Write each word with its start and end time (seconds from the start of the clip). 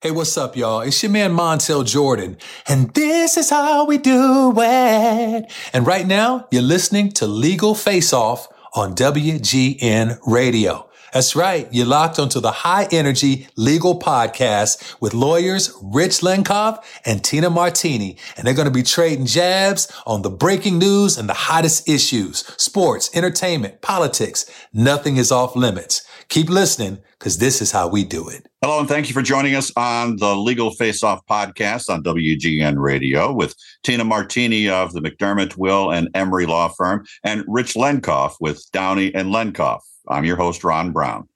Hey, 0.00 0.12
what's 0.12 0.38
up, 0.38 0.56
y'all? 0.56 0.82
It's 0.82 1.02
your 1.02 1.10
man 1.10 1.32
Montel 1.32 1.84
Jordan, 1.84 2.36
and 2.68 2.94
this 2.94 3.36
is 3.36 3.50
how 3.50 3.84
we 3.84 3.98
do 3.98 4.54
it. 4.56 5.52
And 5.72 5.86
right 5.88 6.06
now, 6.06 6.46
you're 6.52 6.62
listening 6.62 7.10
to 7.14 7.26
Legal 7.26 7.74
Face 7.74 8.12
Off 8.12 8.46
on 8.76 8.94
WGN 8.94 10.20
Radio. 10.24 10.88
That's 11.12 11.34
right. 11.34 11.66
You're 11.72 11.86
locked 11.86 12.20
onto 12.20 12.38
the 12.38 12.52
high 12.52 12.86
energy 12.92 13.48
legal 13.56 13.98
podcast 13.98 15.00
with 15.00 15.14
lawyers 15.14 15.76
Rich 15.82 16.20
Lenkov 16.20 16.80
and 17.04 17.24
Tina 17.24 17.50
Martini. 17.50 18.18
And 18.36 18.46
they're 18.46 18.54
going 18.54 18.68
to 18.68 18.70
be 18.70 18.84
trading 18.84 19.26
jabs 19.26 19.90
on 20.06 20.22
the 20.22 20.30
breaking 20.30 20.78
news 20.78 21.18
and 21.18 21.28
the 21.28 21.34
hottest 21.34 21.88
issues, 21.88 22.44
sports, 22.56 23.10
entertainment, 23.14 23.80
politics. 23.80 24.48
Nothing 24.72 25.16
is 25.16 25.32
off 25.32 25.56
limits. 25.56 26.06
Keep 26.28 26.50
listening 26.50 26.98
because 27.18 27.38
this 27.38 27.62
is 27.62 27.72
how 27.72 27.88
we 27.88 28.04
do 28.04 28.28
it. 28.28 28.46
Hello, 28.60 28.80
and 28.80 28.88
thank 28.88 29.08
you 29.08 29.14
for 29.14 29.22
joining 29.22 29.54
us 29.54 29.72
on 29.76 30.16
the 30.16 30.36
Legal 30.36 30.72
Face 30.72 31.02
Off 31.02 31.24
podcast 31.26 31.88
on 31.88 32.02
WGN 32.02 32.76
Radio 32.76 33.32
with 33.32 33.54
Tina 33.82 34.04
Martini 34.04 34.68
of 34.68 34.92
the 34.92 35.00
McDermott, 35.00 35.56
Will, 35.56 35.90
and 35.90 36.10
Emery 36.12 36.44
Law 36.44 36.68
Firm 36.68 37.06
and 37.24 37.44
Rich 37.48 37.74
Lenkov 37.74 38.34
with 38.40 38.62
Downey 38.72 39.14
and 39.14 39.30
Lenkov. 39.30 39.80
I'm 40.08 40.26
your 40.26 40.36
host, 40.36 40.64
Ron 40.64 40.92
Brown. 40.92 41.26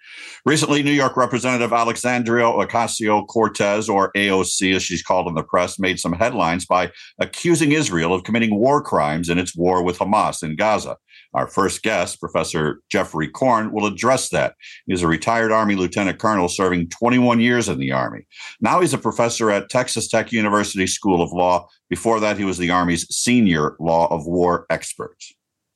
Recently, 0.45 0.83
New 0.83 0.93
York 0.93 1.17
Representative 1.17 1.73
Alexandria 1.73 2.45
Ocasio 2.45 3.27
Cortez, 3.29 3.89
or 3.89 4.13
AOC 4.13 4.77
as 4.77 4.83
she's 4.83 5.03
called 5.03 5.27
in 5.27 5.35
the 5.35 5.43
press, 5.43 5.79
made 5.79 6.01
some 6.01 6.13
headlines 6.13 6.67
by 6.67 6.91
accusing 7.19 7.73
Israel 7.73 8.13
of 8.13 8.25
committing 8.25 8.59
war 8.59 8.83
crimes 8.83 9.31
in 9.31 9.39
its 9.39 9.57
war 9.57 9.83
with 9.83 9.99
Hamas 9.99 10.43
in 10.43 10.55
Gaza. 10.55 10.97
Our 11.35 11.47
first 11.47 11.83
guest, 11.83 12.21
Professor 12.21 12.81
Geoffrey 12.91 13.29
Corn, 13.29 13.73
will 13.73 13.87
address 13.87 14.29
that. 14.31 14.55
He's 14.87 15.03
a 15.03 15.09
retired 15.09 15.51
Army 15.51 15.75
lieutenant 15.75 16.19
colonel 16.19 16.49
serving 16.49 16.91
21 16.91 17.41
years 17.41 17.69
in 17.69 17.79
the 17.79 17.93
Army. 17.93 18.27
Now 18.61 18.81
he's 18.81 18.95
a 18.95 18.99
professor 18.99 19.51
at 19.51 19.71
Texas 19.71 20.09
Tech 20.09 20.33
University 20.33 20.87
School 20.87 21.23
of 21.23 21.33
Law. 21.33 21.69
Before 21.89 22.21
that, 22.21 22.39
he 22.39 22.45
was 22.45 22.59
the 22.59 22.71
Army's 22.71 23.07
senior 23.15 23.77
law 23.81 24.09
of 24.15 24.27
war 24.27 24.67
expert. 24.71 25.17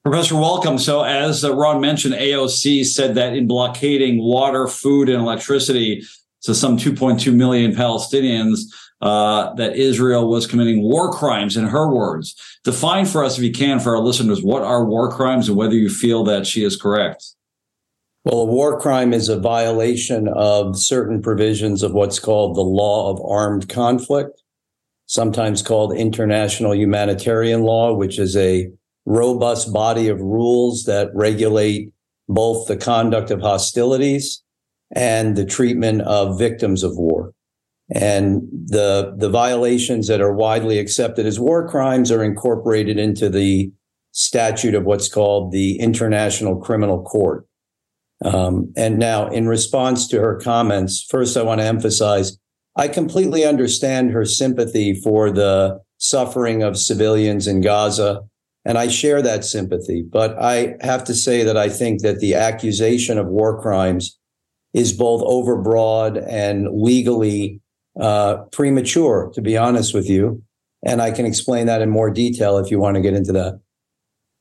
Professor, 0.04 0.36
welcome. 0.36 0.78
So, 0.78 1.02
as 1.02 1.44
uh, 1.44 1.52
Ron 1.52 1.80
mentioned, 1.80 2.14
AOC 2.14 2.84
said 2.86 3.16
that 3.16 3.34
in 3.34 3.48
blockading 3.48 4.22
water, 4.22 4.68
food, 4.68 5.08
and 5.08 5.20
electricity 5.20 6.04
to 6.42 6.54
some 6.54 6.76
2.2 6.76 7.34
million 7.34 7.74
Palestinians, 7.74 8.60
uh, 9.00 9.52
that 9.54 9.76
Israel 9.76 10.28
was 10.28 10.46
committing 10.46 10.82
war 10.82 11.12
crimes, 11.12 11.56
in 11.56 11.66
her 11.66 11.92
words. 11.92 12.34
Define 12.64 13.06
for 13.06 13.24
us, 13.24 13.38
if 13.38 13.44
you 13.44 13.52
can, 13.52 13.78
for 13.78 13.94
our 13.94 14.02
listeners, 14.02 14.42
what 14.42 14.62
are 14.62 14.84
war 14.84 15.10
crimes 15.10 15.48
and 15.48 15.56
whether 15.56 15.74
you 15.74 15.90
feel 15.90 16.24
that 16.24 16.46
she 16.46 16.64
is 16.64 16.80
correct. 16.80 17.24
Well, 18.24 18.40
a 18.40 18.44
war 18.44 18.80
crime 18.80 19.12
is 19.12 19.28
a 19.28 19.38
violation 19.38 20.26
of 20.28 20.76
certain 20.76 21.22
provisions 21.22 21.82
of 21.82 21.92
what's 21.92 22.18
called 22.18 22.56
the 22.56 22.62
law 22.62 23.12
of 23.12 23.24
armed 23.24 23.68
conflict, 23.68 24.42
sometimes 25.06 25.62
called 25.62 25.96
international 25.96 26.74
humanitarian 26.74 27.62
law, 27.62 27.92
which 27.92 28.18
is 28.18 28.36
a 28.36 28.68
robust 29.04 29.72
body 29.72 30.08
of 30.08 30.20
rules 30.20 30.84
that 30.84 31.10
regulate 31.14 31.92
both 32.28 32.66
the 32.66 32.76
conduct 32.76 33.30
of 33.30 33.40
hostilities 33.40 34.42
and 34.90 35.36
the 35.36 35.44
treatment 35.44 36.02
of 36.02 36.36
victims 36.36 36.82
of 36.82 36.96
war. 36.96 37.32
And 37.94 38.42
the, 38.50 39.14
the 39.16 39.28
violations 39.28 40.08
that 40.08 40.20
are 40.20 40.32
widely 40.32 40.78
accepted 40.78 41.24
as 41.24 41.38
war 41.38 41.68
crimes 41.68 42.10
are 42.10 42.24
incorporated 42.24 42.98
into 42.98 43.28
the 43.28 43.70
statute 44.12 44.74
of 44.74 44.84
what's 44.84 45.08
called 45.08 45.52
the 45.52 45.78
International 45.78 46.56
Criminal 46.56 47.02
Court. 47.02 47.46
Um, 48.24 48.72
and 48.76 48.98
now, 48.98 49.28
in 49.28 49.46
response 49.46 50.08
to 50.08 50.20
her 50.20 50.40
comments, 50.40 51.06
first 51.08 51.36
I 51.36 51.42
want 51.42 51.60
to 51.60 51.66
emphasize 51.66 52.38
I 52.76 52.88
completely 52.88 53.44
understand 53.44 54.10
her 54.10 54.24
sympathy 54.24 55.00
for 55.00 55.30
the 55.30 55.80
suffering 55.98 56.62
of 56.62 56.76
civilians 56.76 57.46
in 57.46 57.60
Gaza 57.60 58.22
and 58.66 58.78
I 58.78 58.88
share 58.88 59.22
that 59.22 59.44
sympathy. 59.44 60.02
But 60.02 60.36
I 60.42 60.74
have 60.80 61.04
to 61.04 61.14
say 61.14 61.44
that 61.44 61.56
I 61.56 61.68
think 61.68 62.02
that 62.02 62.18
the 62.18 62.34
accusation 62.34 63.16
of 63.16 63.28
war 63.28 63.62
crimes 63.62 64.18
is 64.74 64.92
both 64.92 65.22
overbroad 65.22 66.22
and 66.28 66.66
legally 66.72 67.60
uh, 68.00 68.38
premature, 68.52 69.30
to 69.34 69.40
be 69.40 69.56
honest 69.56 69.94
with 69.94 70.08
you. 70.08 70.42
And 70.84 71.00
I 71.02 71.10
can 71.10 71.26
explain 71.26 71.66
that 71.66 71.82
in 71.82 71.90
more 71.90 72.10
detail 72.10 72.58
if 72.58 72.70
you 72.70 72.78
want 72.78 72.96
to 72.96 73.00
get 73.00 73.14
into 73.14 73.32
that. 73.32 73.60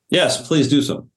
Yes, 0.10 0.46
please 0.46 0.68
do 0.68 0.82
so. 0.82 1.08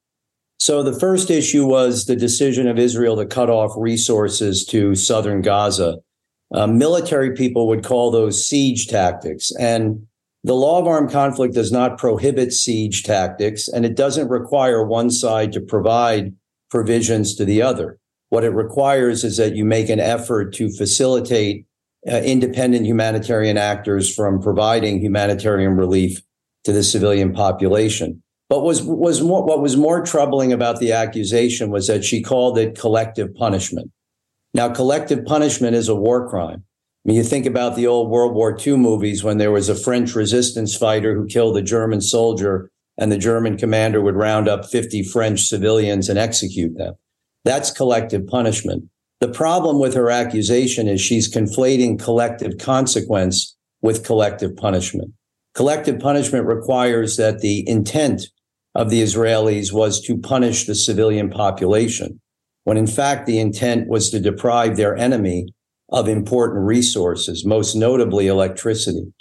So 0.59 0.83
the 0.83 0.99
first 0.99 1.31
issue 1.31 1.67
was 1.67 2.07
the 2.07 2.17
decision 2.17 2.67
of 2.67 2.79
Israel 2.79 3.17
to 3.17 3.27
cut 3.27 3.51
off 3.51 3.73
resources 3.77 4.65
to 4.67 4.95
southern 4.95 5.41
Gaza. 5.41 5.99
Uh, 6.53 6.67
military 6.67 7.35
people 7.35 7.69
would 7.69 7.85
call 7.85 8.11
those 8.11 8.45
siege 8.47 8.89
tactics. 8.89 9.53
And 9.59 10.07
the 10.45 10.55
law 10.55 10.81
of 10.81 10.87
armed 10.87 11.11
conflict 11.11 11.55
does 11.55 11.71
not 11.71 11.99
prohibit 11.99 12.53
siege 12.53 13.03
tactics, 13.03 13.69
and 13.69 13.85
it 13.85 13.97
doesn't 13.97 14.29
require 14.29 14.85
one 14.85 15.11
side 15.11 15.53
to 15.53 15.61
provide 15.61 16.33
provisions 16.71 17.35
to 17.37 17.45
the 17.45 17.61
other. 17.61 17.99
What 18.31 18.45
it 18.45 18.51
requires 18.51 19.25
is 19.25 19.37
that 19.37 19.57
you 19.57 19.65
make 19.65 19.89
an 19.89 20.01
effort 20.01 20.55
to 20.55 20.71
facilitate 20.71 21.67
uh, 22.07 22.17
independent 22.17 22.87
humanitarian 22.87 23.57
actors 23.57 24.15
from 24.15 24.41
providing 24.41 25.01
humanitarian 25.01 25.77
relief 25.77 26.21
to 26.65 26.73
the 26.73 26.83
civilian 26.83 27.33
population. 27.33 28.23
But 28.49 28.63
was 28.63 28.83
was 28.83 29.21
more, 29.21 29.45
what 29.45 29.61
was 29.61 29.77
more 29.77 30.05
troubling 30.05 30.53
about 30.53 30.81
the 30.81 30.93
accusation 30.93 31.71
was 31.71 31.87
that 31.87 32.05
she 32.05 32.23
called 32.23 32.59
it 32.59 32.79
collective 32.79 33.35
punishment. 33.35 33.91
Now, 34.55 34.71
collective 34.71 35.27
punishment 35.27 35.77
is 35.77 35.89
a 35.89 35.95
war 35.95 36.29
crime 36.29 36.65
mean, 37.09 37.17
you 37.17 37.25
think 37.25 37.47
about 37.47 37.75
the 37.75 37.87
old 37.87 38.11
World 38.11 38.35
War 38.35 38.55
II 38.55 38.77
movies 38.77 39.25
when 39.25 39.39
there 39.39 39.51
was 39.51 39.71
a 39.71 39.75
French 39.75 40.15
resistance 40.15 40.77
fighter 40.77 41.15
who 41.15 41.25
killed 41.25 41.57
a 41.57 41.63
German 41.63 42.03
soldier 42.03 42.71
and 42.99 43.11
the 43.11 43.17
German 43.17 43.57
commander 43.57 44.03
would 44.03 44.15
round 44.15 44.47
up 44.47 44.67
50 44.67 45.05
French 45.05 45.47
civilians 45.47 46.11
and 46.11 46.19
execute 46.19 46.77
them. 46.77 46.93
That's 47.47 47.71
collective 47.71 48.27
punishment. 48.27 48.91
The 49.21 49.29
problem 49.29 49.81
with 49.81 49.95
her 49.95 50.11
accusation 50.11 50.87
is 50.87 51.01
she's 51.01 51.33
conflating 51.33 51.99
collective 51.99 52.59
consequence 52.59 53.57
with 53.83 54.05
collective 54.05 54.57
punishment. 54.57 55.13
Collective 55.55 55.99
punishment 55.99 56.47
requires 56.47 57.17
that 57.17 57.41
the 57.41 57.69
intent 57.69 58.23
of 58.77 58.91
the 58.91 59.03
Israelis 59.03 59.73
was 59.73 60.01
to 60.03 60.17
punish 60.17 60.67
the 60.67 60.75
civilian 60.77 61.31
population, 61.31 62.21
when 62.63 62.77
in 62.77 62.87
fact 62.87 63.27
the 63.27 63.41
intent 63.41 63.89
was 63.89 64.11
to 64.11 64.21
deprive 64.21 64.77
their 64.77 64.97
enemy 64.97 65.49
of 65.91 66.09
important 66.09 66.65
resources, 66.65 67.45
most 67.45 67.75
notably 67.75 68.29
electricity. 68.29 69.13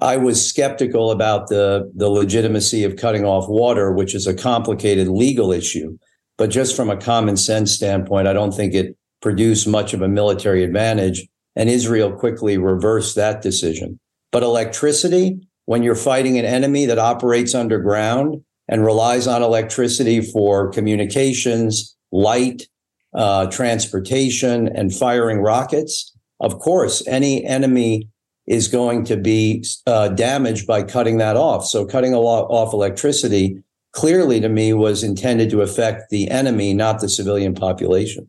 I 0.00 0.18
was 0.18 0.46
skeptical 0.48 1.10
about 1.10 1.48
the, 1.48 1.90
the 1.96 2.08
legitimacy 2.08 2.84
of 2.84 2.96
cutting 2.96 3.24
off 3.24 3.48
water, 3.48 3.92
which 3.92 4.14
is 4.14 4.26
a 4.26 4.34
complicated 4.34 5.08
legal 5.08 5.50
issue. 5.52 5.98
But 6.38 6.50
just 6.50 6.76
from 6.76 6.90
a 6.90 6.96
common 6.96 7.36
sense 7.36 7.72
standpoint, 7.72 8.28
I 8.28 8.32
don't 8.32 8.52
think 8.52 8.74
it 8.74 8.96
produced 9.22 9.66
much 9.66 9.94
of 9.94 10.02
a 10.02 10.08
military 10.08 10.62
advantage. 10.62 11.26
And 11.56 11.70
Israel 11.70 12.12
quickly 12.12 12.58
reversed 12.58 13.14
that 13.16 13.40
decision. 13.40 13.98
But 14.30 14.42
electricity, 14.42 15.40
when 15.66 15.82
you're 15.82 15.94
fighting 15.94 16.38
an 16.38 16.44
enemy 16.44 16.86
that 16.86 16.98
operates 16.98 17.54
underground 17.54 18.42
and 18.68 18.84
relies 18.84 19.26
on 19.26 19.42
electricity 19.42 20.20
for 20.20 20.70
communications, 20.70 21.96
light, 22.10 22.68
uh, 23.14 23.46
transportation, 23.46 24.68
and 24.74 24.94
firing 24.94 25.38
rockets, 25.38 26.14
of 26.40 26.58
course, 26.58 27.06
any 27.06 27.44
enemy 27.44 28.08
is 28.46 28.66
going 28.66 29.04
to 29.04 29.16
be 29.16 29.64
uh, 29.86 30.08
damaged 30.08 30.66
by 30.66 30.82
cutting 30.82 31.18
that 31.18 31.36
off. 31.36 31.64
So, 31.64 31.84
cutting 31.84 32.14
off 32.14 32.72
electricity 32.72 33.62
clearly 33.92 34.40
to 34.40 34.48
me 34.48 34.72
was 34.72 35.04
intended 35.04 35.50
to 35.50 35.60
affect 35.60 36.10
the 36.10 36.30
enemy, 36.30 36.74
not 36.74 37.00
the 37.00 37.08
civilian 37.08 37.54
population. 37.54 38.28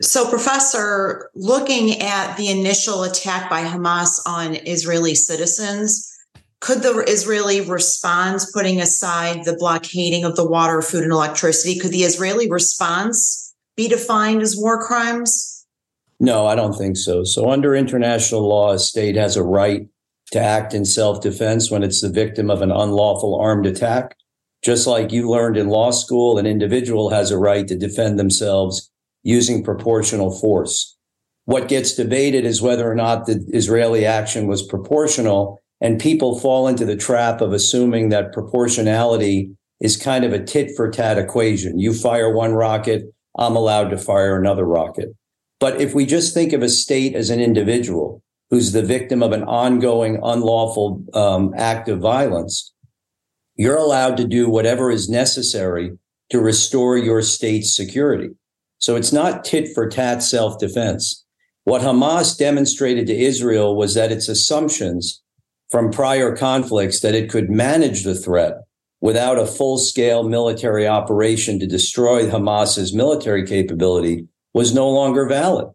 So, 0.00 0.28
Professor, 0.28 1.28
looking 1.34 2.00
at 2.00 2.36
the 2.36 2.48
initial 2.48 3.02
attack 3.02 3.50
by 3.50 3.62
Hamas 3.64 4.20
on 4.26 4.54
Israeli 4.54 5.16
citizens, 5.16 6.08
could 6.60 6.82
the 6.82 7.04
Israeli 7.08 7.62
response, 7.62 8.50
putting 8.52 8.80
aside 8.80 9.44
the 9.44 9.56
blockading 9.56 10.24
of 10.24 10.36
the 10.36 10.48
water, 10.48 10.82
food, 10.82 11.02
and 11.02 11.12
electricity, 11.12 11.80
could 11.80 11.90
the 11.90 12.04
Israeli 12.04 12.48
response 12.48 13.54
be 13.76 13.88
defined 13.88 14.42
as 14.42 14.56
war 14.56 14.80
crimes? 14.80 15.66
No, 16.20 16.46
I 16.46 16.54
don't 16.54 16.74
think 16.74 16.96
so. 16.96 17.24
So, 17.24 17.50
under 17.50 17.74
international 17.74 18.48
law, 18.48 18.72
a 18.72 18.78
state 18.78 19.16
has 19.16 19.36
a 19.36 19.42
right 19.42 19.88
to 20.30 20.40
act 20.40 20.74
in 20.74 20.84
self 20.84 21.20
defense 21.20 21.72
when 21.72 21.82
it's 21.82 22.02
the 22.02 22.08
victim 22.08 22.50
of 22.50 22.62
an 22.62 22.70
unlawful 22.70 23.34
armed 23.34 23.66
attack. 23.66 24.16
Just 24.62 24.86
like 24.86 25.10
you 25.10 25.28
learned 25.28 25.56
in 25.56 25.68
law 25.68 25.90
school, 25.90 26.38
an 26.38 26.46
individual 26.46 27.10
has 27.10 27.32
a 27.32 27.38
right 27.38 27.66
to 27.66 27.76
defend 27.76 28.18
themselves 28.18 28.90
using 29.22 29.64
proportional 29.64 30.38
force. 30.38 30.96
What 31.44 31.68
gets 31.68 31.94
debated 31.94 32.44
is 32.44 32.60
whether 32.60 32.90
or 32.90 32.94
not 32.94 33.26
the 33.26 33.44
Israeli 33.52 34.04
action 34.04 34.46
was 34.46 34.62
proportional 34.62 35.60
and 35.80 36.00
people 36.00 36.38
fall 36.38 36.68
into 36.68 36.84
the 36.84 36.96
trap 36.96 37.40
of 37.40 37.52
assuming 37.52 38.08
that 38.08 38.32
proportionality 38.32 39.50
is 39.80 39.96
kind 39.96 40.24
of 40.24 40.32
a 40.32 40.42
tit 40.42 40.72
for 40.76 40.90
tat 40.90 41.18
equation. 41.18 41.78
You 41.78 41.94
fire 41.94 42.34
one 42.34 42.52
rocket, 42.52 43.04
I'm 43.38 43.56
allowed 43.56 43.90
to 43.90 43.98
fire 43.98 44.36
another 44.36 44.64
rocket. 44.64 45.10
But 45.60 45.80
if 45.80 45.94
we 45.94 46.06
just 46.06 46.34
think 46.34 46.52
of 46.52 46.62
a 46.62 46.68
state 46.68 47.14
as 47.14 47.30
an 47.30 47.40
individual 47.40 48.22
who's 48.50 48.72
the 48.72 48.82
victim 48.82 49.22
of 49.22 49.32
an 49.32 49.44
ongoing 49.44 50.18
unlawful 50.22 51.04
um, 51.14 51.52
act 51.56 51.88
of 51.88 52.00
violence, 52.00 52.72
you're 53.56 53.76
allowed 53.76 54.16
to 54.16 54.26
do 54.26 54.48
whatever 54.48 54.90
is 54.90 55.08
necessary 55.08 55.92
to 56.30 56.40
restore 56.40 56.96
your 56.96 57.22
state's 57.22 57.74
security. 57.74 58.30
So 58.78 58.96
it's 58.96 59.12
not 59.12 59.44
tit 59.44 59.74
for 59.74 59.88
tat 59.88 60.22
self 60.22 60.58
defense. 60.58 61.24
What 61.64 61.82
Hamas 61.82 62.38
demonstrated 62.38 63.06
to 63.08 63.16
Israel 63.16 63.76
was 63.76 63.94
that 63.94 64.12
its 64.12 64.28
assumptions 64.28 65.22
from 65.70 65.90
prior 65.90 66.34
conflicts 66.34 67.00
that 67.00 67.14
it 67.14 67.28
could 67.28 67.50
manage 67.50 68.04
the 68.04 68.14
threat 68.14 68.54
without 69.00 69.38
a 69.38 69.46
full 69.46 69.78
scale 69.78 70.22
military 70.22 70.86
operation 70.86 71.58
to 71.60 71.66
destroy 71.66 72.26
Hamas's 72.26 72.94
military 72.94 73.46
capability 73.46 74.26
was 74.54 74.74
no 74.74 74.88
longer 74.88 75.26
valid. 75.26 75.68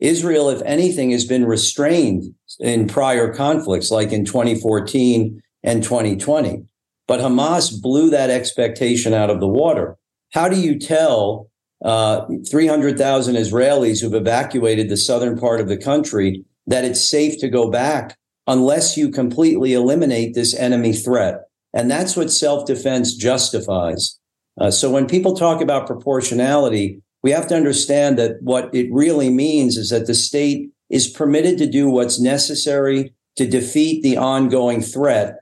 Israel, 0.00 0.48
if 0.48 0.62
anything, 0.62 1.10
has 1.10 1.24
been 1.24 1.44
restrained 1.44 2.34
in 2.58 2.88
prior 2.88 3.32
conflicts 3.32 3.90
like 3.90 4.10
in 4.10 4.24
2014 4.24 5.42
and 5.62 5.82
2020. 5.82 6.64
But 7.06 7.20
Hamas 7.20 7.80
blew 7.80 8.10
that 8.10 8.30
expectation 8.30 9.12
out 9.12 9.30
of 9.30 9.40
the 9.40 9.48
water. 9.48 9.96
How 10.32 10.48
do 10.48 10.58
you 10.58 10.78
tell 10.78 11.50
uh, 11.84 12.26
300,000 12.48 13.34
Israelis 13.34 14.00
who've 14.00 14.14
evacuated 14.14 14.88
the 14.88 14.96
southern 14.96 15.38
part 15.38 15.60
of 15.60 15.68
the 15.68 15.76
country 15.76 16.44
that 16.66 16.84
it's 16.84 17.08
safe 17.08 17.38
to 17.40 17.48
go 17.48 17.70
back 17.70 18.16
unless 18.46 18.96
you 18.96 19.10
completely 19.10 19.72
eliminate 19.72 20.34
this 20.34 20.54
enemy 20.54 20.92
threat? 20.92 21.40
And 21.74 21.90
that's 21.90 22.16
what 22.16 22.30
self 22.30 22.66
defense 22.66 23.14
justifies. 23.14 24.18
Uh, 24.60 24.70
so 24.70 24.90
when 24.90 25.06
people 25.06 25.34
talk 25.34 25.60
about 25.60 25.86
proportionality, 25.86 27.00
we 27.22 27.30
have 27.30 27.46
to 27.48 27.56
understand 27.56 28.18
that 28.18 28.36
what 28.42 28.74
it 28.74 28.88
really 28.92 29.30
means 29.30 29.76
is 29.76 29.90
that 29.90 30.06
the 30.06 30.14
state 30.14 30.70
is 30.90 31.08
permitted 31.08 31.56
to 31.58 31.66
do 31.66 31.88
what's 31.88 32.20
necessary 32.20 33.14
to 33.36 33.46
defeat 33.46 34.02
the 34.02 34.18
ongoing 34.18 34.82
threat 34.82 35.38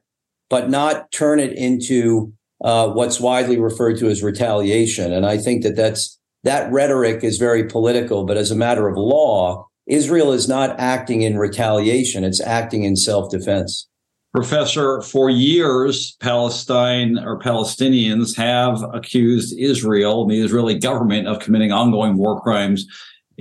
but 0.50 0.68
not 0.68 1.10
turn 1.12 1.40
it 1.40 1.56
into 1.56 2.34
uh, 2.62 2.88
what's 2.88 3.20
widely 3.20 3.58
referred 3.58 3.96
to 3.98 4.08
as 4.08 4.22
retaliation. 4.22 5.12
And 5.12 5.24
I 5.24 5.38
think 5.38 5.62
that 5.62 5.76
that's 5.76 6.18
that 6.44 6.70
rhetoric 6.72 7.22
is 7.22 7.38
very 7.38 7.64
political, 7.64 8.24
but 8.24 8.36
as 8.36 8.50
a 8.50 8.56
matter 8.56 8.88
of 8.88 8.96
law, 8.96 9.66
Israel 9.86 10.32
is 10.32 10.48
not 10.48 10.78
acting 10.78 11.22
in 11.22 11.38
retaliation; 11.38 12.24
it's 12.24 12.40
acting 12.40 12.84
in 12.84 12.96
self-defense. 12.96 13.88
Professor, 14.32 15.02
for 15.02 15.28
years, 15.28 16.16
Palestine 16.20 17.18
or 17.18 17.40
Palestinians 17.40 18.36
have 18.36 18.82
accused 18.94 19.58
Israel, 19.58 20.22
and 20.22 20.30
the 20.30 20.40
Israeli 20.40 20.78
government, 20.78 21.26
of 21.26 21.40
committing 21.40 21.72
ongoing 21.72 22.16
war 22.16 22.40
crimes 22.40 22.86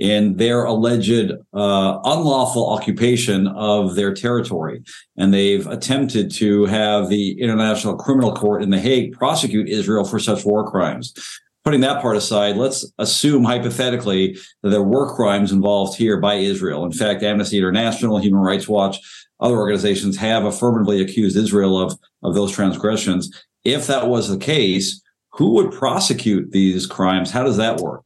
in 0.00 0.36
their 0.36 0.64
alleged 0.64 1.30
uh, 1.52 1.98
unlawful 2.04 2.70
occupation 2.70 3.46
of 3.48 3.94
their 3.94 4.12
territory. 4.12 4.82
And 5.16 5.32
they've 5.32 5.66
attempted 5.66 6.32
to 6.36 6.64
have 6.64 7.08
the 7.08 7.38
International 7.40 7.94
Criminal 7.96 8.34
Court 8.34 8.62
in 8.62 8.70
The 8.70 8.80
Hague 8.80 9.12
prosecute 9.12 9.68
Israel 9.68 10.04
for 10.04 10.18
such 10.18 10.44
war 10.44 10.68
crimes. 10.68 11.14
Putting 11.62 11.82
that 11.82 12.00
part 12.00 12.16
aside, 12.16 12.56
let's 12.56 12.90
assume 12.98 13.44
hypothetically 13.44 14.38
that 14.62 14.70
there 14.70 14.82
were 14.82 15.14
crimes 15.14 15.52
involved 15.52 15.98
here 15.98 16.18
by 16.18 16.34
Israel. 16.34 16.84
In 16.84 16.92
fact, 16.92 17.22
Amnesty 17.22 17.58
International, 17.58 18.18
Human 18.18 18.40
Rights 18.40 18.66
Watch, 18.66 18.98
other 19.40 19.56
organizations 19.56 20.16
have 20.16 20.44
affirmatively 20.44 21.02
accused 21.02 21.36
Israel 21.36 21.78
of, 21.78 21.98
of 22.22 22.34
those 22.34 22.52
transgressions. 22.52 23.30
If 23.62 23.86
that 23.88 24.08
was 24.08 24.28
the 24.28 24.38
case, 24.38 25.02
who 25.32 25.50
would 25.54 25.70
prosecute 25.70 26.50
these 26.50 26.86
crimes? 26.86 27.30
How 27.30 27.44
does 27.44 27.58
that 27.58 27.78
work? 27.78 28.02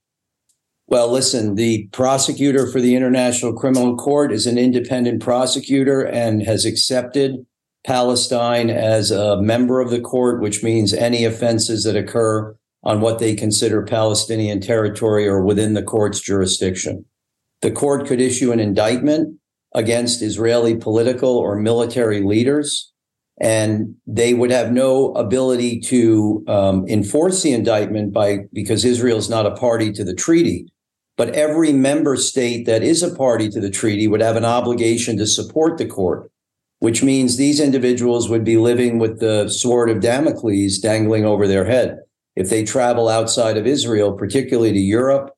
Well, 0.86 1.10
listen, 1.10 1.54
the 1.54 1.88
prosecutor 1.92 2.66
for 2.70 2.80
the 2.80 2.94
International 2.94 3.54
Criminal 3.54 3.96
Court 3.96 4.32
is 4.32 4.46
an 4.46 4.58
independent 4.58 5.22
prosecutor 5.22 6.02
and 6.02 6.42
has 6.42 6.64
accepted 6.64 7.46
Palestine 7.86 8.68
as 8.68 9.10
a 9.10 9.40
member 9.40 9.80
of 9.80 9.90
the 9.90 10.00
court, 10.00 10.40
which 10.40 10.62
means 10.62 10.92
any 10.92 11.24
offenses 11.24 11.84
that 11.84 11.96
occur 11.96 12.54
on 12.84 13.00
what 13.00 13.18
they 13.18 13.34
consider 13.34 13.82
Palestinian 13.82 14.60
territory 14.60 15.26
or 15.26 15.42
within 15.42 15.74
the 15.74 15.82
court's 15.82 16.20
jurisdiction. 16.20 17.04
The 17.62 17.70
court 17.70 18.06
could 18.06 18.20
issue 18.20 18.52
an 18.52 18.60
indictment 18.60 19.38
against 19.74 20.22
Israeli 20.22 20.76
political 20.76 21.36
or 21.36 21.56
military 21.56 22.22
leaders, 22.22 22.92
and 23.40 23.96
they 24.06 24.34
would 24.34 24.50
have 24.50 24.70
no 24.70 25.12
ability 25.14 25.80
to 25.80 26.44
um, 26.46 26.86
enforce 26.86 27.42
the 27.42 27.52
indictment 27.52 28.12
by 28.12 28.40
because 28.52 28.84
Israel 28.84 29.18
is 29.18 29.30
not 29.30 29.46
a 29.46 29.56
party 29.56 29.90
to 29.92 30.04
the 30.04 30.14
treaty. 30.14 30.66
But 31.16 31.30
every 31.30 31.72
member 31.72 32.16
state 32.16 32.66
that 32.66 32.82
is 32.82 33.02
a 33.02 33.14
party 33.14 33.48
to 33.50 33.60
the 33.60 33.70
treaty 33.70 34.08
would 34.08 34.20
have 34.20 34.36
an 34.36 34.44
obligation 34.44 35.16
to 35.18 35.26
support 35.26 35.78
the 35.78 35.86
court, 35.86 36.30
which 36.80 37.02
means 37.04 37.36
these 37.36 37.60
individuals 37.60 38.28
would 38.28 38.44
be 38.44 38.56
living 38.56 38.98
with 38.98 39.20
the 39.20 39.48
sword 39.48 39.90
of 39.90 40.00
Damocles 40.00 40.78
dangling 40.78 41.24
over 41.24 41.46
their 41.46 41.64
head. 41.64 41.98
If 42.36 42.50
they 42.50 42.64
travel 42.64 43.08
outside 43.08 43.56
of 43.56 43.66
Israel, 43.66 44.12
particularly 44.12 44.72
to 44.72 44.78
Europe, 44.78 45.34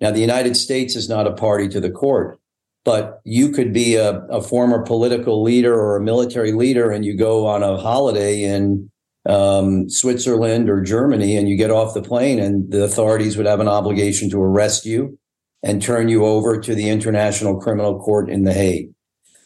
now 0.00 0.10
the 0.10 0.20
United 0.20 0.56
States 0.56 0.96
is 0.96 1.08
not 1.08 1.26
a 1.26 1.32
party 1.32 1.68
to 1.68 1.80
the 1.80 1.90
court, 1.90 2.38
but 2.84 3.20
you 3.24 3.50
could 3.50 3.72
be 3.72 3.96
a, 3.96 4.20
a 4.26 4.40
former 4.40 4.82
political 4.82 5.42
leader 5.42 5.74
or 5.74 5.96
a 5.96 6.02
military 6.02 6.52
leader 6.52 6.90
and 6.90 7.04
you 7.04 7.16
go 7.16 7.46
on 7.46 7.62
a 7.62 7.76
holiday 7.76 8.44
in 8.44 8.90
um, 9.28 9.90
Switzerland 9.90 10.70
or 10.70 10.80
Germany 10.80 11.36
and 11.36 11.48
you 11.48 11.56
get 11.56 11.70
off 11.70 11.94
the 11.94 12.02
plane 12.02 12.38
and 12.38 12.70
the 12.70 12.84
authorities 12.84 13.36
would 13.36 13.46
have 13.46 13.60
an 13.60 13.68
obligation 13.68 14.30
to 14.30 14.40
arrest 14.40 14.86
you 14.86 15.18
and 15.62 15.82
turn 15.82 16.08
you 16.08 16.24
over 16.24 16.60
to 16.60 16.74
the 16.74 16.88
International 16.88 17.60
Criminal 17.60 17.98
Court 18.00 18.30
in 18.30 18.44
The 18.44 18.54
Hague. 18.54 18.90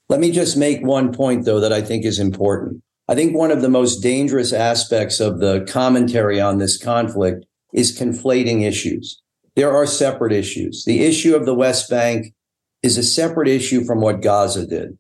Let 0.09 0.21
me 0.21 0.31
just 0.31 0.57
make 0.57 0.83
one 0.83 1.13
point, 1.13 1.47
though, 1.47 1.61
that 1.61 1.73
I 1.73 1.81
think 1.81 2.05
is 2.05 2.19
important. 2.19 2.83
I 3.09 3.15
think 3.15 3.35
one 3.35 3.51
of 3.51 3.63
the 3.63 3.69
most 3.69 4.01
dangerous 4.01 4.53
aspects 4.53 5.21
of 5.21 5.41
the 5.41 5.67
commentary 5.69 6.41
on 6.41 6.59
this 6.59 6.77
conflict 6.77 7.45
is 7.73 7.99
conflating 7.99 8.63
issues. 8.67 9.21
There 9.57 9.75
are 9.75 9.87
separate 9.87 10.33
issues. 10.33 10.85
The 10.85 11.05
issue 11.05 11.35
of 11.35 11.45
the 11.45 11.55
West 11.55 11.91
Bank 11.91 12.33
is 12.83 12.97
a 12.97 13.03
separate 13.03 13.49
issue 13.49 13.85
from 13.85 14.01
what 14.01 14.23
Gaza 14.23 14.67
did. 14.67 14.99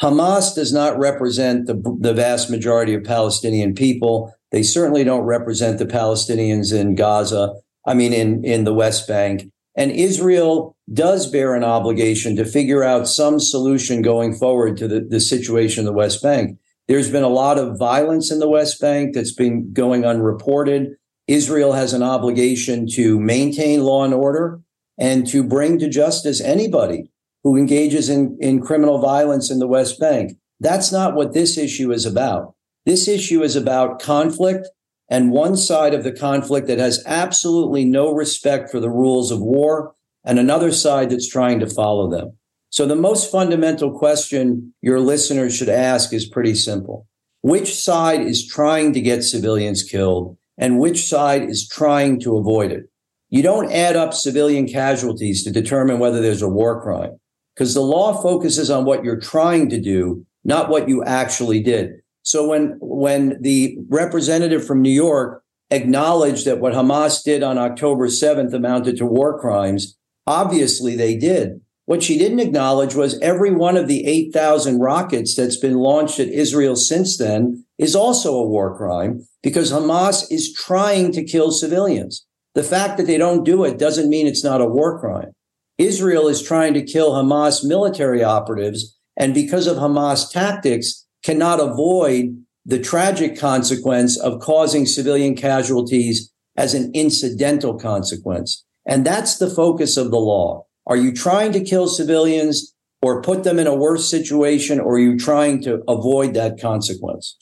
Hamas 0.00 0.54
does 0.54 0.72
not 0.72 0.98
represent 0.98 1.66
the, 1.66 1.80
the 2.00 2.14
vast 2.14 2.50
majority 2.50 2.94
of 2.94 3.04
Palestinian 3.04 3.74
people. 3.74 4.34
They 4.50 4.62
certainly 4.62 5.04
don't 5.04 5.22
represent 5.22 5.78
the 5.78 5.86
Palestinians 5.86 6.72
in 6.72 6.96
Gaza, 6.96 7.54
I 7.86 7.94
mean, 7.94 8.12
in, 8.12 8.44
in 8.44 8.64
the 8.64 8.74
West 8.74 9.06
Bank. 9.06 9.50
And 9.76 9.90
Israel 9.90 10.76
does 10.92 11.28
bear 11.30 11.54
an 11.54 11.64
obligation 11.64 12.36
to 12.36 12.44
figure 12.44 12.82
out 12.82 13.08
some 13.08 13.40
solution 13.40 14.02
going 14.02 14.34
forward 14.34 14.76
to 14.78 14.88
the, 14.88 15.00
the 15.00 15.20
situation 15.20 15.80
in 15.80 15.86
the 15.86 15.92
West 15.92 16.22
Bank. 16.22 16.58
There's 16.86 17.10
been 17.10 17.22
a 17.22 17.28
lot 17.28 17.58
of 17.58 17.78
violence 17.78 18.30
in 18.30 18.40
the 18.40 18.48
West 18.48 18.80
Bank 18.80 19.14
that's 19.14 19.32
been 19.32 19.72
going 19.72 20.04
unreported. 20.04 20.96
Israel 21.26 21.72
has 21.72 21.92
an 21.94 22.02
obligation 22.02 22.86
to 22.94 23.18
maintain 23.18 23.82
law 23.82 24.04
and 24.04 24.12
order 24.12 24.60
and 24.98 25.26
to 25.28 25.42
bring 25.42 25.78
to 25.78 25.88
justice 25.88 26.40
anybody 26.40 27.10
who 27.42 27.56
engages 27.56 28.08
in, 28.10 28.36
in 28.40 28.60
criminal 28.60 28.98
violence 28.98 29.50
in 29.50 29.58
the 29.58 29.66
West 29.66 29.98
Bank. 29.98 30.32
That's 30.60 30.92
not 30.92 31.14
what 31.14 31.32
this 31.32 31.56
issue 31.56 31.90
is 31.90 32.04
about. 32.04 32.54
This 32.86 33.08
issue 33.08 33.42
is 33.42 33.56
about 33.56 34.00
conflict 34.00 34.68
and 35.08 35.30
one 35.30 35.56
side 35.56 35.94
of 35.94 36.04
the 36.04 36.12
conflict 36.12 36.66
that 36.66 36.78
has 36.78 37.02
absolutely 37.06 37.84
no 37.84 38.12
respect 38.12 38.70
for 38.70 38.80
the 38.80 38.90
rules 38.90 39.30
of 39.30 39.40
war 39.40 39.94
and 40.24 40.38
another 40.38 40.72
side 40.72 41.10
that's 41.10 41.28
trying 41.28 41.60
to 41.60 41.66
follow 41.66 42.10
them. 42.10 42.36
So 42.74 42.86
the 42.86 42.96
most 42.96 43.30
fundamental 43.30 43.96
question 43.96 44.74
your 44.82 44.98
listeners 44.98 45.56
should 45.56 45.68
ask 45.68 46.12
is 46.12 46.26
pretty 46.26 46.56
simple. 46.56 47.06
Which 47.40 47.72
side 47.72 48.22
is 48.22 48.44
trying 48.44 48.92
to 48.94 49.00
get 49.00 49.22
civilians 49.22 49.84
killed 49.84 50.36
and 50.58 50.80
which 50.80 51.06
side 51.06 51.44
is 51.48 51.68
trying 51.68 52.18
to 52.22 52.36
avoid 52.36 52.72
it? 52.72 52.90
You 53.30 53.44
don't 53.44 53.70
add 53.70 53.94
up 53.94 54.12
civilian 54.12 54.66
casualties 54.66 55.44
to 55.44 55.52
determine 55.52 56.00
whether 56.00 56.20
there's 56.20 56.42
a 56.42 56.48
war 56.48 56.82
crime 56.82 57.12
because 57.54 57.74
the 57.74 57.80
law 57.80 58.20
focuses 58.20 58.72
on 58.72 58.84
what 58.84 59.04
you're 59.04 59.20
trying 59.20 59.68
to 59.68 59.80
do, 59.80 60.26
not 60.42 60.68
what 60.68 60.88
you 60.88 61.04
actually 61.04 61.62
did. 61.62 61.92
So 62.22 62.48
when 62.48 62.76
when 62.80 63.40
the 63.40 63.78
representative 63.88 64.66
from 64.66 64.82
New 64.82 64.90
York 64.90 65.44
acknowledged 65.70 66.44
that 66.46 66.58
what 66.58 66.74
Hamas 66.74 67.22
did 67.22 67.44
on 67.44 67.56
October 67.56 68.08
7th 68.08 68.52
amounted 68.52 68.96
to 68.96 69.06
war 69.06 69.38
crimes, 69.38 69.96
obviously 70.26 70.96
they 70.96 71.16
did. 71.16 71.60
What 71.86 72.02
she 72.02 72.16
didn't 72.16 72.40
acknowledge 72.40 72.94
was 72.94 73.18
every 73.20 73.50
one 73.50 73.76
of 73.76 73.88
the 73.88 74.06
8,000 74.06 74.80
rockets 74.80 75.34
that's 75.34 75.58
been 75.58 75.76
launched 75.76 76.18
at 76.18 76.28
Israel 76.28 76.76
since 76.76 77.18
then 77.18 77.64
is 77.78 77.94
also 77.94 78.34
a 78.34 78.46
war 78.46 78.74
crime 78.74 79.26
because 79.42 79.70
Hamas 79.70 80.24
is 80.30 80.54
trying 80.54 81.12
to 81.12 81.24
kill 81.24 81.50
civilians. 81.50 82.24
The 82.54 82.62
fact 82.62 82.96
that 82.96 83.06
they 83.06 83.18
don't 83.18 83.44
do 83.44 83.64
it 83.64 83.78
doesn't 83.78 84.08
mean 84.08 84.26
it's 84.26 84.44
not 84.44 84.62
a 84.62 84.68
war 84.68 84.98
crime. 84.98 85.32
Israel 85.76 86.28
is 86.28 86.40
trying 86.40 86.72
to 86.74 86.82
kill 86.82 87.12
Hamas 87.12 87.64
military 87.64 88.22
operatives, 88.22 88.96
and 89.16 89.34
because 89.34 89.66
of 89.66 89.76
Hamas 89.76 90.30
tactics, 90.30 91.04
cannot 91.22 91.58
avoid 91.58 92.44
the 92.64 92.78
tragic 92.78 93.38
consequence 93.38 94.18
of 94.18 94.40
causing 94.40 94.86
civilian 94.86 95.34
casualties 95.34 96.32
as 96.56 96.74
an 96.74 96.90
incidental 96.94 97.78
consequence. 97.78 98.64
And 98.86 99.04
that's 99.04 99.38
the 99.38 99.50
focus 99.50 99.96
of 99.96 100.10
the 100.10 100.18
law. 100.18 100.66
Are 100.86 100.96
you 100.96 101.12
trying 101.12 101.52
to 101.52 101.60
kill 101.60 101.88
civilians 101.88 102.74
or 103.00 103.22
put 103.22 103.44
them 103.44 103.58
in 103.58 103.66
a 103.66 103.74
worse 103.74 104.08
situation, 104.08 104.80
or 104.80 104.94
are 104.94 104.98
you 104.98 105.18
trying 105.18 105.62
to 105.62 105.82
avoid 105.88 106.34
that 106.34 106.60
consequence? 106.60 107.36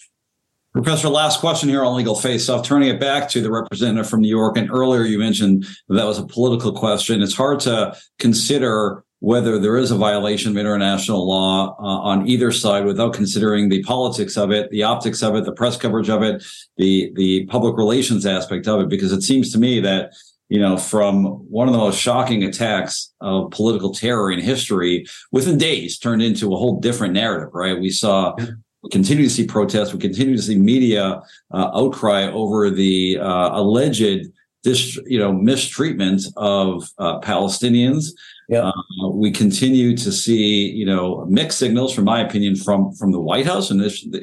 Professor, 0.72 1.08
last 1.08 1.38
question 1.40 1.68
here 1.68 1.84
on 1.84 1.96
legal 1.96 2.14
face 2.14 2.49
off. 2.49 2.66
Turning 2.66 2.88
it 2.88 2.99
back 2.99 3.28
to 3.28 3.40
the 3.42 3.50
representative 3.50 4.08
from 4.08 4.20
New 4.22 4.28
York, 4.28 4.56
and 4.56 4.70
earlier 4.70 5.02
you 5.02 5.18
mentioned 5.18 5.66
that 5.88 6.06
was 6.06 6.18
a 6.18 6.26
political 6.26 6.72
question. 6.72 7.22
It's 7.22 7.37
hard 7.37 7.61
to 7.61 7.96
consider 8.18 9.04
whether 9.18 9.56
there 9.56 9.76
is 9.76 9.92
a 9.92 9.96
violation 9.96 10.50
of 10.50 10.56
international 10.56 11.28
law 11.28 11.76
uh, 11.78 11.82
on 11.82 12.26
either 12.26 12.50
side 12.50 12.84
without 12.84 13.14
considering 13.14 13.68
the 13.68 13.82
politics 13.84 14.37
of 14.37 14.50
it, 14.50 14.68
the 14.70 14.82
optics 14.82 15.22
of 15.22 15.37
it, 15.37 15.44
the 15.44 15.52
press 15.52 15.76
coverage 15.76 16.08
of 16.08 16.22
it, 16.22 16.42
the 16.76 17.12
the 17.14 17.46
public 17.46 17.76
relations 17.76 18.26
aspect 18.26 18.66
of 18.66 18.80
it. 18.80 18.88
Because 18.88 19.12
it 19.12 19.22
seems 19.22 19.52
to 19.52 19.58
me 19.58 19.78
that 19.80 20.12
you 20.52 20.61
know, 20.61 20.76
from 20.76 21.25
one 21.50 21.66
of 21.66 21.73
the 21.73 21.78
most 21.78 21.99
shocking 21.99 22.44
attacks 22.44 23.14
of 23.23 23.50
political 23.52 23.94
terror 23.94 24.30
in 24.30 24.38
history, 24.38 25.06
within 25.30 25.56
days 25.56 25.99
turned 25.99 26.21
into 26.21 26.52
a 26.52 26.59
whole 26.59 26.78
different 26.78 27.14
narrative. 27.14 27.49
Right? 27.54 27.80
We 27.80 27.90
saw. 27.90 28.37
We 28.82 28.90
continue 28.90 29.23
to 29.23 29.30
see 29.30 29.47
protests. 29.47 29.94
We 29.94 30.00
continue 30.00 30.37
to 30.37 30.42
see 30.42 30.59
media 30.59 31.23
uh, 31.52 31.71
outcry 31.73 32.25
over 32.25 32.68
the 32.68 33.16
uh, 33.16 33.50
alleged 33.52 34.26
this 34.62 34.97
you 35.06 35.18
know 35.18 35.32
mistreatment 35.32 36.23
of 36.37 36.90
uh, 36.99 37.21
Palestinians. 37.21 38.09
Yeah. 38.49 38.70
Uh, 39.02 39.08
we 39.08 39.30
continue 39.30 39.96
to 39.96 40.12
see 40.12 40.70
you 40.70 40.84
know 40.84 41.25
mixed 41.28 41.58
signals, 41.58 41.94
from 41.94 42.04
my 42.04 42.20
opinion, 42.20 42.56
from 42.56 42.92
from 42.92 43.12
the 43.12 43.20
White 43.20 43.46
House, 43.46 43.70
in 43.70 43.80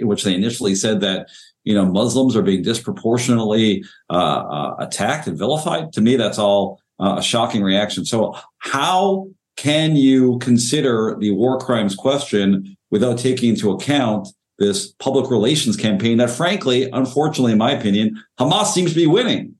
which 0.08 0.24
they 0.24 0.36
initially 0.36 0.76
said 0.76 1.02
that 1.02 1.30
you 1.64 1.74
know 1.74 1.86
Muslims 1.86 2.36
are 2.36 2.42
being 2.42 2.62
disproportionately 2.62 3.84
uh, 4.10 4.14
uh 4.14 4.76
attacked 4.80 5.28
and 5.28 5.38
vilified. 5.38 5.94
To 5.94 6.02
me, 6.02 6.16
that's 6.16 6.38
all 6.38 6.82
uh, 7.00 7.16
a 7.20 7.24
shocking 7.24 7.64
reaction. 7.64 8.06
So, 8.06 8.36
how 8.60 9.28
can 9.56 9.96
you 9.96 10.38
consider 10.40 11.18
the 11.20 11.32
war 11.32 11.60
crimes 11.60 11.96
question 11.96 12.78
without 12.92 13.18
taking 13.18 13.50
into 13.50 13.72
account 13.72 14.28
this 14.58 14.92
public 15.00 15.30
relations 15.32 15.78
campaign 15.78 16.18
that, 16.18 16.30
frankly, 16.30 16.90
unfortunately, 16.92 17.54
in 17.54 17.58
my 17.58 17.72
opinion, 17.72 18.22
Hamas 18.40 18.68
seems 18.68 18.92
to 18.92 18.96
be 18.96 19.08
winning? 19.08 19.56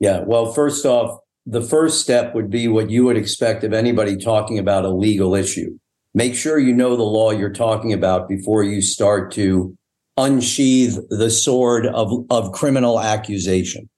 Yeah. 0.00 0.20
Well, 0.20 0.52
first 0.52 0.84
off, 0.86 1.20
the 1.46 1.62
first 1.62 2.00
step 2.00 2.34
would 2.34 2.50
be 2.50 2.68
what 2.68 2.90
you 2.90 3.04
would 3.04 3.16
expect 3.16 3.64
of 3.64 3.72
anybody 3.72 4.16
talking 4.16 4.58
about 4.58 4.84
a 4.84 4.90
legal 4.90 5.34
issue. 5.34 5.78
Make 6.14 6.34
sure 6.34 6.58
you 6.58 6.72
know 6.72 6.96
the 6.96 7.02
law 7.02 7.30
you're 7.32 7.52
talking 7.52 7.92
about 7.92 8.28
before 8.28 8.62
you 8.62 8.80
start 8.80 9.32
to 9.32 9.76
unsheath 10.16 10.98
the 11.10 11.30
sword 11.30 11.86
of, 11.86 12.24
of 12.30 12.52
criminal 12.52 13.00
accusation. 13.00 13.88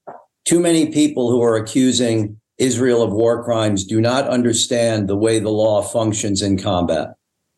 Too 0.44 0.60
many 0.60 0.90
people 0.90 1.30
who 1.30 1.42
are 1.42 1.56
accusing 1.56 2.40
Israel 2.58 3.02
of 3.02 3.12
war 3.12 3.44
crimes 3.44 3.84
do 3.84 4.00
not 4.00 4.26
understand 4.28 5.08
the 5.08 5.16
way 5.16 5.38
the 5.38 5.50
law 5.50 5.82
functions 5.82 6.40
in 6.40 6.56
combat 6.56 7.08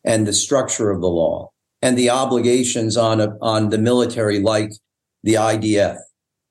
and 0.03 0.27
the 0.27 0.33
structure 0.33 0.91
of 0.91 1.01
the 1.01 1.07
law 1.07 1.49
and 1.81 1.97
the 1.97 2.09
obligations 2.09 2.97
on, 2.97 3.21
a, 3.21 3.29
on 3.41 3.69
the 3.69 3.77
military 3.77 4.39
like 4.39 4.71
the 5.23 5.35
IDF. 5.35 5.97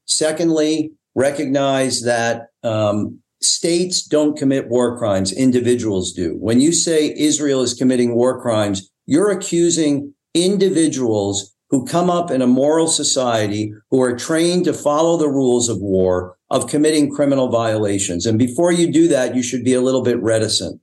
Secondly, 0.07 0.93
recognize 1.15 2.03
that 2.03 2.47
um, 2.63 3.21
states 3.41 4.03
don't 4.03 4.37
commit 4.37 4.69
war 4.69 4.99
crimes, 4.99 5.33
individuals 5.33 6.13
do. 6.13 6.37
When 6.39 6.61
you 6.61 6.73
say 6.73 7.15
Israel 7.17 7.63
is 7.63 7.75
committing 7.75 8.15
war 8.15 8.41
crimes, 8.41 8.91
you're 9.07 9.31
accusing 9.31 10.15
individuals 10.35 11.55
who 11.71 11.85
come 11.85 12.09
up 12.09 12.31
in 12.31 12.43
a 12.43 12.47
moral 12.47 12.89
society 12.89 13.73
who 13.91 14.01
are 14.01 14.17
trained 14.17 14.65
to 14.65 14.73
follow 14.73 15.17
the 15.17 15.29
rules 15.29 15.69
of 15.69 15.79
war 15.81 16.37
of 16.51 16.67
committing 16.67 17.11
criminal 17.11 17.49
violations. 17.49 18.25
And 18.25 18.39
before 18.39 18.73
you 18.73 18.91
do 18.91 19.09
that, 19.09 19.35
you 19.35 19.43
should 19.43 19.65
be 19.65 19.75
a 19.75 19.83
little 19.83 20.03
bit 20.03 20.21
reticent. 20.23 20.81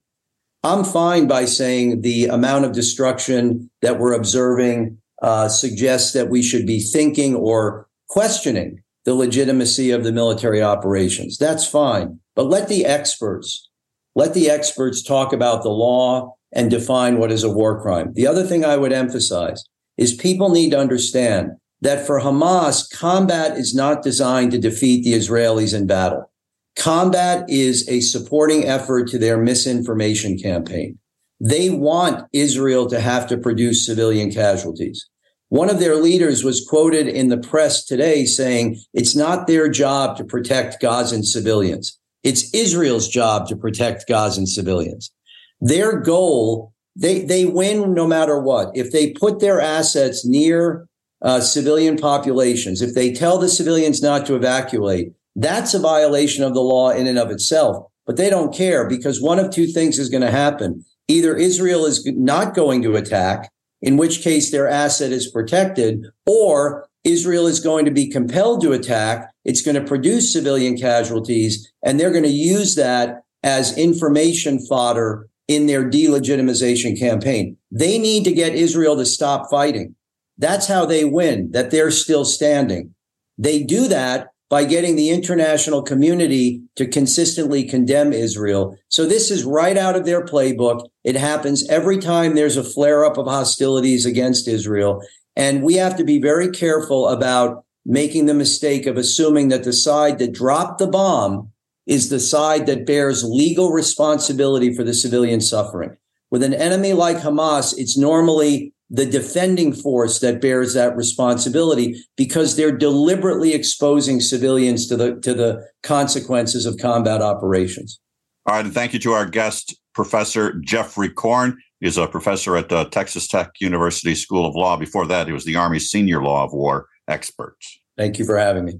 I'm 0.63 0.83
fine 0.83 1.27
by 1.27 1.45
saying 1.45 2.01
the 2.01 2.25
amount 2.25 2.65
of 2.65 2.71
destruction 2.71 3.69
that 3.81 3.99
we're 3.99 4.13
observing 4.13 4.97
uh, 5.21 5.47
suggests 5.47 6.13
that 6.13 6.29
we 6.29 6.43
should 6.43 6.65
be 6.65 6.79
thinking 6.79 7.35
or 7.35 7.87
questioning 8.09 8.81
the 9.05 9.13
legitimacy 9.13 9.91
of 9.91 10.03
the 10.03 10.11
military 10.11 10.61
operations. 10.61 11.37
That's 11.37 11.67
fine. 11.67 12.19
But 12.35 12.47
let 12.49 12.67
the 12.67 12.85
experts, 12.85 13.69
let 14.15 14.33
the 14.33 14.49
experts 14.49 15.01
talk 15.01 15.31
about 15.31 15.63
the 15.63 15.69
law 15.69 16.35
and 16.51 16.69
define 16.69 17.17
what 17.17 17.31
is 17.31 17.43
a 17.43 17.49
war 17.49 17.81
crime. 17.81 18.13
The 18.13 18.27
other 18.27 18.43
thing 18.43 18.65
I 18.65 18.77
would 18.77 18.93
emphasize 18.93 19.63
is 19.97 20.13
people 20.13 20.49
need 20.49 20.71
to 20.71 20.79
understand 20.79 21.51
that 21.81 22.05
for 22.05 22.19
Hamas, 22.19 22.89
combat 22.91 23.57
is 23.57 23.75
not 23.75 24.01
designed 24.01 24.51
to 24.51 24.57
defeat 24.57 25.03
the 25.03 25.13
Israelis 25.13 25.75
in 25.75 25.85
battle. 25.85 26.31
Combat 26.75 27.45
is 27.49 27.87
a 27.87 28.01
supporting 28.01 28.65
effort 28.65 29.07
to 29.09 29.17
their 29.17 29.37
misinformation 29.37 30.37
campaign. 30.37 30.97
They 31.39 31.69
want 31.69 32.25
Israel 32.33 32.87
to 32.87 32.99
have 32.99 33.27
to 33.27 33.37
produce 33.37 33.85
civilian 33.85 34.31
casualties. 34.31 35.07
One 35.55 35.69
of 35.69 35.79
their 35.79 35.95
leaders 35.95 36.43
was 36.43 36.67
quoted 36.67 37.07
in 37.07 37.29
the 37.29 37.37
press 37.37 37.85
today 37.85 38.25
saying 38.25 38.77
it's 38.93 39.15
not 39.15 39.47
their 39.47 39.69
job 39.69 40.17
to 40.17 40.25
protect 40.25 40.81
Gazan 40.81 41.23
civilians. 41.23 41.97
It's 42.23 42.53
Israel's 42.53 43.07
job 43.07 43.47
to 43.47 43.55
protect 43.55 44.05
Gazan 44.05 44.47
civilians. 44.47 45.13
Their 45.61 46.01
goal, 46.01 46.73
they, 46.93 47.21
they 47.21 47.45
win 47.45 47.93
no 47.93 48.05
matter 48.05 48.37
what. 48.37 48.75
If 48.75 48.91
they 48.91 49.11
put 49.11 49.39
their 49.39 49.61
assets 49.61 50.25
near 50.25 50.89
uh, 51.21 51.39
civilian 51.39 51.95
populations, 51.95 52.81
if 52.81 52.93
they 52.93 53.13
tell 53.13 53.37
the 53.37 53.47
civilians 53.47 54.01
not 54.01 54.25
to 54.25 54.35
evacuate, 54.35 55.13
that's 55.37 55.73
a 55.73 55.79
violation 55.79 56.43
of 56.43 56.53
the 56.53 56.59
law 56.59 56.89
in 56.89 57.07
and 57.07 57.17
of 57.17 57.31
itself. 57.31 57.89
But 58.05 58.17
they 58.17 58.29
don't 58.29 58.53
care 58.53 58.89
because 58.89 59.21
one 59.21 59.39
of 59.39 59.51
two 59.51 59.67
things 59.67 59.99
is 59.99 60.09
going 60.09 60.19
to 60.19 60.31
happen. 60.31 60.83
Either 61.07 61.33
Israel 61.33 61.85
is 61.85 62.05
not 62.05 62.55
going 62.55 62.81
to 62.81 62.97
attack 62.97 63.53
in 63.81 63.97
which 63.97 64.21
case 64.21 64.51
their 64.51 64.67
asset 64.67 65.11
is 65.11 65.29
protected, 65.29 66.05
or 66.25 66.87
Israel 67.03 67.45
is 67.45 67.59
going 67.59 67.85
to 67.85 67.91
be 67.91 68.09
compelled 68.09 68.61
to 68.61 68.71
attack. 68.71 69.31
It's 69.43 69.61
going 69.61 69.75
to 69.75 69.87
produce 69.87 70.33
civilian 70.33 70.77
casualties, 70.77 71.71
and 71.83 71.99
they're 71.99 72.11
going 72.11 72.23
to 72.23 72.29
use 72.29 72.75
that 72.75 73.23
as 73.43 73.77
information 73.77 74.59
fodder 74.59 75.27
in 75.47 75.67
their 75.67 75.87
delegitimization 75.87 76.97
campaign. 76.97 77.57
They 77.71 77.99
need 77.99 78.23
to 78.23 78.33
get 78.33 78.55
Israel 78.55 78.97
to 78.97 79.05
stop 79.05 79.49
fighting. 79.51 79.95
That's 80.37 80.67
how 80.67 80.85
they 80.85 81.05
win, 81.05 81.51
that 81.51 81.69
they're 81.69 81.91
still 81.91 82.25
standing. 82.25 82.95
They 83.37 83.63
do 83.63 83.87
that 83.87 84.29
by 84.49 84.63
getting 84.63 84.95
the 84.95 85.09
international 85.09 85.81
community 85.81 86.61
to 86.75 86.87
consistently 86.87 87.63
condemn 87.63 88.13
Israel. 88.13 88.77
So 88.89 89.05
this 89.05 89.31
is 89.31 89.43
right 89.43 89.77
out 89.77 89.95
of 89.95 90.05
their 90.05 90.23
playbook. 90.23 90.87
It 91.03 91.15
happens 91.15 91.67
every 91.67 91.97
time 91.97 92.35
there's 92.35 92.57
a 92.57 92.63
flare 92.63 93.03
up 93.03 93.17
of 93.17 93.25
hostilities 93.25 94.05
against 94.05 94.47
Israel. 94.47 95.01
And 95.35 95.63
we 95.63 95.75
have 95.75 95.97
to 95.97 96.03
be 96.03 96.21
very 96.21 96.49
careful 96.49 97.07
about 97.07 97.65
making 97.85 98.25
the 98.27 98.33
mistake 98.33 98.85
of 98.85 98.97
assuming 98.97 99.49
that 99.49 99.63
the 99.63 99.73
side 99.73 100.19
that 100.19 100.33
dropped 100.33 100.77
the 100.79 100.87
bomb 100.87 101.51
is 101.85 102.09
the 102.09 102.19
side 102.19 102.65
that 102.65 102.85
bears 102.85 103.23
legal 103.23 103.71
responsibility 103.71 104.73
for 104.73 104.83
the 104.83 104.93
civilian 104.93 105.41
suffering. 105.41 105.95
With 106.31 106.43
an 106.43 106.53
enemy 106.53 106.93
like 106.93 107.17
Hamas, 107.17 107.73
it's 107.77 107.97
normally 107.97 108.73
the 108.89 109.05
defending 109.05 109.73
force 109.73 110.19
that 110.19 110.41
bears 110.41 110.73
that 110.73 110.95
responsibility 110.95 112.03
because 112.15 112.55
they're 112.55 112.75
deliberately 112.75 113.53
exposing 113.53 114.19
civilians 114.19 114.87
to 114.87 114.95
the 114.95 115.15
to 115.21 115.33
the 115.33 115.67
consequences 115.83 116.65
of 116.65 116.77
combat 116.77 117.21
operations. 117.21 117.99
All 118.45 118.55
right, 118.55 118.65
and 118.65 118.73
thank 118.73 118.93
you 118.93 118.99
to 118.99 119.13
our 119.13 119.25
guest, 119.25 119.75
Professor 119.93 120.53
Geoffrey 120.59 121.09
Corn. 121.09 121.57
He's 121.79 121.97
a 121.97 122.07
professor 122.07 122.55
at 122.57 122.69
the 122.69 122.85
Texas 122.85 123.27
Tech 123.27 123.51
University 123.59 124.15
School 124.15 124.45
of 124.45 124.55
Law. 124.55 124.77
Before 124.77 125.07
that, 125.07 125.27
he 125.27 125.33
was 125.33 125.45
the 125.45 125.55
Army's 125.55 125.89
Senior 125.89 126.21
Law 126.21 126.43
of 126.43 126.53
War 126.53 126.87
expert. 127.07 127.57
Thank 127.97 128.19
you 128.19 128.25
for 128.25 128.37
having 128.37 128.65
me. 128.65 128.79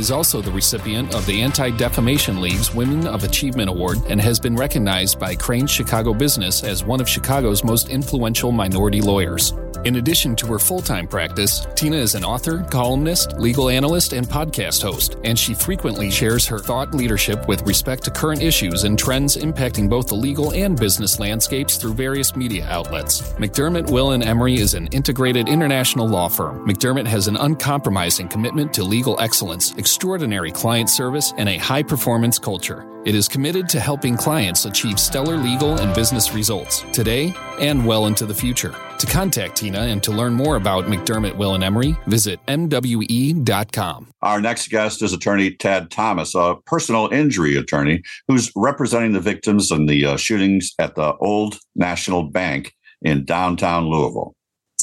is 0.00 0.10
also 0.10 0.40
the 0.40 0.50
recipient 0.50 1.14
of 1.14 1.26
the 1.26 1.42
Anti 1.42 1.70
Defamation 1.76 2.40
League's 2.40 2.74
Women 2.74 3.06
of 3.06 3.22
Achievement 3.22 3.68
Award 3.68 3.98
and 4.08 4.18
has 4.18 4.40
been 4.40 4.56
recognized 4.56 5.20
by 5.20 5.34
Crain's 5.34 5.70
Chicago 5.70 6.14
Business 6.14 6.64
as 6.64 6.82
one 6.82 7.02
of 7.02 7.08
Chicago's 7.08 7.62
most 7.62 7.90
influential 7.90 8.50
minority 8.50 9.02
lawyers. 9.02 9.52
In 9.84 9.96
addition 9.96 10.36
to 10.36 10.46
her 10.48 10.58
full 10.58 10.82
time 10.82 11.06
practice, 11.06 11.66
Tina 11.74 11.96
is 11.96 12.14
an 12.14 12.22
author, 12.22 12.62
columnist, 12.64 13.38
legal 13.38 13.70
analyst, 13.70 14.12
and 14.12 14.26
podcast 14.26 14.82
host, 14.82 15.16
and 15.24 15.38
she 15.38 15.54
frequently 15.54 16.10
shares 16.10 16.46
her 16.46 16.58
thought 16.58 16.92
leadership 16.94 17.48
with 17.48 17.62
respect 17.66 18.04
to 18.04 18.10
current 18.10 18.42
issues 18.42 18.84
and 18.84 18.98
trends 18.98 19.36
impacting 19.36 19.88
both 19.88 20.06
the 20.06 20.14
legal 20.14 20.52
and 20.52 20.78
business 20.78 21.18
landscapes 21.18 21.78
through 21.78 21.94
various 21.94 22.36
media 22.36 22.66
outlets. 22.68 23.32
McDermott, 23.34 23.90
Will, 23.90 24.10
and 24.10 24.22
Emery 24.22 24.56
is 24.56 24.74
an 24.74 24.86
integrated 24.88 25.48
international 25.48 26.06
law 26.06 26.28
firm. 26.28 26.66
McDermott 26.66 27.06
has 27.06 27.26
an 27.26 27.36
uncompromising 27.36 28.28
commitment 28.28 28.74
to 28.74 28.84
legal 28.84 29.18
excellence, 29.18 29.72
extraordinary 29.80 30.52
client 30.52 30.88
service, 30.88 31.32
and 31.38 31.48
a 31.48 31.56
high 31.56 31.82
performance 31.82 32.38
culture. 32.38 32.86
It 33.06 33.14
is 33.14 33.28
committed 33.28 33.66
to 33.70 33.80
helping 33.80 34.14
clients 34.14 34.66
achieve 34.66 35.00
stellar 35.00 35.38
legal 35.38 35.80
and 35.80 35.94
business 35.94 36.34
results 36.34 36.84
today 36.92 37.32
and 37.58 37.86
well 37.86 38.04
into 38.04 38.26
the 38.26 38.34
future. 38.34 38.74
To 38.98 39.06
contact 39.06 39.56
Tina 39.56 39.78
and 39.78 40.02
to 40.02 40.10
learn 40.12 40.34
more 40.34 40.56
about 40.56 40.84
McDermott, 40.84 41.34
Will, 41.38 41.54
and 41.54 41.64
Emery, 41.64 41.96
visit 42.06 42.38
MWE.com. 42.46 44.08
Our 44.20 44.40
next 44.42 44.68
guest 44.68 45.00
is 45.00 45.14
attorney 45.14 45.54
Tad 45.54 45.90
Thomas, 45.90 46.34
a 46.34 46.56
personal 46.66 47.08
injury 47.10 47.56
attorney 47.56 48.02
who's 48.28 48.52
representing 48.54 49.12
the 49.12 49.20
victims 49.20 49.70
in 49.70 49.86
the 49.86 50.04
uh, 50.04 50.16
shootings 50.18 50.74
at 50.78 50.94
the 50.94 51.14
Old 51.16 51.58
National 51.74 52.24
Bank 52.24 52.74
in 53.00 53.24
downtown 53.24 53.86
Louisville. 53.86 54.34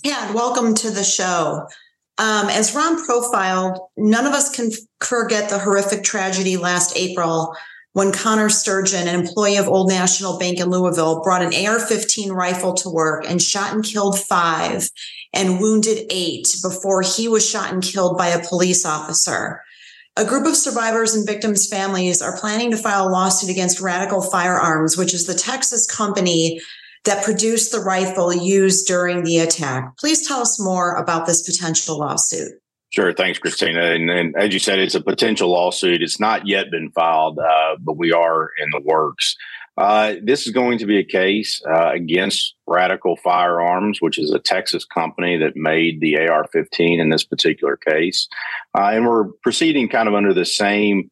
Tad, 0.03 0.33
welcome 0.33 0.73
to 0.73 0.89
the 0.89 1.03
show. 1.03 1.67
Um, 2.19 2.49
as 2.49 2.73
Ron 2.73 3.03
profiled, 3.05 3.79
none 3.95 4.25
of 4.25 4.33
us 4.33 4.49
can 4.49 4.71
forget 4.99 5.49
the 5.49 5.59
horrific 5.59 6.03
tragedy 6.03 6.57
last 6.57 6.97
April 6.97 7.55
when 7.93 8.11
Connor 8.11 8.49
Sturgeon, 8.49 9.07
an 9.07 9.19
employee 9.19 9.57
of 9.57 9.67
Old 9.67 9.89
National 9.89 10.37
Bank 10.37 10.59
in 10.59 10.69
Louisville, 10.69 11.23
brought 11.23 11.41
an 11.41 11.65
AR 11.65 11.79
15 11.79 12.31
rifle 12.31 12.73
to 12.75 12.89
work 12.89 13.25
and 13.27 13.41
shot 13.41 13.73
and 13.73 13.83
killed 13.83 14.19
five 14.19 14.89
and 15.33 15.59
wounded 15.59 16.05
eight 16.09 16.47
before 16.61 17.01
he 17.01 17.27
was 17.27 17.47
shot 17.47 17.73
and 17.73 17.83
killed 17.83 18.17
by 18.17 18.27
a 18.27 18.47
police 18.47 18.85
officer. 18.85 19.61
A 20.15 20.25
group 20.25 20.47
of 20.47 20.55
survivors 20.55 21.13
and 21.13 21.27
victims' 21.27 21.67
families 21.67 22.21
are 22.21 22.39
planning 22.39 22.71
to 22.71 22.77
file 22.77 23.07
a 23.07 23.09
lawsuit 23.09 23.51
against 23.51 23.79
Radical 23.79 24.21
Firearms, 24.21 24.97
which 24.97 25.13
is 25.13 25.25
the 25.25 25.35
Texas 25.35 25.85
company 25.85 26.59
that 27.07 27.23
produced 27.23 27.71
the 27.71 27.79
rifle 27.79 28.33
used 28.33 28.87
during 28.87 29.23
the 29.23 29.39
attack. 29.39 29.97
Please 29.97 30.27
tell 30.27 30.39
us 30.39 30.59
more 30.59 30.95
about 30.95 31.25
this 31.25 31.41
potential 31.41 31.99
lawsuit. 31.99 32.51
Sure. 32.89 33.13
Thanks, 33.13 33.39
Christina. 33.39 33.81
And, 33.81 34.09
and, 34.09 34.35
as 34.37 34.53
you 34.53 34.59
said, 34.59 34.79
it's 34.79 34.95
a 34.95 35.01
potential 35.01 35.51
lawsuit. 35.51 36.01
It's 36.01 36.19
not 36.19 36.47
yet 36.47 36.71
been 36.71 36.91
filed, 36.91 37.37
uh, 37.39 37.75
but 37.79 37.97
we 37.97 38.13
are 38.13 38.49
in 38.61 38.69
the 38.71 38.81
works. 38.81 39.35
Uh, 39.77 40.15
this 40.23 40.47
is 40.47 40.53
going 40.53 40.79
to 40.79 40.85
be 40.85 40.97
a 40.97 41.03
case 41.03 41.61
uh, 41.69 41.91
against 41.91 42.55
Radical 42.65 43.15
Firearms, 43.17 44.01
which 44.01 44.17
is 44.17 44.31
a 44.31 44.39
Texas 44.39 44.85
company 44.85 45.37
that 45.37 45.55
made 45.55 46.01
the 46.01 46.17
AR 46.17 46.47
15 46.51 46.99
in 46.99 47.09
this 47.09 47.23
particular 47.23 47.77
case. 47.77 48.27
Uh, 48.75 48.89
and 48.93 49.05
we're 49.05 49.25
proceeding 49.43 49.87
kind 49.87 50.07
of 50.07 50.15
under 50.15 50.33
the 50.33 50.45
same 50.45 51.11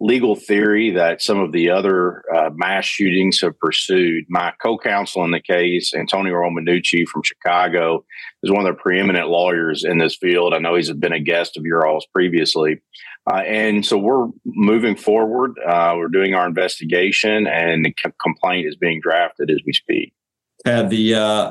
legal 0.00 0.36
theory 0.36 0.90
that 0.90 1.22
some 1.22 1.40
of 1.40 1.52
the 1.52 1.70
other 1.70 2.22
uh, 2.34 2.50
mass 2.54 2.84
shootings 2.84 3.40
have 3.40 3.58
pursued. 3.58 4.24
My 4.28 4.52
co-counsel 4.62 5.24
in 5.24 5.32
the 5.32 5.40
case, 5.40 5.94
Antonio 5.94 6.34
Romanucci 6.34 7.06
from 7.06 7.22
Chicago, 7.22 8.04
is 8.42 8.50
one 8.50 8.66
of 8.66 8.74
the 8.74 8.80
preeminent 8.80 9.28
lawyers 9.28 9.84
in 9.84 9.98
this 9.98 10.16
field. 10.16 10.54
I 10.54 10.58
know 10.58 10.74
he's 10.74 10.92
been 10.92 11.12
a 11.12 11.20
guest 11.20 11.56
of 11.56 11.64
your 11.64 11.86
all's 11.86 12.06
previously. 12.06 12.80
Uh, 13.30 13.36
and 13.38 13.86
so 13.86 13.96
we're 13.96 14.26
moving 14.44 14.96
forward. 14.96 15.52
Uh, 15.66 15.94
we're 15.96 16.08
doing 16.08 16.34
our 16.34 16.46
investigation, 16.46 17.46
and 17.46 17.84
the 17.84 17.94
c- 18.02 18.10
complaint 18.20 18.66
is 18.66 18.76
being 18.76 19.00
drafted 19.00 19.50
as 19.50 19.60
we 19.64 19.72
speak. 19.72 20.12
Had 20.64 20.90
the 20.90 21.14
uh, 21.14 21.50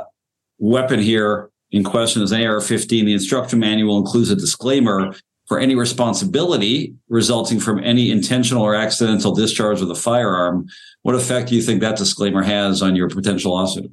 weapon 0.58 1.00
here 1.00 1.50
in 1.72 1.86
question 1.86 2.22
is 2.22 2.34
AR-15. 2.34 2.88
The 2.88 3.14
instruction 3.14 3.60
manual 3.60 3.98
includes 3.98 4.30
a 4.32 4.36
disclaimer 4.36 5.14
for 5.48 5.60
any 5.60 5.76
responsibility 5.76 6.96
resulting 7.10 7.60
from 7.60 7.84
any 7.84 8.12
intentional 8.12 8.64
or 8.64 8.76
accidental 8.76 9.34
discharge 9.34 9.82
of 9.82 9.88
the 9.88 9.96
firearm. 9.96 10.66
What 11.02 11.16
effect 11.16 11.50
do 11.50 11.56
you 11.56 11.62
think 11.62 11.82
that 11.82 11.98
disclaimer 11.98 12.44
has 12.44 12.82
on 12.82 12.96
your 12.96 13.10
potential 13.10 13.54
lawsuit? 13.54 13.92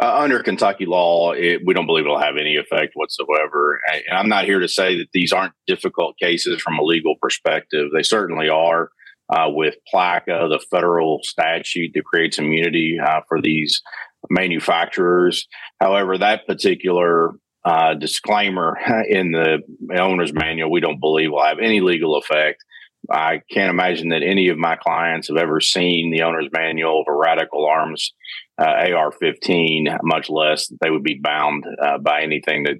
Uh, 0.00 0.18
under 0.18 0.42
Kentucky 0.42 0.86
law, 0.86 1.32
it, 1.32 1.62
we 1.64 1.74
don't 1.74 1.86
believe 1.86 2.04
it'll 2.04 2.18
have 2.18 2.36
any 2.36 2.56
effect 2.56 2.92
whatsoever. 2.94 3.80
And 4.08 4.18
I'm 4.18 4.28
not 4.28 4.44
here 4.44 4.58
to 4.58 4.68
say 4.68 4.96
that 4.96 5.08
these 5.12 5.32
aren't 5.32 5.52
difficult 5.66 6.18
cases 6.18 6.60
from 6.60 6.78
a 6.78 6.82
legal 6.82 7.14
perspective. 7.20 7.90
They 7.94 8.02
certainly 8.02 8.48
are. 8.48 8.90
Uh, 9.30 9.48
with 9.48 9.76
PLCAA, 9.94 10.50
the 10.50 10.62
federal 10.70 11.20
statute 11.22 11.92
that 11.94 12.04
creates 12.04 12.38
immunity 12.38 12.98
uh, 13.02 13.20
for 13.28 13.40
these 13.40 13.80
manufacturers. 14.28 15.46
However, 15.80 16.18
that 16.18 16.46
particular 16.46 17.30
uh, 17.64 17.94
disclaimer 17.94 18.76
in 19.08 19.32
the 19.32 19.62
owner's 19.98 20.32
manual 20.32 20.70
we 20.70 20.80
don't 20.80 21.00
believe 21.00 21.30
will 21.30 21.44
have 21.44 21.58
any 21.58 21.80
legal 21.80 22.16
effect. 22.16 22.62
I 23.10 23.42
can't 23.50 23.70
imagine 23.70 24.10
that 24.10 24.22
any 24.22 24.48
of 24.48 24.58
my 24.58 24.76
clients 24.76 25.28
have 25.28 25.36
ever 25.36 25.60
seen 25.60 26.12
the 26.12 26.22
owner's 26.22 26.48
manual 26.52 27.00
of 27.00 27.06
a 27.08 27.16
Radical 27.16 27.66
Arms 27.66 28.12
uh, 28.58 28.64
AR-15, 28.64 29.98
much 30.04 30.30
less 30.30 30.68
that 30.68 30.78
they 30.80 30.90
would 30.90 31.02
be 31.02 31.18
bound 31.20 31.64
uh, 31.82 31.98
by 31.98 32.22
anything 32.22 32.62
that 32.62 32.76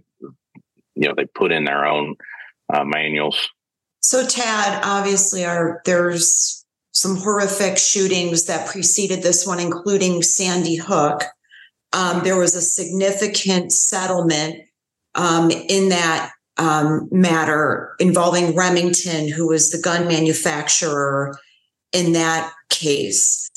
you 0.95 1.09
know 1.09 1.15
they 1.17 1.27
put 1.27 1.51
in 1.51 1.65
their 1.65 1.85
own 1.85 2.15
uh, 2.73 2.85
manuals. 2.85 3.49
So, 4.01 4.25
Tad, 4.25 4.81
obviously, 4.85 5.43
there's 5.85 6.65
some 6.93 7.17
horrific 7.17 7.79
shootings 7.79 8.45
that 8.47 8.69
preceded 8.69 9.23
this 9.23 9.47
one, 9.47 9.59
including 9.59 10.23
Sandy 10.23 10.77
Hook. 10.77 11.23
Um, 11.93 12.23
there 12.23 12.39
was 12.39 12.55
a 12.55 12.61
significant 12.61 13.73
settlement 13.73 14.57
um, 15.15 15.51
in 15.51 15.89
that 15.91 16.33
um, 16.57 17.09
matter 17.11 17.95
involving 17.99 18.55
Remington, 18.55 19.29
who 19.29 19.49
was 19.49 19.71
the 19.71 19.81
gun 19.81 20.07
manufacturer 20.07 21.39
in 21.93 22.13
that 22.13 22.53
case. 22.71 23.49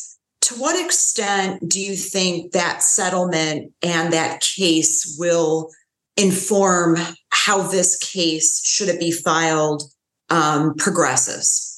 To 0.41 0.56
what 0.56 0.84
extent 0.84 1.68
do 1.68 1.82
you 1.82 1.96
think 1.96 2.52
that 2.52 2.84
settlement 2.84 3.74
and 3.82 4.13
that 4.13 4.41
case 4.41 5.15
will 5.18 5.72
inform 6.18 6.98
how 7.30 7.63
this 7.63 7.98
case, 7.98 8.63
should 8.63 8.89
it 8.89 9.00
be 9.00 9.12
filed, 9.12 9.84
um, 10.30 10.76
progresses? 10.76 11.75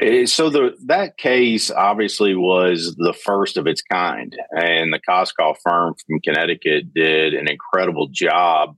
Eh, 0.00 0.26
so 0.26 0.50
the 0.50 0.74
that 0.86 1.16
case 1.16 1.70
obviously 1.70 2.34
was 2.34 2.94
the 2.98 3.12
first 3.12 3.56
of 3.56 3.66
its 3.66 3.82
kind, 3.82 4.36
and 4.50 4.92
the 4.92 5.00
Koskoff 5.08 5.56
firm 5.62 5.94
from 6.06 6.20
Connecticut 6.20 6.92
did 6.92 7.34
an 7.34 7.48
incredible 7.48 8.08
job 8.08 8.76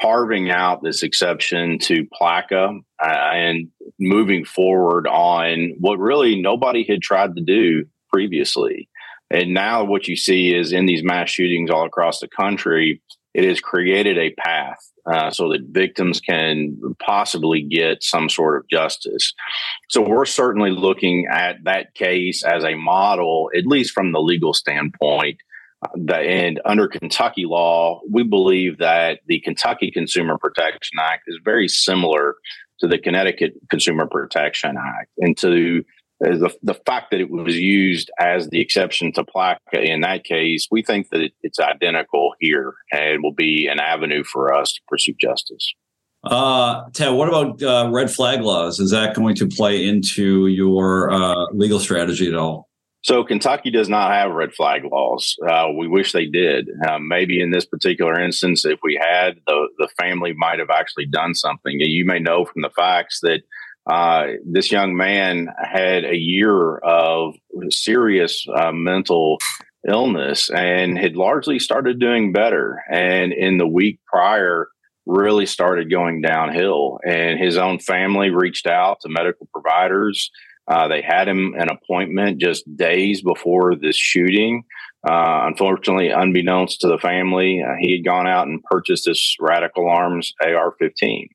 carving 0.00 0.50
out 0.50 0.82
this 0.82 1.02
exception 1.02 1.78
to 1.78 2.06
PLCAA 2.20 2.80
uh, 3.02 3.06
and 3.06 3.68
moving 4.00 4.44
forward 4.44 5.06
on 5.06 5.74
what 5.78 5.98
really 5.98 6.40
nobody 6.40 6.84
had 6.84 7.00
tried 7.00 7.34
to 7.36 7.42
do 7.42 7.84
previously. 8.12 8.88
And 9.30 9.54
now 9.54 9.84
what 9.84 10.06
you 10.06 10.16
see 10.16 10.54
is 10.54 10.72
in 10.72 10.86
these 10.86 11.02
mass 11.02 11.30
shootings 11.30 11.70
all 11.70 11.86
across 11.86 12.20
the 12.20 12.28
country, 12.28 13.00
it 13.34 13.44
has 13.44 13.60
created 13.60 14.16
a 14.16 14.34
path 14.34 14.90
uh, 15.12 15.30
so 15.30 15.50
that 15.50 15.60
victims 15.70 16.20
can 16.20 16.78
possibly 17.04 17.60
get 17.60 18.02
some 18.02 18.28
sort 18.28 18.56
of 18.56 18.68
justice. 18.68 19.34
So 19.90 20.00
we're 20.00 20.24
certainly 20.24 20.70
looking 20.70 21.26
at 21.30 21.64
that 21.64 21.94
case 21.94 22.42
as 22.44 22.64
a 22.64 22.74
model, 22.74 23.50
at 23.56 23.66
least 23.66 23.92
from 23.92 24.12
the 24.12 24.20
legal 24.20 24.54
standpoint, 24.54 25.38
and 26.08 26.60
under 26.64 26.88
Kentucky 26.88 27.44
law, 27.44 28.00
we 28.10 28.22
believe 28.22 28.78
that 28.78 29.20
the 29.26 29.40
Kentucky 29.40 29.90
Consumer 29.90 30.38
Protection 30.38 30.98
Act 30.98 31.24
is 31.26 31.38
very 31.44 31.68
similar 31.68 32.36
to 32.80 32.88
the 32.88 32.98
Connecticut 32.98 33.54
Consumer 33.70 34.06
Protection 34.06 34.76
Act, 34.76 35.10
and 35.18 35.36
to 35.38 35.80
uh, 35.80 35.82
the, 36.24 36.54
the 36.62 36.74
fact 36.74 37.10
that 37.10 37.20
it 37.20 37.30
was 37.30 37.56
used 37.56 38.10
as 38.18 38.48
the 38.48 38.60
exception 38.60 39.12
to 39.12 39.24
PLCAA 39.24 39.58
in 39.72 40.00
that 40.00 40.24
case, 40.24 40.68
we 40.70 40.82
think 40.82 41.10
that 41.10 41.20
it, 41.20 41.32
it's 41.42 41.60
identical 41.60 42.34
here 42.40 42.74
and 42.92 43.22
will 43.22 43.32
be 43.32 43.66
an 43.66 43.80
avenue 43.80 44.24
for 44.24 44.52
us 44.52 44.72
to 44.72 44.80
pursue 44.88 45.14
justice. 45.20 45.72
Uh, 46.24 46.84
Ted, 46.92 47.12
what 47.12 47.28
about 47.28 47.62
uh, 47.62 47.90
red 47.92 48.10
flag 48.10 48.40
laws? 48.40 48.80
Is 48.80 48.90
that 48.92 49.14
going 49.14 49.34
to 49.36 49.46
play 49.46 49.86
into 49.86 50.46
your 50.46 51.10
uh, 51.10 51.46
legal 51.52 51.78
strategy 51.78 52.28
at 52.28 52.34
all? 52.34 52.68
So 53.02 53.22
Kentucky 53.22 53.70
does 53.70 53.90
not 53.90 54.12
have 54.12 54.32
red 54.32 54.54
flag 54.54 54.84
laws. 54.90 55.36
Uh, 55.46 55.66
we 55.76 55.86
wish 55.86 56.12
they 56.12 56.24
did. 56.24 56.70
Uh, 56.88 56.98
maybe 56.98 57.42
in 57.42 57.50
this 57.50 57.66
particular 57.66 58.18
instance, 58.18 58.64
if 58.64 58.78
we 58.82 58.98
had, 58.98 59.34
the 59.46 59.68
the 59.76 59.88
family 60.00 60.32
might 60.32 60.58
have 60.58 60.70
actually 60.70 61.04
done 61.04 61.34
something. 61.34 61.78
You 61.80 62.06
may 62.06 62.18
know 62.18 62.46
from 62.46 62.62
the 62.62 62.70
facts 62.70 63.20
that 63.20 63.42
uh, 63.86 64.26
this 64.44 64.72
young 64.72 64.96
man 64.96 65.48
had 65.58 66.04
a 66.04 66.16
year 66.16 66.76
of 66.78 67.34
serious 67.70 68.46
uh, 68.54 68.72
mental 68.72 69.38
illness 69.86 70.48
and 70.50 70.98
had 70.98 71.16
largely 71.16 71.58
started 71.58 72.00
doing 72.00 72.32
better. 72.32 72.82
And 72.90 73.32
in 73.32 73.58
the 73.58 73.66
week 73.66 74.00
prior, 74.06 74.68
really 75.06 75.44
started 75.44 75.90
going 75.90 76.22
downhill. 76.22 76.98
And 77.06 77.38
his 77.38 77.58
own 77.58 77.78
family 77.78 78.30
reached 78.30 78.66
out 78.66 79.00
to 79.00 79.10
medical 79.10 79.46
providers 79.52 80.30
uh, 80.66 80.88
they 80.88 81.02
had 81.02 81.28
him 81.28 81.54
an 81.58 81.68
appointment 81.68 82.40
just 82.40 82.64
days 82.76 83.22
before 83.22 83.74
this 83.76 83.96
shooting. 83.96 84.64
Uh, 85.06 85.44
unfortunately, 85.44 86.08
unbeknownst 86.08 86.80
to 86.80 86.88
the 86.88 86.98
family, 86.98 87.62
uh, 87.62 87.74
he 87.78 87.96
had 87.96 88.04
gone 88.04 88.26
out 88.26 88.46
and 88.46 88.62
purchased 88.64 89.04
this 89.04 89.36
Radical 89.38 89.88
Arms 89.88 90.32
AR-15. 90.42 91.26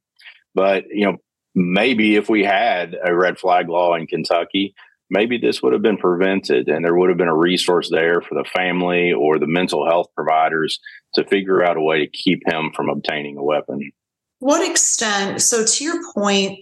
But 0.55 0.85
you 0.89 1.05
know, 1.05 1.17
maybe 1.59 2.15
if 2.15 2.29
we 2.29 2.43
had 2.43 2.95
a 3.03 3.15
red 3.15 3.37
flag 3.37 3.69
law 3.69 3.95
in 3.95 4.07
Kentucky, 4.07 4.73
maybe 5.09 5.37
this 5.37 5.61
would 5.61 5.73
have 5.73 5.81
been 5.81 5.97
prevented, 5.97 6.69
and 6.69 6.83
there 6.83 6.95
would 6.95 7.09
have 7.09 7.17
been 7.17 7.27
a 7.27 7.35
resource 7.35 7.89
there 7.91 8.21
for 8.21 8.35
the 8.35 8.49
family 8.55 9.11
or 9.11 9.37
the 9.37 9.47
mental 9.47 9.85
health 9.85 10.07
providers 10.15 10.79
to 11.15 11.25
figure 11.25 11.63
out 11.63 11.77
a 11.77 11.81
way 11.81 11.99
to 11.99 12.07
keep 12.07 12.41
him 12.47 12.71
from 12.75 12.89
obtaining 12.89 13.37
a 13.37 13.43
weapon. 13.43 13.91
What 14.39 14.67
extent? 14.67 15.41
So, 15.41 15.65
to 15.65 15.83
your 15.83 15.99
point, 16.13 16.59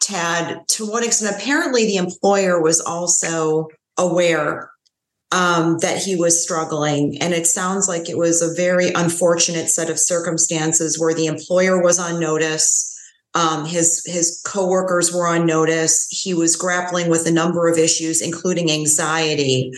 Tad, 0.00 0.68
to 0.68 0.86
what 0.86 1.04
extent? 1.04 1.34
Apparently, 1.40 1.86
the 1.86 1.96
employer 1.96 2.60
was 2.60 2.80
also 2.80 3.68
aware 3.96 4.70
um, 5.32 5.78
that 5.78 6.02
he 6.02 6.14
was 6.14 6.42
struggling. 6.42 7.18
And 7.20 7.32
it 7.34 7.46
sounds 7.46 7.88
like 7.88 8.08
it 8.08 8.18
was 8.18 8.40
a 8.40 8.54
very 8.54 8.90
unfortunate 8.94 9.68
set 9.68 9.90
of 9.90 9.98
circumstances 9.98 11.00
where 11.00 11.14
the 11.14 11.26
employer 11.26 11.82
was 11.82 11.98
on 11.98 12.20
notice. 12.20 12.93
Um, 13.34 13.64
his 13.64 14.02
his 14.06 14.40
coworkers 14.44 15.12
were 15.12 15.26
on 15.26 15.44
notice. 15.46 16.06
He 16.08 16.34
was 16.34 16.56
grappling 16.56 17.08
with 17.08 17.26
a 17.26 17.32
number 17.32 17.68
of 17.68 17.78
issues, 17.78 18.20
including 18.20 18.70
anxiety. 18.70 19.72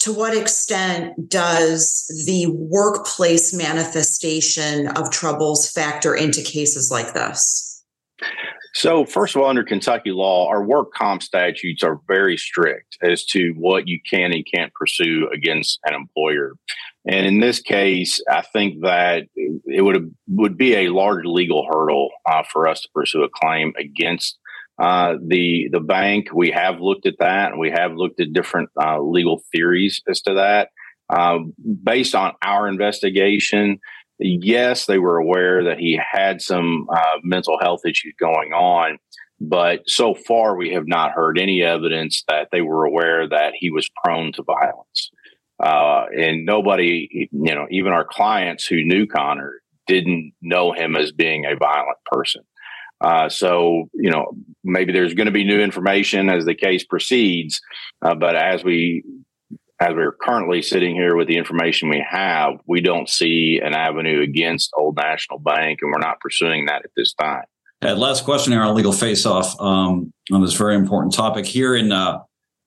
To 0.00 0.12
what 0.12 0.36
extent 0.36 1.28
does 1.28 2.06
the 2.26 2.46
workplace 2.52 3.52
manifestation 3.52 4.88
of 4.88 5.10
troubles 5.10 5.68
factor 5.70 6.14
into 6.14 6.42
cases 6.42 6.90
like 6.90 7.14
this? 7.14 7.82
So, 8.74 9.04
first 9.04 9.34
of 9.34 9.42
all, 9.42 9.48
under 9.48 9.64
Kentucky 9.64 10.12
law, 10.12 10.46
our 10.48 10.62
work 10.62 10.92
comp 10.92 11.22
statutes 11.22 11.82
are 11.82 12.00
very 12.06 12.36
strict 12.36 12.96
as 13.02 13.24
to 13.26 13.52
what 13.56 13.88
you 13.88 13.98
can 14.08 14.32
and 14.32 14.46
can't 14.54 14.72
pursue 14.74 15.28
against 15.34 15.80
an 15.84 15.94
employer. 15.94 16.52
And 17.08 17.24
in 17.24 17.40
this 17.40 17.60
case, 17.60 18.20
I 18.30 18.42
think 18.42 18.82
that 18.82 19.24
it 19.34 19.82
would 19.82 20.14
would 20.28 20.58
be 20.58 20.74
a 20.74 20.90
large 20.90 21.24
legal 21.24 21.66
hurdle 21.66 22.10
uh, 22.30 22.42
for 22.52 22.68
us 22.68 22.82
to 22.82 22.88
pursue 22.94 23.22
a 23.22 23.30
claim 23.30 23.72
against 23.78 24.38
uh, 24.78 25.14
the 25.26 25.68
the 25.72 25.80
bank. 25.80 26.28
We 26.34 26.50
have 26.50 26.80
looked 26.80 27.06
at 27.06 27.18
that, 27.20 27.52
and 27.52 27.58
we 27.58 27.70
have 27.70 27.94
looked 27.94 28.20
at 28.20 28.34
different 28.34 28.68
uh, 28.78 29.00
legal 29.00 29.42
theories 29.50 30.02
as 30.06 30.20
to 30.22 30.34
that. 30.34 30.68
Uh, 31.08 31.38
based 31.82 32.14
on 32.14 32.34
our 32.42 32.68
investigation, 32.68 33.78
yes, 34.18 34.84
they 34.84 34.98
were 34.98 35.16
aware 35.16 35.64
that 35.64 35.78
he 35.78 35.98
had 36.12 36.42
some 36.42 36.86
uh, 36.94 37.16
mental 37.22 37.58
health 37.58 37.80
issues 37.86 38.12
going 38.20 38.52
on, 38.52 38.98
but 39.40 39.80
so 39.86 40.14
far 40.14 40.56
we 40.56 40.74
have 40.74 40.86
not 40.86 41.12
heard 41.12 41.38
any 41.38 41.62
evidence 41.62 42.22
that 42.28 42.48
they 42.52 42.60
were 42.60 42.84
aware 42.84 43.26
that 43.26 43.54
he 43.56 43.70
was 43.70 43.88
prone 44.04 44.30
to 44.32 44.42
violence. 44.42 45.10
Uh, 45.60 46.04
and 46.16 46.46
nobody, 46.46 47.28
you 47.32 47.54
know, 47.54 47.66
even 47.70 47.92
our 47.92 48.04
clients 48.04 48.64
who 48.66 48.84
knew 48.84 49.06
Connor 49.06 49.54
didn't 49.86 50.32
know 50.40 50.72
him 50.72 50.94
as 50.96 51.10
being 51.12 51.44
a 51.44 51.56
violent 51.56 51.98
person. 52.06 52.42
Uh, 53.00 53.28
so, 53.28 53.88
you 53.94 54.10
know, 54.10 54.32
maybe 54.64 54.92
there's 54.92 55.14
going 55.14 55.26
to 55.26 55.32
be 55.32 55.44
new 55.44 55.60
information 55.60 56.28
as 56.28 56.44
the 56.44 56.54
case 56.54 56.84
proceeds. 56.84 57.60
Uh, 58.02 58.14
but 58.14 58.36
as 58.36 58.62
we 58.64 59.04
as 59.80 59.94
we're 59.94 60.12
currently 60.12 60.60
sitting 60.60 60.94
here 60.94 61.14
with 61.14 61.28
the 61.28 61.36
information 61.36 61.88
we 61.88 62.04
have, 62.08 62.54
we 62.66 62.80
don't 62.80 63.08
see 63.08 63.60
an 63.62 63.74
avenue 63.74 64.22
against 64.22 64.72
Old 64.76 64.96
National 64.96 65.38
Bank, 65.38 65.78
and 65.82 65.92
we're 65.92 66.00
not 66.00 66.18
pursuing 66.18 66.66
that 66.66 66.84
at 66.84 66.90
this 66.96 67.14
time. 67.14 67.44
And 67.80 67.98
last 68.00 68.24
question 68.24 68.52
here 68.52 68.62
on 68.62 68.74
legal 68.74 68.92
face-off 68.92 69.58
um, 69.60 70.12
on 70.32 70.42
this 70.42 70.54
very 70.54 70.74
important 70.74 71.14
topic 71.14 71.46
here 71.46 71.76
in 71.76 71.92
uh, 71.92 72.18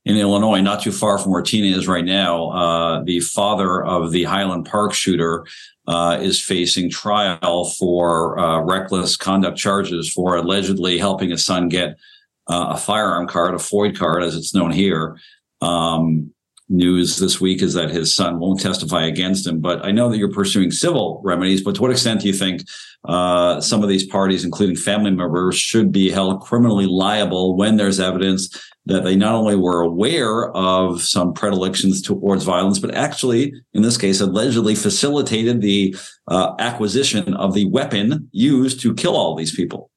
in 0.06 0.18
Illinois, 0.18 0.62
not 0.62 0.82
too 0.82 0.92
far 0.92 1.18
from 1.18 1.32
where 1.32 1.42
Tina 1.42 1.76
is 1.78 1.88
right 1.88 2.06
now. 2.06 2.50
Uh, 2.50 3.04
the 3.04 3.20
father 3.20 3.84
of 3.84 4.12
the 4.12 4.24
Highland 4.24 4.66
Park 4.66 4.94
shooter 4.94 5.46
uh, 5.88 6.18
is 6.22 6.42
facing 6.42 6.90
trial 6.90 7.66
for 7.66 8.40
uh, 8.40 8.62
reckless 8.62 9.16
conduct 9.16 9.58
charges 9.58 10.12
for 10.12 10.36
allegedly 10.36 10.98
helping 10.98 11.30
his 11.30 11.46
son 11.46 11.70
get 11.70 11.98
uh, 12.48 12.72
a 12.72 12.78
firearm 12.78 13.28
card, 13.28 13.54
a 13.54 13.58
FOID 13.58 13.98
card, 13.98 14.24
as 14.24 14.36
it's 14.36 14.56
known 14.56 14.72
here. 14.72 15.18
Um, 15.62 16.34
news 16.72 17.18
this 17.18 17.42
week 17.42 17.62
is 17.62 17.74
that 17.74 17.92
his 17.92 18.16
son 18.16 18.40
won't 18.40 18.62
testify 18.62 19.06
against 19.06 19.46
him. 19.46 19.60
But 19.60 19.86
I 19.86 19.92
know 19.92 20.10
that 20.10 20.18
you're 20.18 20.32
pursuing 20.32 20.72
civil 20.72 21.22
remedies. 21.24 21.62
But 21.62 21.76
to 21.76 21.82
what 21.82 21.92
extent 21.92 22.22
do 22.22 22.28
you 22.28 22.34
think 22.34 22.64
uh, 23.06 23.60
some 23.62 23.84
of 23.84 23.90
these 23.90 24.06
parties, 24.06 24.46
including 24.46 24.76
family 24.76 25.12
members, 25.12 25.58
should 25.58 25.92
be 25.92 26.10
held 26.10 26.42
criminally 26.42 26.86
liable 26.88 27.56
when 27.58 27.76
there's 27.76 28.00
evidence 28.00 28.58
that 28.86 29.04
they 29.04 29.16
not 29.16 29.36
only 29.36 29.56
were 29.56 29.82
aware 29.82 30.50
of 30.56 31.02
some 31.02 31.34
predilections 31.34 32.02
towards 32.02 32.44
violence, 32.44 32.80
but 32.80 32.96
actually, 32.96 33.54
in 33.74 33.84
this 33.84 33.98
case, 33.98 34.22
allegedly 34.22 34.74
facilitated 34.74 35.62
the 35.62 35.96
uh, 36.28 36.54
acquisition 36.58 37.34
of 37.36 37.54
the 37.54 37.66
weapon 37.66 38.30
used 38.32 38.80
to 38.82 38.96
kill 38.96 39.16
all 39.16 39.36
these 39.36 39.56
people? 39.56 39.91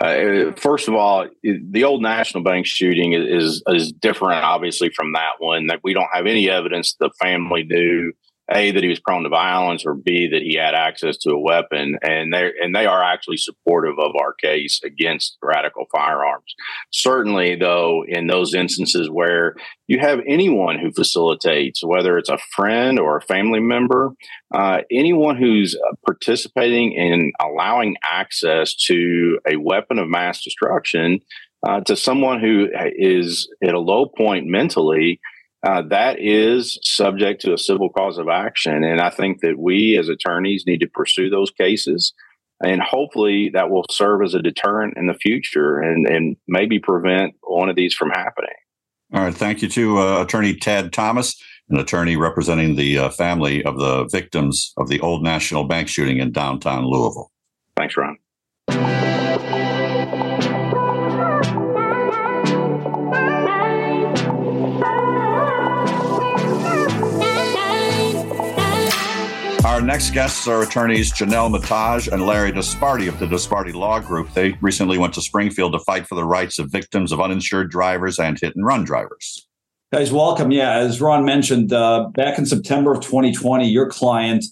Uh, 0.00 0.52
first 0.56 0.88
of 0.88 0.94
all, 0.94 1.26
the 1.42 1.84
old 1.84 2.02
National 2.02 2.42
Bank 2.42 2.66
shooting 2.66 3.12
is 3.12 3.62
is 3.66 3.92
different, 3.92 4.44
obviously, 4.44 4.90
from 4.90 5.12
that 5.12 5.32
one. 5.38 5.66
That 5.66 5.80
we 5.82 5.92
don't 5.92 6.08
have 6.12 6.26
any 6.26 6.48
evidence 6.48 6.94
the 6.98 7.10
family 7.20 7.64
knew 7.64 8.12
a 8.50 8.70
that 8.72 8.82
he 8.82 8.88
was 8.88 9.00
prone 9.00 9.22
to 9.22 9.28
violence 9.28 9.84
or 9.86 9.94
b 9.94 10.28
that 10.28 10.42
he 10.42 10.56
had 10.56 10.74
access 10.74 11.16
to 11.18 11.30
a 11.30 11.40
weapon. 11.40 11.98
And 12.02 12.32
they 12.32 12.52
and 12.60 12.74
they 12.74 12.86
are 12.86 13.02
actually 13.02 13.36
supportive 13.36 13.98
of 13.98 14.12
our 14.20 14.32
case 14.32 14.80
against 14.84 15.38
radical 15.42 15.86
firearms. 15.92 16.54
Certainly 16.90 17.56
though 17.56 18.04
in 18.06 18.26
those 18.26 18.54
instances 18.54 19.08
where 19.10 19.54
you 19.86 19.98
have 19.98 20.20
anyone 20.26 20.78
who 20.78 20.92
facilitates 20.92 21.84
whether 21.84 22.16
it's 22.18 22.28
a 22.28 22.38
friend 22.54 22.98
or 22.98 23.16
a 23.16 23.22
family 23.22 23.60
member 23.60 24.12
uh, 24.54 24.80
anyone 24.90 25.36
who's 25.36 25.76
participating 26.04 26.92
in 26.92 27.32
allowing 27.40 27.96
access 28.02 28.74
to 28.74 29.38
a 29.48 29.56
weapon 29.56 29.98
of 29.98 30.08
mass 30.08 30.42
destruction 30.42 31.20
uh, 31.66 31.80
to 31.80 31.96
someone 31.96 32.40
who 32.40 32.68
is 32.96 33.48
at 33.62 33.74
a 33.74 33.78
low 33.78 34.06
point 34.06 34.46
mentally 34.46 35.20
uh, 35.62 35.82
that 35.82 36.16
is 36.18 36.78
subject 36.82 37.42
to 37.42 37.52
a 37.52 37.58
civil 37.58 37.90
cause 37.90 38.18
of 38.18 38.28
action. 38.28 38.82
And 38.82 39.00
I 39.00 39.10
think 39.10 39.40
that 39.40 39.58
we 39.58 39.96
as 39.98 40.08
attorneys 40.08 40.64
need 40.66 40.80
to 40.80 40.88
pursue 40.88 41.28
those 41.28 41.50
cases. 41.50 42.14
And 42.62 42.80
hopefully 42.80 43.50
that 43.54 43.70
will 43.70 43.84
serve 43.90 44.22
as 44.22 44.34
a 44.34 44.42
deterrent 44.42 44.94
in 44.96 45.06
the 45.06 45.14
future 45.14 45.78
and, 45.78 46.06
and 46.06 46.36
maybe 46.46 46.78
prevent 46.78 47.34
one 47.42 47.68
of 47.68 47.76
these 47.76 47.94
from 47.94 48.10
happening. 48.10 48.50
All 49.12 49.22
right. 49.22 49.34
Thank 49.34 49.60
you 49.60 49.68
to 49.70 49.98
uh, 49.98 50.22
Attorney 50.22 50.54
Tad 50.54 50.92
Thomas, 50.92 51.42
an 51.68 51.78
attorney 51.78 52.16
representing 52.16 52.76
the 52.76 52.98
uh, 52.98 53.10
family 53.10 53.62
of 53.64 53.78
the 53.78 54.04
victims 54.10 54.72
of 54.76 54.88
the 54.88 55.00
Old 55.00 55.22
National 55.22 55.64
Bank 55.64 55.88
shooting 55.88 56.18
in 56.18 56.32
downtown 56.32 56.84
Louisville. 56.86 57.32
Thanks, 57.76 57.96
Ron. 57.96 58.16
Our 69.80 69.86
next 69.86 70.10
guests 70.10 70.46
are 70.46 70.62
attorneys 70.62 71.10
Jonel 71.10 71.50
Metaj 71.50 72.12
and 72.12 72.26
Larry 72.26 72.52
Disparti 72.52 73.08
of 73.08 73.18
the 73.18 73.24
Disparti 73.24 73.72
Law 73.72 73.98
Group. 73.98 74.30
They 74.34 74.52
recently 74.60 74.98
went 74.98 75.14
to 75.14 75.22
Springfield 75.22 75.72
to 75.72 75.78
fight 75.78 76.06
for 76.06 76.16
the 76.16 76.24
rights 76.24 76.58
of 76.58 76.70
victims 76.70 77.12
of 77.12 77.20
uninsured 77.20 77.70
drivers 77.70 78.18
and 78.18 78.38
hit 78.38 78.54
and 78.54 78.66
run 78.66 78.84
drivers. 78.84 79.48
Guys, 79.90 80.12
welcome. 80.12 80.50
Yeah, 80.50 80.72
as 80.72 81.00
Ron 81.00 81.24
mentioned, 81.24 81.72
uh, 81.72 82.08
back 82.12 82.36
in 82.36 82.44
September 82.44 82.92
of 82.92 83.00
2020, 83.00 83.70
your 83.70 83.88
client, 83.88 84.44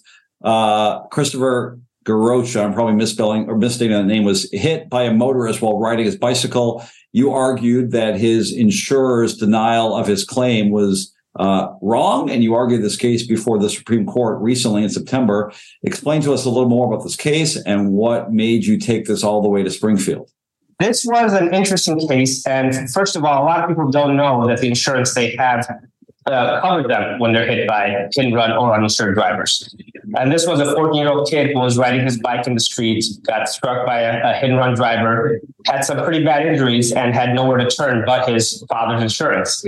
uh, 0.43 1.01
Christopher 1.09 1.79
Garocha, 2.05 2.65
I'm 2.65 2.73
probably 2.73 2.95
misspelling 2.95 3.47
or 3.47 3.55
misstating 3.55 3.95
the 3.95 4.03
name, 4.03 4.23
was 4.23 4.49
hit 4.51 4.89
by 4.89 5.03
a 5.03 5.13
motorist 5.13 5.61
while 5.61 5.77
riding 5.77 6.05
his 6.05 6.15
bicycle. 6.15 6.83
You 7.11 7.33
argued 7.33 7.91
that 7.91 8.19
his 8.19 8.51
insurer's 8.51 9.37
denial 9.37 9.95
of 9.95 10.07
his 10.07 10.25
claim 10.25 10.71
was 10.71 11.13
uh, 11.39 11.73
wrong, 11.81 12.29
and 12.29 12.43
you 12.43 12.53
argued 12.53 12.83
this 12.83 12.97
case 12.97 13.25
before 13.25 13.57
the 13.57 13.69
Supreme 13.69 14.05
Court 14.05 14.39
recently 14.41 14.83
in 14.83 14.89
September. 14.89 15.51
Explain 15.83 16.21
to 16.23 16.33
us 16.33 16.45
a 16.45 16.49
little 16.49 16.69
more 16.69 16.93
about 16.93 17.03
this 17.03 17.15
case 17.15 17.55
and 17.55 17.93
what 17.93 18.31
made 18.31 18.65
you 18.65 18.77
take 18.77 19.05
this 19.05 19.23
all 19.23 19.41
the 19.41 19.47
way 19.47 19.63
to 19.63 19.71
Springfield. 19.71 20.29
This 20.79 21.05
was 21.05 21.33
an 21.33 21.53
interesting 21.53 22.05
case. 22.07 22.45
And 22.45 22.91
first 22.91 23.15
of 23.15 23.23
all, 23.23 23.43
a 23.43 23.45
lot 23.45 23.63
of 23.63 23.69
people 23.69 23.89
don't 23.89 24.15
know 24.15 24.47
that 24.47 24.59
the 24.59 24.67
insurance 24.67 25.13
they 25.13 25.35
have 25.37 25.67
uh, 26.25 26.61
cover 26.61 26.87
them 26.87 27.19
when 27.19 27.33
they're 27.33 27.47
hit 27.47 27.67
by 27.67 28.07
and 28.17 28.35
run 28.35 28.51
or 28.51 28.73
uninsured 28.73 29.15
drivers. 29.15 29.75
And 30.17 30.31
this 30.31 30.47
was 30.47 30.59
a 30.59 30.73
14 30.73 30.95
year 30.95 31.09
old 31.09 31.29
kid 31.29 31.51
who 31.51 31.59
was 31.59 31.77
riding 31.77 32.03
his 32.03 32.19
bike 32.19 32.47
in 32.47 32.53
the 32.55 32.59
street, 32.59 33.05
got 33.23 33.47
struck 33.47 33.85
by 33.85 34.01
a, 34.01 34.31
a, 34.31 34.33
hit 34.33 34.49
and 34.49 34.57
run 34.57 34.73
driver, 34.73 35.39
had 35.65 35.81
some 35.81 36.03
pretty 36.03 36.23
bad 36.23 36.45
injuries, 36.45 36.91
and 36.91 37.13
had 37.13 37.33
nowhere 37.33 37.57
to 37.57 37.69
turn 37.69 38.03
but 38.05 38.27
his 38.27 38.63
father's 38.69 39.01
insurance. 39.01 39.63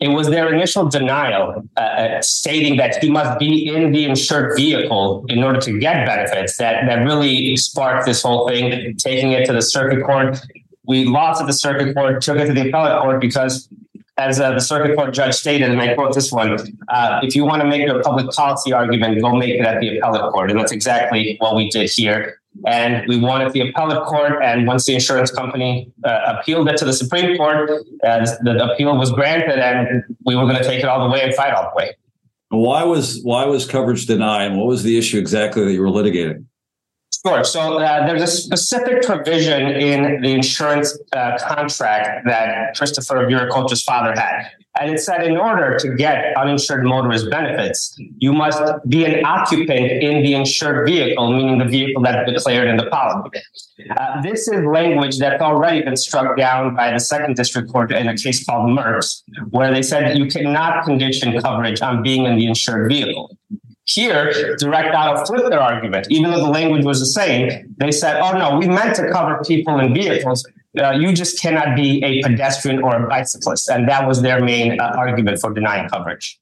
It 0.00 0.08
was 0.08 0.28
their 0.28 0.52
initial 0.52 0.88
denial, 0.88 1.64
uh, 1.76 1.80
uh 1.80 2.22
stating 2.22 2.76
that 2.76 3.02
he 3.02 3.10
must 3.10 3.38
be 3.38 3.68
in 3.74 3.92
the 3.92 4.04
insured 4.04 4.56
vehicle 4.56 5.24
in 5.28 5.42
order 5.42 5.60
to 5.60 5.78
get 5.78 6.06
benefits, 6.06 6.56
that, 6.58 6.86
that 6.86 7.04
really 7.04 7.56
sparked 7.56 8.06
this 8.06 8.22
whole 8.22 8.48
thing, 8.48 8.96
taking 8.96 9.32
it 9.32 9.46
to 9.46 9.52
the 9.52 9.62
circuit 9.62 10.04
court. 10.04 10.40
We 10.84 11.04
lost 11.04 11.40
at 11.40 11.46
the 11.46 11.52
circuit 11.52 11.94
court, 11.94 12.22
took 12.22 12.38
it 12.38 12.46
to 12.46 12.52
the 12.52 12.68
appellate 12.68 13.02
court 13.02 13.20
because 13.20 13.68
as 14.18 14.40
uh, 14.40 14.52
the 14.52 14.60
circuit 14.60 14.96
court 14.96 15.14
judge 15.14 15.34
stated, 15.34 15.70
and 15.70 15.80
I 15.80 15.94
quote 15.94 16.14
this 16.14 16.30
one: 16.30 16.58
uh, 16.88 17.20
"If 17.22 17.34
you 17.34 17.44
want 17.44 17.62
to 17.62 17.68
make 17.68 17.88
a 17.88 18.00
public 18.00 18.28
policy 18.30 18.72
argument, 18.72 19.20
go 19.22 19.34
make 19.34 19.54
it 19.54 19.64
at 19.64 19.80
the 19.80 19.98
appellate 19.98 20.32
court." 20.32 20.50
And 20.50 20.58
that's 20.58 20.72
exactly 20.72 21.36
what 21.38 21.54
we 21.54 21.70
did 21.70 21.88
here. 21.88 22.40
And 22.66 23.06
we 23.06 23.20
won 23.20 23.40
at 23.40 23.52
the 23.52 23.68
appellate 23.68 24.04
court. 24.04 24.42
And 24.42 24.66
once 24.66 24.84
the 24.86 24.94
insurance 24.94 25.30
company 25.30 25.92
uh, 26.04 26.34
appealed 26.38 26.68
it 26.68 26.76
to 26.78 26.84
the 26.84 26.92
Supreme 26.92 27.36
Court, 27.36 27.70
the 28.02 28.70
appeal 28.72 28.96
was 28.98 29.12
granted, 29.12 29.60
and 29.60 30.02
we 30.26 30.34
were 30.34 30.42
going 30.42 30.56
to 30.56 30.64
take 30.64 30.80
it 30.80 30.86
all 30.86 31.06
the 31.06 31.12
way 31.12 31.22
and 31.22 31.32
fight 31.34 31.54
all 31.54 31.70
the 31.70 31.76
way. 31.76 31.94
Why 32.50 32.82
was 32.82 33.20
why 33.22 33.44
was 33.44 33.66
coverage 33.66 34.06
denied? 34.06 34.46
And 34.46 34.58
what 34.58 34.66
was 34.66 34.82
the 34.82 34.98
issue 34.98 35.18
exactly 35.18 35.64
that 35.64 35.72
you 35.72 35.80
were 35.80 35.88
litigating? 35.88 36.46
Sure. 37.26 37.44
So 37.44 37.78
uh, 37.78 38.06
there's 38.06 38.22
a 38.22 38.26
specific 38.26 39.02
provision 39.02 39.62
in 39.62 40.20
the 40.22 40.32
insurance 40.32 40.96
uh, 41.12 41.38
contract 41.38 42.26
that 42.26 42.76
Christopher 42.76 43.26
Viracocha's 43.26 43.82
father 43.82 44.12
had. 44.14 44.50
And 44.80 44.92
it 44.92 45.00
said 45.00 45.24
in 45.24 45.36
order 45.36 45.76
to 45.78 45.94
get 45.96 46.36
uninsured 46.36 46.84
motorist 46.84 47.28
benefits, 47.30 47.96
you 48.18 48.32
must 48.32 48.62
be 48.88 49.04
an 49.04 49.24
occupant 49.24 49.90
in 49.90 50.22
the 50.22 50.34
insured 50.34 50.86
vehicle, 50.86 51.32
meaning 51.32 51.58
the 51.58 51.64
vehicle 51.64 52.02
that's 52.02 52.30
declared 52.30 52.68
in 52.68 52.76
the 52.76 52.86
policy. 52.86 53.40
Uh, 53.96 54.20
this 54.22 54.46
is 54.46 54.64
language 54.64 55.18
that's 55.18 55.42
already 55.42 55.82
been 55.82 55.96
struck 55.96 56.36
down 56.36 56.76
by 56.76 56.92
the 56.92 57.00
second 57.00 57.34
district 57.34 57.72
court 57.72 57.90
in 57.90 58.08
a 58.08 58.16
case 58.16 58.44
called 58.44 58.70
Merx, 58.70 59.22
where 59.50 59.72
they 59.72 59.82
said 59.82 60.16
you 60.16 60.26
cannot 60.26 60.84
condition 60.84 61.40
coverage 61.40 61.80
on 61.82 62.02
being 62.02 62.26
in 62.26 62.36
the 62.36 62.46
insured 62.46 62.88
vehicle. 62.88 63.36
Here, 63.90 64.56
Direct 64.56 64.94
Auto 64.94 65.24
flipped 65.24 65.48
their 65.48 65.60
argument. 65.60 66.08
Even 66.10 66.30
though 66.30 66.40
the 66.40 66.50
language 66.50 66.84
was 66.84 67.00
the 67.00 67.06
same, 67.06 67.74
they 67.78 67.90
said, 67.90 68.20
oh 68.20 68.36
no, 68.36 68.58
we 68.58 68.68
meant 68.68 68.94
to 68.96 69.10
cover 69.10 69.42
people 69.46 69.78
in 69.80 69.94
vehicles. 69.94 70.46
Uh, 70.78 70.90
you 70.90 71.12
just 71.14 71.40
cannot 71.40 71.74
be 71.74 72.04
a 72.04 72.22
pedestrian 72.22 72.82
or 72.82 73.02
a 73.02 73.08
bicyclist. 73.08 73.70
And 73.70 73.88
that 73.88 74.06
was 74.06 74.20
their 74.20 74.42
main 74.44 74.78
uh, 74.78 74.92
argument 74.96 75.40
for 75.40 75.52
denying 75.54 75.88
coverage. 75.88 76.38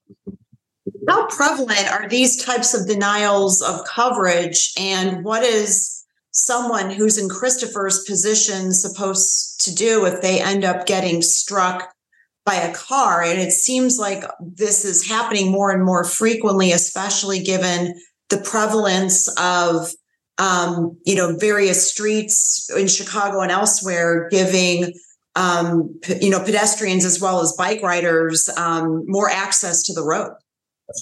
How 1.07 1.27
prevalent 1.27 1.89
are 1.89 2.09
these 2.09 2.43
types 2.43 2.73
of 2.73 2.85
denials 2.85 3.61
of 3.61 3.85
coverage? 3.85 4.73
And 4.77 5.23
what 5.23 5.43
is 5.43 6.05
someone 6.31 6.89
who's 6.91 7.17
in 7.17 7.29
Christopher's 7.29 8.03
position 8.03 8.73
supposed 8.73 9.61
to 9.61 9.73
do 9.73 10.05
if 10.05 10.21
they 10.21 10.41
end 10.41 10.65
up 10.65 10.85
getting 10.85 11.21
struck 11.21 11.93
by 12.47 12.55
a 12.55 12.73
car. 12.73 13.21
And 13.21 13.39
it 13.39 13.51
seems 13.51 13.99
like 13.99 14.23
this 14.39 14.85
is 14.85 15.05
happening 15.05 15.51
more 15.51 15.69
and 15.69 15.83
more 15.83 16.05
frequently, 16.05 16.71
especially 16.71 17.43
given 17.43 17.93
the 18.29 18.37
prevalence 18.37 19.27
of 19.37 19.91
um, 20.39 20.97
you 21.05 21.15
know 21.15 21.35
various 21.37 21.91
streets 21.91 22.69
in 22.75 22.87
Chicago 22.87 23.41
and 23.41 23.51
elsewhere 23.51 24.29
giving 24.29 24.93
um, 25.35 25.99
you 26.21 26.29
know 26.29 26.41
pedestrians 26.43 27.03
as 27.03 27.19
well 27.19 27.41
as 27.41 27.53
bike 27.57 27.81
riders 27.81 28.49
um, 28.57 29.03
more 29.07 29.29
access 29.29 29.83
to 29.83 29.93
the 29.93 30.03
road. 30.03 30.31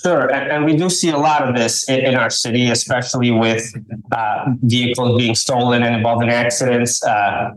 Sure, 0.02 0.32
and, 0.34 0.52
and, 0.52 0.66
we 0.66 0.76
do 0.76 0.90
see 0.90 1.10
a 1.10 1.18
lot 1.18 1.48
of 1.48 1.56
this 1.56 1.88
in, 1.88 2.00
in 2.00 2.16
our 2.16 2.32
city, 2.32 2.72
especially 2.72 3.30
with 3.30 3.72
uh, 4.12 4.46
vehicles 4.64 5.16
being 5.16 5.36
stolen 5.36 5.84
and 5.84 5.96
involved 5.96 6.24
in 6.24 6.30
accidents. 6.30 7.04
Uh, 7.04 7.52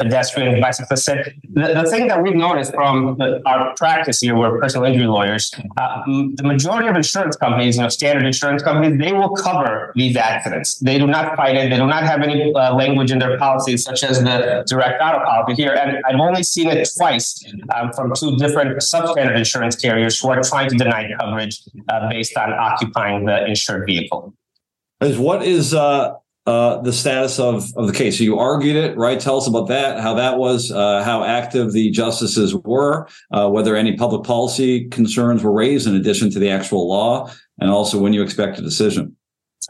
pedestrian 0.00 0.60
bicyclists. 0.60 1.06
The, 1.06 1.74
the 1.74 1.86
thing 1.90 2.06
that 2.08 2.22
we've 2.22 2.34
noticed 2.34 2.72
from 2.72 3.16
the, 3.18 3.42
our 3.46 3.74
practice 3.76 4.20
here, 4.20 4.36
we're 4.36 4.58
personal 4.58 4.86
injury 4.86 5.06
lawyers, 5.06 5.52
uh, 5.76 6.02
the 6.06 6.42
majority 6.42 6.88
of 6.88 6.96
insurance 6.96 7.36
companies, 7.36 7.76
you 7.76 7.82
know, 7.82 7.88
standard 7.88 8.24
insurance 8.24 8.62
companies, 8.62 8.98
they 8.98 9.12
will 9.12 9.30
cover 9.30 9.92
these 9.94 10.16
accidents. 10.16 10.78
They 10.78 10.98
do 10.98 11.06
not 11.06 11.36
fight 11.36 11.56
it. 11.56 11.70
They 11.70 11.76
do 11.76 11.86
not 11.86 12.04
have 12.04 12.22
any 12.22 12.52
uh, 12.54 12.74
language 12.74 13.12
in 13.12 13.18
their 13.18 13.38
policies, 13.38 13.84
such 13.84 14.02
as 14.02 14.22
the 14.22 14.64
direct 14.66 15.02
auto 15.02 15.24
policy 15.24 15.62
here. 15.62 15.74
And 15.74 15.98
I've 16.06 16.20
only 16.20 16.42
seen 16.42 16.68
it 16.68 16.88
twice 16.96 17.44
um, 17.74 17.92
from 17.92 18.12
two 18.14 18.36
different 18.36 18.78
substandard 18.78 19.36
insurance 19.36 19.76
carriers 19.76 20.18
who 20.18 20.30
are 20.30 20.40
trying 20.42 20.70
to 20.70 20.76
deny 20.76 21.10
coverage 21.20 21.59
uh, 21.88 22.08
based 22.08 22.36
on 22.36 22.52
occupying 22.52 23.26
the 23.26 23.46
insured 23.46 23.86
vehicle. 23.86 24.34
Is 25.00 25.18
what 25.18 25.42
is 25.42 25.72
uh, 25.72 26.14
uh, 26.46 26.80
the 26.82 26.92
status 26.92 27.38
of, 27.38 27.70
of 27.76 27.86
the 27.86 27.92
case. 27.92 28.18
So 28.18 28.24
you 28.24 28.38
argued 28.38 28.76
it, 28.76 28.96
right? 28.96 29.20
Tell 29.20 29.36
us 29.36 29.46
about 29.46 29.68
that, 29.68 30.00
how 30.00 30.14
that 30.14 30.38
was, 30.38 30.72
uh, 30.72 31.04
how 31.04 31.22
active 31.22 31.72
the 31.72 31.90
justices 31.90 32.54
were, 32.54 33.06
uh, 33.30 33.48
whether 33.50 33.76
any 33.76 33.96
public 33.96 34.24
policy 34.24 34.88
concerns 34.88 35.44
were 35.44 35.52
raised 35.52 35.86
in 35.86 35.94
addition 35.94 36.30
to 36.30 36.38
the 36.38 36.50
actual 36.50 36.88
law, 36.88 37.30
and 37.60 37.70
also 37.70 38.00
when 38.00 38.12
you 38.12 38.22
expect 38.22 38.58
a 38.58 38.62
decision. 38.62 39.16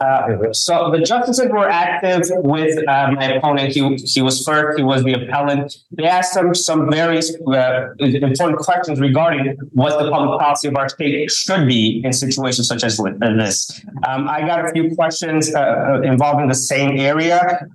Uh, 0.01 0.51
so 0.51 0.89
the 0.91 0.99
justices 0.99 1.47
were 1.49 1.69
active 1.69 2.21
with 2.37 2.75
uh, 2.87 3.11
my 3.11 3.33
opponent. 3.33 3.71
He, 3.71 3.95
he 3.97 4.21
was 4.21 4.43
first. 4.43 4.79
He 4.79 4.83
was 4.83 5.03
the 5.03 5.13
appellant. 5.13 5.77
They 5.91 6.05
asked 6.05 6.35
him 6.35 6.55
some 6.55 6.89
very 6.89 7.19
uh, 7.19 7.89
important 7.99 8.57
questions 8.59 8.99
regarding 8.99 9.57
what 9.73 10.03
the 10.03 10.09
public 10.09 10.39
policy 10.39 10.69
of 10.69 10.75
our 10.75 10.89
state 10.89 11.29
should 11.29 11.67
be 11.67 12.01
in 12.03 12.13
situations 12.13 12.67
such 12.67 12.83
as 12.83 12.97
this. 12.97 13.81
Um, 14.07 14.27
I 14.27 14.41
got 14.41 14.65
a 14.67 14.71
few 14.71 14.95
questions 14.95 15.53
uh, 15.53 15.59
uh, 15.59 16.01
involving 16.01 16.47
the 16.47 16.55
same 16.55 16.99
area. 16.99 17.67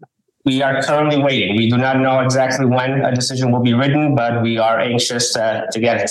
We 0.44 0.62
are 0.62 0.82
currently 0.82 1.22
waiting. 1.22 1.56
We 1.56 1.70
do 1.70 1.76
not 1.76 2.00
know 2.00 2.20
exactly 2.20 2.66
when 2.66 3.04
a 3.04 3.14
decision 3.14 3.52
will 3.52 3.62
be 3.62 3.74
written, 3.74 4.14
but 4.16 4.42
we 4.42 4.58
are 4.58 4.80
anxious 4.80 5.32
to 5.32 5.78
get 5.78 6.00
it. 6.00 6.10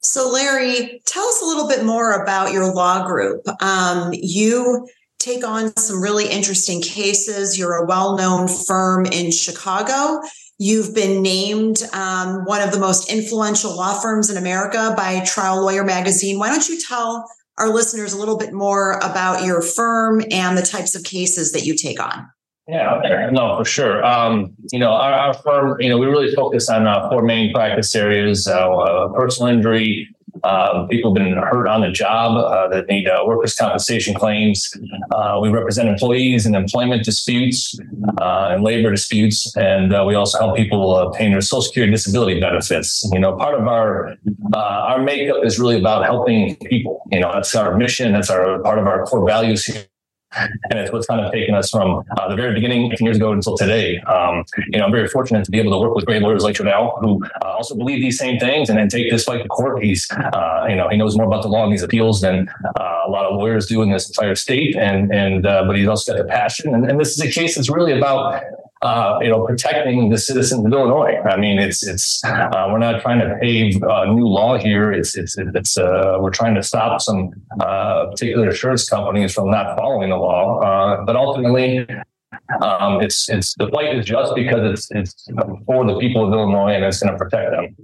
So, 0.00 0.30
Larry, 0.30 1.02
tell 1.04 1.24
us 1.24 1.42
a 1.42 1.46
little 1.46 1.66
bit 1.66 1.84
more 1.84 2.22
about 2.22 2.52
your 2.52 2.72
law 2.72 3.06
group. 3.06 3.42
Um, 3.60 4.10
you 4.12 4.86
take 5.26 5.46
on 5.46 5.76
some 5.76 6.00
really 6.00 6.28
interesting 6.28 6.80
cases. 6.80 7.58
You're 7.58 7.74
a 7.74 7.86
well 7.86 8.16
known 8.16 8.46
firm 8.46 9.06
in 9.06 9.32
Chicago. 9.32 10.20
You've 10.58 10.94
been 10.94 11.20
named 11.20 11.82
um, 11.92 12.44
one 12.44 12.62
of 12.62 12.72
the 12.72 12.78
most 12.78 13.12
influential 13.12 13.76
law 13.76 14.00
firms 14.00 14.30
in 14.30 14.36
America 14.36 14.94
by 14.96 15.20
Trial 15.26 15.60
Lawyer 15.60 15.84
Magazine. 15.84 16.38
Why 16.38 16.48
don't 16.48 16.66
you 16.68 16.80
tell 16.80 17.28
our 17.58 17.68
listeners 17.68 18.12
a 18.12 18.18
little 18.18 18.38
bit 18.38 18.52
more 18.52 18.98
about 18.98 19.44
your 19.44 19.60
firm 19.60 20.22
and 20.30 20.56
the 20.56 20.62
types 20.62 20.94
of 20.94 21.02
cases 21.02 21.52
that 21.52 21.64
you 21.64 21.74
take 21.74 22.00
on? 22.00 22.28
Yeah, 22.68 23.30
no, 23.32 23.58
for 23.58 23.64
sure. 23.64 24.04
Um, 24.04 24.54
you 24.72 24.78
know, 24.78 24.90
our, 24.90 25.12
our, 25.12 25.34
firm, 25.34 25.76
you 25.80 25.88
know, 25.88 25.98
we 25.98 26.06
really 26.06 26.34
focus 26.34 26.68
on 26.68 26.86
uh, 26.86 27.08
four 27.08 27.22
main 27.22 27.52
practice 27.52 27.94
areas: 27.94 28.48
uh, 28.48 29.08
personal 29.14 29.52
injury, 29.52 30.08
uh, 30.44 30.86
people 30.86 31.14
have 31.14 31.22
been 31.22 31.36
hurt 31.36 31.68
on 31.68 31.80
the 31.80 31.90
job 31.90 32.36
uh, 32.36 32.68
that 32.68 32.86
need 32.88 33.08
uh, 33.08 33.22
workers' 33.26 33.54
compensation 33.54 34.14
claims. 34.14 34.76
Uh, 35.14 35.38
we 35.40 35.48
represent 35.48 35.88
employees 35.88 36.46
in 36.46 36.54
employment 36.54 37.04
disputes 37.04 37.78
uh, 38.20 38.48
and 38.50 38.62
labor 38.62 38.90
disputes, 38.90 39.54
and 39.56 39.94
uh, 39.94 40.04
we 40.06 40.14
also 40.14 40.38
help 40.38 40.56
people 40.56 40.96
obtain 40.96 41.32
their 41.32 41.40
Social 41.40 41.62
Security 41.62 41.92
disability 41.92 42.40
benefits. 42.40 43.08
You 43.12 43.20
know, 43.20 43.36
part 43.36 43.58
of 43.58 43.66
our 43.66 44.16
our 44.54 45.02
makeup 45.02 45.44
is 45.44 45.58
really 45.58 45.78
about 45.78 46.04
helping 46.04 46.56
people. 46.56 47.02
You 47.10 47.20
know, 47.20 47.32
that's 47.32 47.54
our 47.54 47.76
mission. 47.76 48.12
That's 48.12 48.30
our 48.30 48.60
part 48.60 48.78
of 48.78 48.86
our 48.86 49.04
core 49.04 49.26
values 49.26 49.64
here 49.64 49.86
and 50.36 50.78
it's 50.78 50.92
what's 50.92 51.06
kind 51.06 51.20
of 51.20 51.32
taken 51.32 51.54
us 51.54 51.70
from 51.70 52.02
uh, 52.16 52.28
the 52.28 52.36
very 52.36 52.54
beginning, 52.54 52.90
15 52.90 53.04
years 53.04 53.16
ago 53.16 53.32
until 53.32 53.56
today. 53.56 53.98
Um, 54.00 54.44
you 54.68 54.78
know, 54.78 54.86
I'm 54.86 54.92
very 54.92 55.08
fortunate 55.08 55.44
to 55.44 55.50
be 55.50 55.58
able 55.58 55.72
to 55.72 55.78
work 55.78 55.94
with 55.94 56.04
great 56.04 56.22
lawyers 56.22 56.42
like 56.42 56.56
Jonel, 56.56 57.00
who 57.00 57.24
uh, 57.42 57.52
also 57.52 57.74
believe 57.74 58.00
these 58.00 58.18
same 58.18 58.38
things 58.38 58.68
and 58.68 58.78
then 58.78 58.88
take 58.88 59.10
this 59.10 59.24
fight 59.24 59.42
to 59.42 59.48
court. 59.48 59.82
He's, 59.82 60.10
uh, 60.10 60.66
you 60.68 60.76
know, 60.76 60.88
he 60.88 60.96
knows 60.96 61.16
more 61.16 61.26
about 61.26 61.42
the 61.42 61.48
law 61.48 61.64
and 61.64 61.72
these 61.72 61.82
appeals 61.82 62.20
than 62.20 62.48
uh, 62.78 63.00
a 63.06 63.10
lot 63.10 63.26
of 63.26 63.36
lawyers 63.36 63.66
do 63.66 63.82
in 63.82 63.90
this 63.90 64.08
entire 64.08 64.34
state. 64.34 64.76
And, 64.76 65.12
and, 65.12 65.46
uh, 65.46 65.64
but 65.66 65.76
he's 65.76 65.88
also 65.88 66.12
got 66.12 66.22
the 66.22 66.28
passion. 66.28 66.74
And, 66.74 66.90
and 66.90 67.00
this 67.00 67.16
is 67.16 67.20
a 67.20 67.30
case 67.30 67.54
that's 67.54 67.70
really 67.70 67.96
about 67.96 68.42
uh, 68.82 69.18
you 69.22 69.28
know, 69.28 69.44
protecting 69.46 70.10
the 70.10 70.18
citizens 70.18 70.64
of 70.64 70.72
Illinois. 70.72 71.16
I 71.24 71.36
mean, 71.36 71.58
it's 71.58 71.86
it's 71.86 72.22
uh, 72.24 72.68
we're 72.70 72.78
not 72.78 73.00
trying 73.00 73.20
to 73.20 73.36
pave 73.40 73.82
a 73.82 74.06
new 74.06 74.26
law 74.26 74.58
here. 74.58 74.92
It's 74.92 75.16
it's 75.16 75.36
it's 75.38 75.78
uh, 75.78 76.18
we're 76.20 76.30
trying 76.30 76.54
to 76.56 76.62
stop 76.62 77.00
some 77.00 77.30
uh, 77.60 78.06
particular 78.10 78.50
insurance 78.50 78.88
companies 78.88 79.34
from 79.34 79.50
not 79.50 79.76
following 79.76 80.10
the 80.10 80.16
law. 80.16 80.60
Uh, 80.60 81.04
but 81.04 81.16
ultimately, 81.16 81.86
um, 82.60 83.00
it's 83.00 83.28
it's 83.30 83.54
the 83.54 83.68
fight 83.68 83.96
is 83.96 84.04
just 84.04 84.34
because 84.34 84.60
it's 84.70 84.90
it's 84.90 85.28
for 85.66 85.86
the 85.86 85.98
people 85.98 86.26
of 86.26 86.32
Illinois 86.32 86.74
and 86.74 86.84
it's 86.84 87.02
going 87.02 87.12
to 87.12 87.18
protect 87.18 87.50
them. 87.52 87.74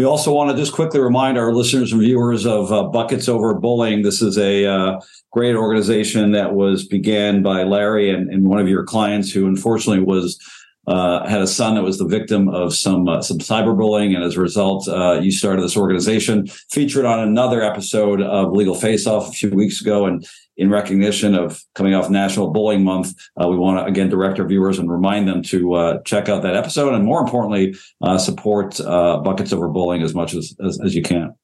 We 0.00 0.06
also 0.06 0.32
want 0.32 0.50
to 0.50 0.56
just 0.56 0.72
quickly 0.72 0.98
remind 0.98 1.36
our 1.36 1.52
listeners 1.52 1.92
and 1.92 2.00
viewers 2.00 2.46
of 2.46 2.72
uh, 2.72 2.84
Buckets 2.84 3.28
Over 3.28 3.52
Bullying. 3.52 4.00
This 4.00 4.22
is 4.22 4.38
a 4.38 4.64
uh, 4.64 4.98
great 5.30 5.54
organization 5.54 6.32
that 6.32 6.54
was 6.54 6.86
began 6.86 7.42
by 7.42 7.64
Larry 7.64 8.08
and, 8.08 8.30
and, 8.30 8.48
one 8.48 8.58
of 8.58 8.66
your 8.66 8.82
clients 8.82 9.30
who 9.30 9.46
unfortunately 9.46 10.02
was 10.02 10.40
uh, 10.86 11.28
had 11.28 11.42
a 11.42 11.46
son 11.46 11.74
that 11.74 11.82
was 11.82 11.98
the 11.98 12.06
victim 12.06 12.48
of 12.48 12.74
some 12.74 13.08
uh, 13.08 13.20
some 13.20 13.40
cyberbullying, 13.40 14.14
and 14.14 14.24
as 14.24 14.38
a 14.38 14.40
result, 14.40 14.88
uh, 14.88 15.20
you 15.20 15.30
started 15.30 15.60
this 15.60 15.76
organization. 15.76 16.46
Featured 16.70 17.04
on 17.04 17.18
another 17.18 17.60
episode 17.60 18.22
of 18.22 18.52
Legal 18.52 18.74
Face 18.74 19.06
Off 19.06 19.28
a 19.28 19.32
few 19.32 19.50
weeks 19.50 19.82
ago, 19.82 20.06
and 20.06 20.26
in 20.60 20.68
recognition 20.68 21.34
of 21.34 21.64
coming 21.74 21.94
off 21.94 22.10
National 22.10 22.50
Bullying 22.50 22.84
Month, 22.84 23.14
uh, 23.42 23.48
we 23.48 23.56
want 23.56 23.78
to 23.78 23.84
again 23.90 24.10
direct 24.10 24.38
our 24.38 24.46
viewers 24.46 24.78
and 24.78 24.92
remind 24.92 25.26
them 25.26 25.42
to 25.44 25.72
uh, 25.72 26.02
check 26.02 26.28
out 26.28 26.42
that 26.42 26.54
episode, 26.54 26.92
and 26.92 27.02
more 27.02 27.20
importantly, 27.20 27.74
uh, 28.02 28.18
support 28.18 28.78
uh, 28.78 29.16
Buckets 29.18 29.54
Over 29.54 29.68
Bullying 29.68 30.02
as 30.02 30.14
much 30.14 30.34
as, 30.34 30.54
as, 30.62 30.78
as 30.84 30.94
you 30.94 31.00
can. 31.00 31.34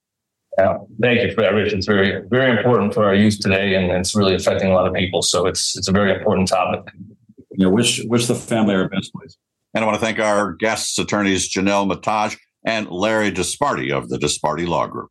Yeah, 0.58 0.76
thank 1.00 1.22
you 1.22 1.34
for 1.34 1.40
that, 1.40 1.54
Rich. 1.54 1.72
It's 1.72 1.86
very 1.86 2.22
very 2.28 2.58
important 2.58 2.92
for 2.92 3.04
our 3.04 3.14
youth 3.14 3.40
today, 3.40 3.74
and 3.74 3.90
it's 3.90 4.14
really 4.14 4.34
affecting 4.34 4.70
a 4.70 4.74
lot 4.74 4.86
of 4.86 4.92
people. 4.92 5.22
So 5.22 5.46
it's 5.46 5.76
it's 5.78 5.88
a 5.88 5.92
very 5.92 6.14
important 6.14 6.48
topic. 6.48 6.92
Yeah, 7.52 7.68
wish 7.68 8.04
wish 8.04 8.26
the 8.26 8.34
family 8.34 8.74
our 8.74 8.86
best, 8.86 9.12
please. 9.14 9.38
And 9.72 9.82
I 9.82 9.86
want 9.86 9.98
to 9.98 10.04
thank 10.04 10.18
our 10.18 10.52
guests, 10.52 10.98
attorneys 10.98 11.50
Jonel 11.50 11.90
Metaj 11.90 12.36
and 12.66 12.90
Larry 12.90 13.32
Disparti 13.32 13.96
of 13.96 14.10
the 14.10 14.18
Disparti 14.18 14.68
Law 14.68 14.86
Group. 14.86 15.10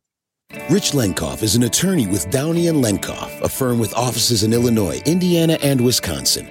Rich 0.70 0.92
Lenkov 0.92 1.42
is 1.42 1.54
an 1.54 1.64
attorney 1.64 2.06
with 2.06 2.30
Downey 2.30 2.68
and 2.68 2.82
Lenkov, 2.82 3.40
a 3.40 3.48
firm 3.48 3.78
with 3.78 3.94
offices 3.94 4.42
in 4.42 4.52
Illinois, 4.52 5.00
Indiana, 5.04 5.58
and 5.62 5.80
Wisconsin. 5.80 6.48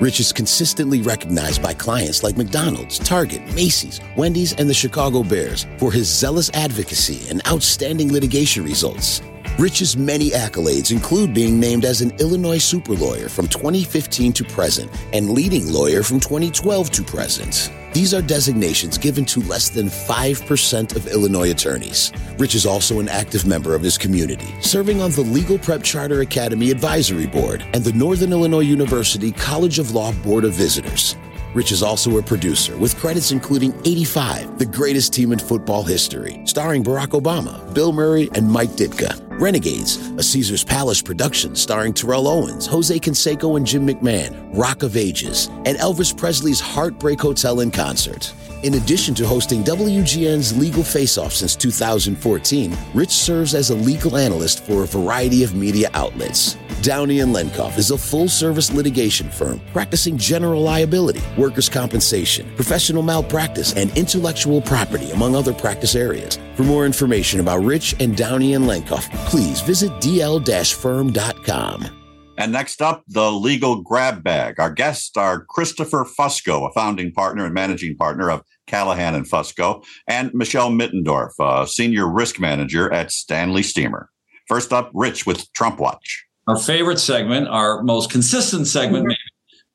Rich 0.00 0.20
is 0.20 0.32
consistently 0.32 1.00
recognized 1.00 1.62
by 1.62 1.74
clients 1.74 2.22
like 2.22 2.36
McDonald's, 2.36 2.98
Target, 2.98 3.42
Macy's, 3.54 4.00
Wendy's, 4.16 4.52
and 4.52 4.68
the 4.68 4.74
Chicago 4.74 5.22
Bears 5.22 5.66
for 5.78 5.92
his 5.92 6.08
zealous 6.08 6.50
advocacy 6.54 7.28
and 7.28 7.40
outstanding 7.46 8.12
litigation 8.12 8.64
results. 8.64 9.22
Rich's 9.58 9.96
many 9.96 10.30
accolades 10.30 10.90
include 10.90 11.34
being 11.34 11.60
named 11.60 11.84
as 11.84 12.00
an 12.00 12.12
Illinois 12.20 12.58
super 12.58 12.94
lawyer 12.94 13.28
from 13.28 13.48
2015 13.48 14.32
to 14.32 14.44
present 14.44 14.90
and 15.12 15.30
leading 15.30 15.72
lawyer 15.72 16.02
from 16.02 16.20
2012 16.20 16.90
to 16.90 17.02
present. 17.02 17.70
These 17.92 18.14
are 18.14 18.22
designations 18.22 18.96
given 18.96 19.26
to 19.26 19.40
less 19.42 19.68
than 19.68 19.88
5% 19.88 20.96
of 20.96 21.06
Illinois 21.08 21.50
attorneys. 21.50 22.10
Rich 22.38 22.54
is 22.54 22.64
also 22.64 23.00
an 23.00 23.08
active 23.10 23.44
member 23.44 23.74
of 23.74 23.82
his 23.82 23.98
community, 23.98 24.54
serving 24.60 25.02
on 25.02 25.10
the 25.10 25.20
Legal 25.20 25.58
Prep 25.58 25.82
Charter 25.82 26.22
Academy 26.22 26.70
Advisory 26.70 27.26
Board 27.26 27.62
and 27.74 27.84
the 27.84 27.92
Northern 27.92 28.32
Illinois 28.32 28.60
University 28.60 29.30
College 29.30 29.78
of 29.78 29.90
Law 29.90 30.12
Board 30.22 30.44
of 30.44 30.54
Visitors. 30.54 31.16
Rich 31.54 31.70
is 31.70 31.82
also 31.82 32.16
a 32.16 32.22
producer 32.22 32.74
with 32.78 32.96
credits 32.96 33.30
including 33.30 33.74
85, 33.84 34.58
the 34.58 34.64
greatest 34.64 35.12
team 35.12 35.32
in 35.32 35.38
football 35.38 35.82
history, 35.82 36.40
starring 36.46 36.82
Barack 36.82 37.08
Obama, 37.08 37.72
Bill 37.74 37.92
Murray, 37.92 38.30
and 38.34 38.50
Mike 38.50 38.70
Ditka. 38.70 39.20
Renegades, 39.38 39.96
a 40.12 40.22
Caesar's 40.22 40.64
Palace 40.64 41.02
production 41.02 41.54
starring 41.54 41.92
Terrell 41.92 42.26
Owens, 42.26 42.66
Jose 42.66 42.98
Canseco, 42.98 43.56
and 43.56 43.66
Jim 43.66 43.86
McMahon, 43.86 44.48
Rock 44.56 44.82
of 44.82 44.96
Ages, 44.96 45.48
and 45.66 45.76
Elvis 45.78 46.16
Presley's 46.16 46.60
Heartbreak 46.60 47.20
Hotel 47.20 47.60
in 47.60 47.70
concert. 47.70 48.32
In 48.62 48.74
addition 48.74 49.12
to 49.16 49.26
hosting 49.26 49.64
WGN's 49.64 50.56
Legal 50.56 50.84
Face 50.84 51.18
Off 51.18 51.32
since 51.32 51.56
2014, 51.56 52.76
Rich 52.94 53.10
serves 53.10 53.56
as 53.56 53.70
a 53.70 53.74
legal 53.74 54.16
analyst 54.16 54.64
for 54.64 54.84
a 54.84 54.86
variety 54.86 55.42
of 55.42 55.56
media 55.56 55.90
outlets. 55.94 56.56
Downey 56.80 57.20
and 57.20 57.34
Lenkov 57.34 57.76
is 57.76 57.90
a 57.90 57.98
full 57.98 58.28
service 58.28 58.72
litigation 58.72 59.28
firm 59.30 59.60
practicing 59.72 60.16
general 60.16 60.62
liability, 60.62 61.22
workers' 61.36 61.68
compensation, 61.68 62.54
professional 62.54 63.02
malpractice, 63.02 63.72
and 63.74 63.96
intellectual 63.98 64.60
property, 64.60 65.10
among 65.10 65.34
other 65.34 65.52
practice 65.52 65.96
areas. 65.96 66.38
For 66.54 66.62
more 66.62 66.86
information 66.86 67.40
about 67.40 67.64
Rich 67.64 67.96
and 67.98 68.16
Downey 68.16 68.54
and 68.54 68.66
Lenkov, 68.66 69.10
please 69.26 69.60
visit 69.60 69.90
dl 69.94 70.40
firm.com. 70.74 72.02
And 72.38 72.50
next 72.50 72.80
up, 72.80 73.04
the 73.08 73.30
legal 73.30 73.82
grab 73.82 74.24
bag. 74.24 74.58
Our 74.58 74.70
guests 74.70 75.16
are 75.16 75.44
Christopher 75.44 76.04
Fusco, 76.04 76.68
a 76.68 76.72
founding 76.72 77.12
partner 77.12 77.44
and 77.44 77.52
managing 77.54 77.96
partner 77.96 78.30
of 78.30 78.42
Callahan 78.66 79.14
and 79.14 79.28
Fusco, 79.28 79.84
and 80.06 80.32
Michelle 80.34 80.70
Middendorf, 80.70 81.32
a 81.40 81.66
senior 81.66 82.08
risk 82.08 82.38
manager 82.40 82.92
at 82.92 83.10
Stanley 83.10 83.62
Steemer. 83.62 84.08
First 84.48 84.72
up, 84.72 84.90
Rich 84.94 85.26
with 85.26 85.52
Trump 85.52 85.78
Watch. 85.78 86.24
Our 86.46 86.58
favorite 86.58 86.98
segment, 86.98 87.48
our 87.48 87.82
most 87.82 88.10
consistent 88.10 88.66
segment, 88.66 89.06
maybe. 89.06 89.18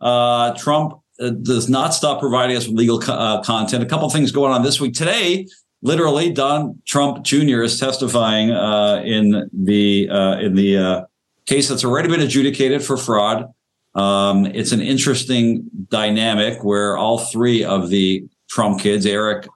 Uh, 0.01 0.53
Trump 0.57 0.93
uh, 1.19 1.29
does 1.29 1.69
not 1.69 1.93
stop 1.93 2.19
providing 2.19 2.57
us 2.57 2.67
with 2.67 2.77
legal 2.77 2.99
co- 2.99 3.13
uh, 3.13 3.41
content. 3.41 3.83
A 3.83 3.85
couple 3.85 4.09
things 4.09 4.31
going 4.31 4.51
on 4.51 4.63
this 4.63 4.79
week. 4.79 4.93
Today, 4.93 5.47
literally, 5.81 6.31
Don 6.31 6.81
Trump 6.85 7.23
Jr. 7.23 7.63
is 7.63 7.79
testifying 7.79 8.51
uh, 8.51 9.01
in 9.05 9.49
the 9.53 10.09
uh, 10.09 10.37
in 10.39 10.55
the 10.55 10.77
uh, 10.77 11.01
case 11.45 11.69
that's 11.69 11.83
already 11.83 12.09
been 12.09 12.21
adjudicated 12.21 12.83
for 12.83 12.97
fraud. 12.97 13.51
Um, 13.95 14.45
it's 14.45 14.71
an 14.71 14.81
interesting 14.81 15.67
dynamic 15.89 16.63
where 16.63 16.97
all 16.97 17.17
three 17.17 17.63
of 17.63 17.89
the 17.89 18.27
Trump 18.49 18.79
kids, 18.79 19.05
Eric, 19.05 19.47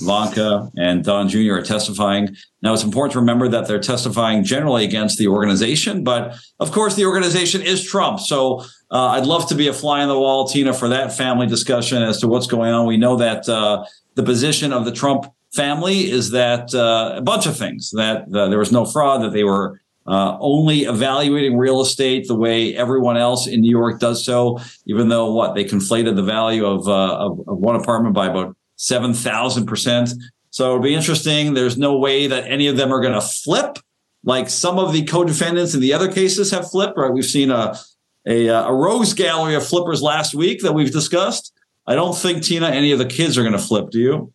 Ivanka, 0.00 0.70
and 0.76 1.04
Don 1.04 1.28
Jr. 1.28 1.54
are 1.54 1.62
testifying. 1.62 2.34
Now, 2.62 2.72
it's 2.74 2.82
important 2.82 3.12
to 3.12 3.20
remember 3.20 3.48
that 3.48 3.68
they're 3.68 3.80
testifying 3.80 4.42
generally 4.44 4.84
against 4.84 5.18
the 5.18 5.28
organization, 5.28 6.02
but 6.02 6.34
of 6.58 6.72
course, 6.72 6.96
the 6.96 7.04
organization 7.04 7.62
is 7.62 7.84
Trump. 7.84 8.20
So 8.20 8.60
uh, 8.90 9.08
I'd 9.08 9.26
love 9.26 9.48
to 9.48 9.54
be 9.54 9.68
a 9.68 9.72
fly 9.72 10.02
on 10.02 10.08
the 10.08 10.18
wall, 10.18 10.48
Tina, 10.48 10.72
for 10.72 10.88
that 10.88 11.12
family 11.12 11.46
discussion 11.46 12.02
as 12.02 12.20
to 12.20 12.28
what's 12.28 12.46
going 12.46 12.72
on. 12.72 12.86
We 12.86 12.96
know 12.96 13.16
that 13.16 13.48
uh, 13.48 13.84
the 14.14 14.22
position 14.22 14.72
of 14.72 14.84
the 14.84 14.92
Trump 14.92 15.26
family 15.52 16.10
is 16.10 16.30
that 16.32 16.74
uh, 16.74 17.14
a 17.16 17.22
bunch 17.22 17.46
of 17.46 17.56
things 17.56 17.90
that 17.92 18.26
uh, 18.34 18.48
there 18.48 18.58
was 18.58 18.72
no 18.72 18.84
fraud, 18.84 19.22
that 19.22 19.32
they 19.32 19.44
were 19.44 19.80
uh, 20.06 20.36
only 20.40 20.80
evaluating 20.80 21.56
real 21.56 21.80
estate 21.80 22.28
the 22.28 22.34
way 22.34 22.76
everyone 22.76 23.16
else 23.16 23.46
in 23.46 23.60
New 23.60 23.70
York 23.70 24.00
does 24.00 24.24
so, 24.24 24.60
even 24.86 25.08
though 25.08 25.32
what 25.32 25.54
they 25.54 25.64
conflated 25.64 26.16
the 26.16 26.22
value 26.22 26.66
of, 26.66 26.86
uh, 26.86 27.16
of, 27.18 27.40
of 27.48 27.58
one 27.58 27.76
apartment 27.76 28.14
by 28.14 28.26
about 28.26 28.56
7,000%. 28.78 30.14
So 30.50 30.66
it'll 30.66 30.82
be 30.82 30.94
interesting. 30.94 31.54
There's 31.54 31.78
no 31.78 31.96
way 31.96 32.26
that 32.26 32.44
any 32.44 32.66
of 32.66 32.76
them 32.76 32.92
are 32.92 33.00
going 33.00 33.14
to 33.14 33.20
flip 33.20 33.78
like 34.24 34.48
some 34.48 34.78
of 34.78 34.92
the 34.92 35.04
co-defendants 35.04 35.74
in 35.74 35.80
the 35.80 35.92
other 35.92 36.10
cases 36.10 36.50
have 36.50 36.70
flipped, 36.70 36.96
right? 36.96 37.12
We've 37.12 37.24
seen 37.24 37.50
a, 37.50 37.78
a, 38.26 38.46
a 38.46 38.72
rogues 38.72 39.12
gallery 39.12 39.54
of 39.54 39.66
flippers 39.66 40.02
last 40.02 40.34
week 40.34 40.62
that 40.62 40.72
we've 40.72 40.92
discussed. 40.92 41.52
I 41.86 41.94
don't 41.94 42.16
think, 42.16 42.42
Tina, 42.42 42.68
any 42.68 42.92
of 42.92 42.98
the 42.98 43.06
kids 43.06 43.36
are 43.36 43.42
going 43.42 43.52
to 43.52 43.58
flip. 43.58 43.90
Do 43.90 44.00
you? 44.00 44.32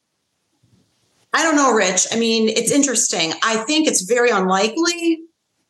I 1.33 1.43
don't 1.43 1.55
know, 1.55 1.73
Rich. 1.73 2.07
I 2.11 2.19
mean, 2.19 2.49
it's 2.49 2.71
interesting. 2.71 3.33
I 3.43 3.57
think 3.57 3.87
it's 3.87 4.01
very 4.01 4.29
unlikely, 4.29 5.19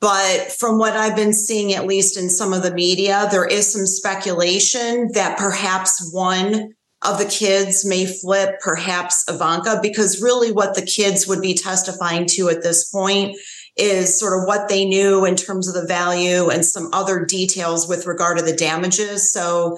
but 0.01 0.51
from 0.51 0.77
what 0.77 0.93
I've 0.93 1.15
been 1.15 1.33
seeing, 1.33 1.73
at 1.73 1.85
least 1.85 2.17
in 2.17 2.29
some 2.29 2.53
of 2.53 2.63
the 2.63 2.73
media, 2.73 3.27
there 3.31 3.45
is 3.45 3.71
some 3.71 3.85
speculation 3.85 5.09
that 5.13 5.37
perhaps 5.37 6.09
one 6.13 6.73
of 7.05 7.17
the 7.17 7.25
kids 7.25 7.85
may 7.85 8.05
flip, 8.05 8.59
perhaps 8.61 9.25
Ivanka, 9.29 9.79
because 9.81 10.21
really 10.21 10.51
what 10.51 10.75
the 10.75 10.85
kids 10.85 11.27
would 11.27 11.41
be 11.41 11.53
testifying 11.53 12.25
to 12.27 12.49
at 12.49 12.61
this 12.61 12.89
point 12.89 13.37
is 13.77 14.19
sort 14.19 14.39
of 14.39 14.47
what 14.47 14.67
they 14.67 14.85
knew 14.85 15.25
in 15.25 15.35
terms 15.35 15.67
of 15.67 15.73
the 15.73 15.87
value 15.87 16.49
and 16.49 16.65
some 16.65 16.89
other 16.93 17.25
details 17.25 17.87
with 17.87 18.05
regard 18.05 18.37
to 18.37 18.43
the 18.43 18.55
damages. 18.55 19.31
So 19.31 19.77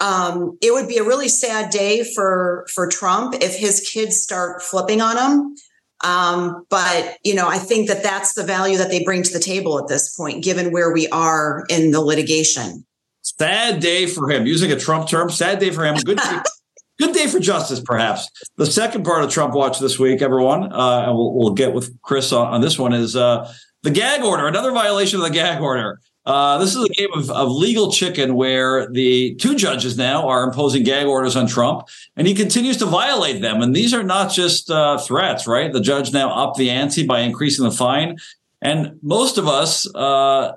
um, 0.00 0.56
it 0.62 0.72
would 0.72 0.88
be 0.88 0.98
a 0.98 1.04
really 1.04 1.28
sad 1.28 1.70
day 1.70 2.04
for 2.14 2.66
for 2.72 2.86
Trump 2.86 3.34
if 3.40 3.56
his 3.56 3.80
kids 3.80 4.22
start 4.22 4.62
flipping 4.62 5.00
on 5.00 5.16
him. 5.16 5.54
Um, 6.02 6.64
but 6.70 7.18
you 7.24 7.34
know, 7.34 7.48
I 7.48 7.58
think 7.58 7.88
that 7.88 8.02
that's 8.02 8.34
the 8.34 8.44
value 8.44 8.78
that 8.78 8.90
they 8.90 9.04
bring 9.04 9.22
to 9.22 9.32
the 9.32 9.40
table 9.40 9.78
at 9.78 9.88
this 9.88 10.14
point, 10.14 10.42
given 10.42 10.72
where 10.72 10.92
we 10.92 11.08
are 11.08 11.64
in 11.68 11.90
the 11.90 12.00
litigation. 12.00 12.86
Sad 13.22 13.80
day 13.80 14.06
for 14.06 14.30
him. 14.30 14.46
Using 14.46 14.72
a 14.72 14.76
Trump 14.76 15.08
term, 15.08 15.30
sad 15.30 15.58
day 15.58 15.70
for 15.70 15.84
him. 15.84 15.96
Good 15.96 16.18
day, 16.18 16.38
good 16.98 17.14
day 17.14 17.26
for 17.26 17.38
justice, 17.38 17.80
perhaps. 17.80 18.28
The 18.56 18.66
second 18.66 19.04
part 19.04 19.22
of 19.24 19.30
Trump 19.30 19.54
Watch 19.54 19.78
this 19.78 19.98
week, 19.98 20.22
everyone, 20.22 20.72
uh, 20.72 21.04
and 21.06 21.14
we'll, 21.14 21.34
we'll, 21.34 21.54
get 21.54 21.74
with 21.74 22.00
Chris 22.02 22.32
on, 22.32 22.46
on 22.48 22.60
this 22.60 22.78
one, 22.78 22.94
is 22.94 23.16
uh, 23.16 23.52
the 23.82 23.90
gag 23.90 24.22
order. 24.22 24.46
Another 24.46 24.72
violation 24.72 25.20
of 25.20 25.26
the 25.26 25.32
gag 25.32 25.60
order. 25.60 26.00
Uh, 26.30 26.58
this 26.58 26.76
is 26.76 26.84
a 26.84 26.88
game 26.90 27.12
of, 27.12 27.28
of, 27.32 27.50
legal 27.50 27.90
chicken 27.90 28.36
where 28.36 28.86
the 28.86 29.34
two 29.34 29.56
judges 29.56 29.96
now 29.96 30.28
are 30.28 30.44
imposing 30.44 30.84
gag 30.84 31.04
orders 31.04 31.34
on 31.34 31.44
Trump, 31.44 31.88
and 32.14 32.24
he 32.24 32.34
continues 32.34 32.76
to 32.76 32.86
violate 32.86 33.42
them. 33.42 33.60
And 33.60 33.74
these 33.74 33.92
are 33.92 34.04
not 34.04 34.30
just 34.30 34.70
uh, 34.70 34.96
threats, 34.98 35.48
right? 35.48 35.72
The 35.72 35.80
judge 35.80 36.12
now 36.12 36.30
upped 36.30 36.56
the 36.56 36.70
ante 36.70 37.04
by 37.04 37.22
increasing 37.22 37.64
the 37.64 37.72
fine. 37.72 38.16
And 38.62 38.96
most 39.02 39.38
of 39.38 39.48
us 39.48 39.92
uh, 39.92 40.52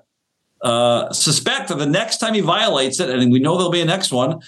uh 0.62 1.12
suspect 1.12 1.70
that 1.70 1.80
the 1.80 1.88
next 1.88 2.20
time 2.20 2.36
he 2.36 2.42
violates 2.42 3.00
it, 3.00 3.10
and 3.10 3.32
we 3.32 3.40
know 3.40 3.58
there'll 3.58 3.72
be 3.72 3.82
a 3.82 3.86
next 3.86 4.12
one, 4.12 4.42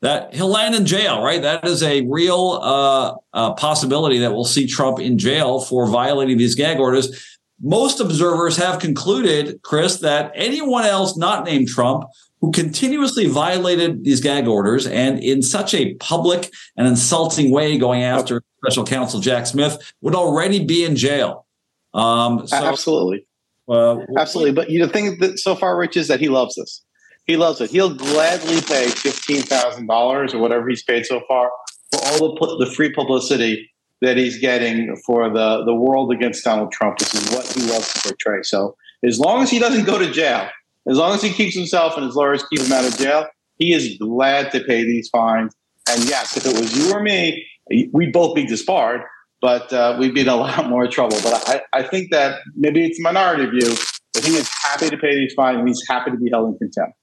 that 0.00 0.34
he'll 0.34 0.48
land 0.48 0.74
in 0.74 0.84
jail, 0.84 1.22
right? 1.22 1.42
That 1.42 1.64
is 1.64 1.84
a 1.84 2.00
real 2.02 2.58
uh, 2.60 3.52
possibility 3.54 4.18
that 4.18 4.32
we'll 4.32 4.44
see 4.44 4.66
Trump 4.66 4.98
in 4.98 5.16
jail 5.16 5.60
for 5.60 5.86
violating 5.86 6.38
these 6.38 6.56
gag 6.56 6.80
orders 6.80 7.31
most 7.62 8.00
observers 8.00 8.56
have 8.56 8.80
concluded, 8.80 9.60
Chris, 9.62 10.00
that 10.00 10.32
anyone 10.34 10.84
else 10.84 11.16
not 11.16 11.44
named 11.44 11.68
Trump 11.68 12.04
who 12.40 12.50
continuously 12.50 13.26
violated 13.26 14.02
these 14.02 14.20
gag 14.20 14.48
orders 14.48 14.86
and 14.86 15.20
in 15.20 15.42
such 15.42 15.72
a 15.72 15.94
public 15.94 16.52
and 16.76 16.88
insulting 16.88 17.52
way 17.52 17.78
going 17.78 18.02
after 18.02 18.42
special 18.64 18.84
counsel 18.84 19.20
Jack 19.20 19.46
Smith 19.46 19.92
would 20.00 20.16
already 20.16 20.64
be 20.64 20.84
in 20.84 20.96
jail. 20.96 21.46
Um, 21.94 22.46
so, 22.48 22.56
Absolutely. 22.56 23.26
Uh, 23.68 23.98
Absolutely. 24.18 24.52
But 24.52 24.70
you 24.70 24.80
know, 24.80 24.86
the 24.86 24.92
thing 24.92 25.18
that 25.20 25.38
so 25.38 25.54
far, 25.54 25.76
Rich, 25.78 25.96
is 25.96 26.08
that 26.08 26.18
he 26.18 26.28
loves 26.28 26.56
this. 26.56 26.84
He 27.26 27.36
loves 27.36 27.60
it. 27.60 27.70
He'll 27.70 27.94
gladly 27.94 28.60
pay 28.62 28.86
$15,000 28.86 30.34
or 30.34 30.38
whatever 30.38 30.68
he's 30.68 30.82
paid 30.82 31.06
so 31.06 31.22
far 31.28 31.52
for 31.92 32.00
all 32.04 32.34
the, 32.34 32.64
the 32.64 32.70
free 32.72 32.92
publicity 32.92 33.70
that 34.02 34.16
he's 34.16 34.36
getting 34.38 34.94
for 35.06 35.30
the, 35.30 35.64
the 35.64 35.74
world 35.74 36.12
against 36.12 36.44
Donald 36.44 36.72
Trump, 36.72 36.98
This 36.98 37.14
is 37.14 37.30
what 37.30 37.46
he 37.46 37.62
loves 37.62 37.92
to 37.94 38.08
portray. 38.08 38.42
So 38.42 38.76
as 39.04 39.20
long 39.20 39.42
as 39.44 39.50
he 39.50 39.60
doesn't 39.60 39.84
go 39.84 39.96
to 39.96 40.10
jail, 40.10 40.48
as 40.88 40.96
long 40.98 41.14
as 41.14 41.22
he 41.22 41.32
keeps 41.32 41.54
himself 41.54 41.96
and 41.96 42.04
his 42.04 42.16
lawyers 42.16 42.44
keep 42.50 42.60
him 42.60 42.72
out 42.72 42.84
of 42.84 42.98
jail, 42.98 43.28
he 43.58 43.72
is 43.72 43.96
glad 43.98 44.50
to 44.52 44.60
pay 44.64 44.84
these 44.84 45.08
fines. 45.08 45.54
And 45.88 46.04
yes, 46.04 46.36
if 46.36 46.44
it 46.44 46.60
was 46.60 46.76
you 46.76 46.92
or 46.92 47.00
me, 47.00 47.46
we'd 47.92 48.12
both 48.12 48.34
be 48.34 48.44
disbarred, 48.44 49.02
but 49.40 49.72
uh, 49.72 49.96
we'd 50.00 50.14
be 50.14 50.22
in 50.22 50.28
a 50.28 50.36
lot 50.46 50.68
more 50.68 50.88
trouble. 50.88 51.18
But 51.22 51.48
I, 51.48 51.62
I 51.72 51.82
think 51.84 52.10
that 52.10 52.40
maybe 52.56 52.84
it's 52.84 52.98
a 52.98 53.02
minority 53.02 53.46
view, 53.46 53.72
but 54.12 54.24
he 54.24 54.34
is 54.34 54.50
happy 54.64 54.90
to 54.90 54.96
pay 54.96 55.14
these 55.14 55.32
fines 55.34 55.58
and 55.58 55.68
he's 55.68 55.82
happy 55.88 56.10
to 56.10 56.16
be 56.16 56.28
held 56.28 56.48
in 56.48 56.58
contempt. 56.58 56.98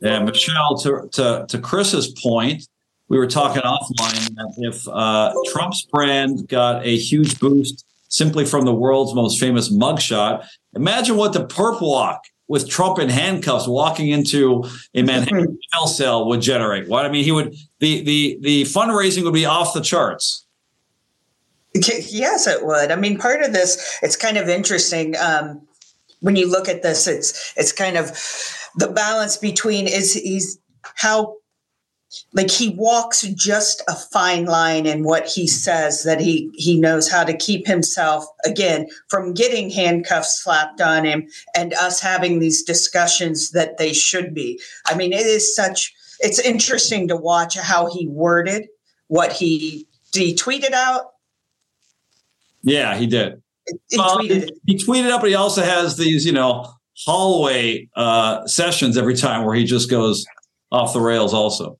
Yeah, 0.00 0.18
Michelle, 0.20 0.78
to, 0.78 1.08
to, 1.12 1.44
to 1.46 1.58
Chris's 1.58 2.08
point, 2.22 2.66
we 3.12 3.18
were 3.18 3.26
talking 3.26 3.60
offline 3.60 4.34
that 4.36 4.54
if 4.56 4.88
uh, 4.88 5.34
Trump's 5.52 5.82
brand 5.82 6.48
got 6.48 6.82
a 6.82 6.96
huge 6.96 7.38
boost 7.38 7.84
simply 8.08 8.46
from 8.46 8.64
the 8.64 8.72
world's 8.72 9.14
most 9.14 9.38
famous 9.38 9.70
mugshot, 9.70 10.48
imagine 10.74 11.18
what 11.18 11.34
the 11.34 11.44
perp 11.44 11.82
walk 11.82 12.22
with 12.48 12.70
Trump 12.70 12.98
in 12.98 13.10
handcuffs 13.10 13.68
walking 13.68 14.08
into 14.08 14.64
a 14.94 15.02
Manhattan 15.02 15.58
jail 15.74 15.86
cell 15.86 16.26
would 16.26 16.40
generate. 16.40 16.88
What 16.88 17.04
I 17.04 17.10
mean, 17.10 17.22
he 17.22 17.32
would 17.32 17.54
the 17.80 18.02
the 18.02 18.38
the 18.40 18.62
fundraising 18.62 19.24
would 19.24 19.34
be 19.34 19.44
off 19.44 19.74
the 19.74 19.82
charts. 19.82 20.46
Yes, 21.74 22.46
it 22.46 22.64
would. 22.64 22.90
I 22.90 22.96
mean, 22.96 23.18
part 23.18 23.42
of 23.42 23.52
this, 23.52 23.98
it's 24.00 24.16
kind 24.16 24.38
of 24.38 24.48
interesting. 24.48 25.16
Um, 25.18 25.60
when 26.20 26.36
you 26.36 26.50
look 26.50 26.66
at 26.66 26.82
this, 26.82 27.06
it's 27.06 27.52
it's 27.58 27.72
kind 27.72 27.98
of 27.98 28.06
the 28.76 28.88
balance 28.88 29.36
between 29.36 29.86
is 29.86 30.14
he's 30.14 30.58
how 30.94 31.36
like 32.32 32.50
he 32.50 32.70
walks 32.70 33.22
just 33.22 33.82
a 33.88 33.94
fine 33.94 34.44
line 34.44 34.86
in 34.86 35.02
what 35.02 35.26
he 35.26 35.46
says 35.46 36.02
that 36.04 36.20
he 36.20 36.50
he 36.54 36.78
knows 36.78 37.10
how 37.10 37.24
to 37.24 37.36
keep 37.36 37.66
himself 37.66 38.24
again 38.44 38.86
from 39.08 39.34
getting 39.34 39.70
handcuffs 39.70 40.42
slapped 40.42 40.80
on 40.80 41.04
him 41.04 41.28
and 41.54 41.74
us 41.74 42.00
having 42.00 42.38
these 42.38 42.62
discussions 42.62 43.50
that 43.52 43.78
they 43.78 43.92
should 43.92 44.34
be. 44.34 44.60
I 44.86 44.94
mean 44.94 45.12
it 45.12 45.26
is 45.26 45.54
such 45.54 45.92
it's 46.20 46.38
interesting 46.38 47.08
to 47.08 47.16
watch 47.16 47.56
how 47.58 47.92
he 47.92 48.06
worded 48.08 48.68
what 49.08 49.32
he 49.32 49.86
he 50.12 50.34
tweeted 50.34 50.72
out. 50.72 51.12
Yeah 52.62 52.96
he 52.96 53.06
did. 53.06 53.42
He, 53.88 53.96
tweeted, 53.96 54.50
he 54.66 54.76
tweeted 54.76 55.10
up 55.10 55.20
but 55.20 55.30
he 55.30 55.36
also 55.36 55.62
has 55.62 55.96
these 55.96 56.26
you 56.26 56.32
know 56.32 56.66
hallway 57.06 57.88
uh 57.96 58.46
sessions 58.46 58.98
every 58.98 59.16
time 59.16 59.44
where 59.44 59.54
he 59.54 59.64
just 59.64 59.88
goes 59.88 60.26
off 60.70 60.92
the 60.92 61.00
rails 61.00 61.32
also 61.32 61.78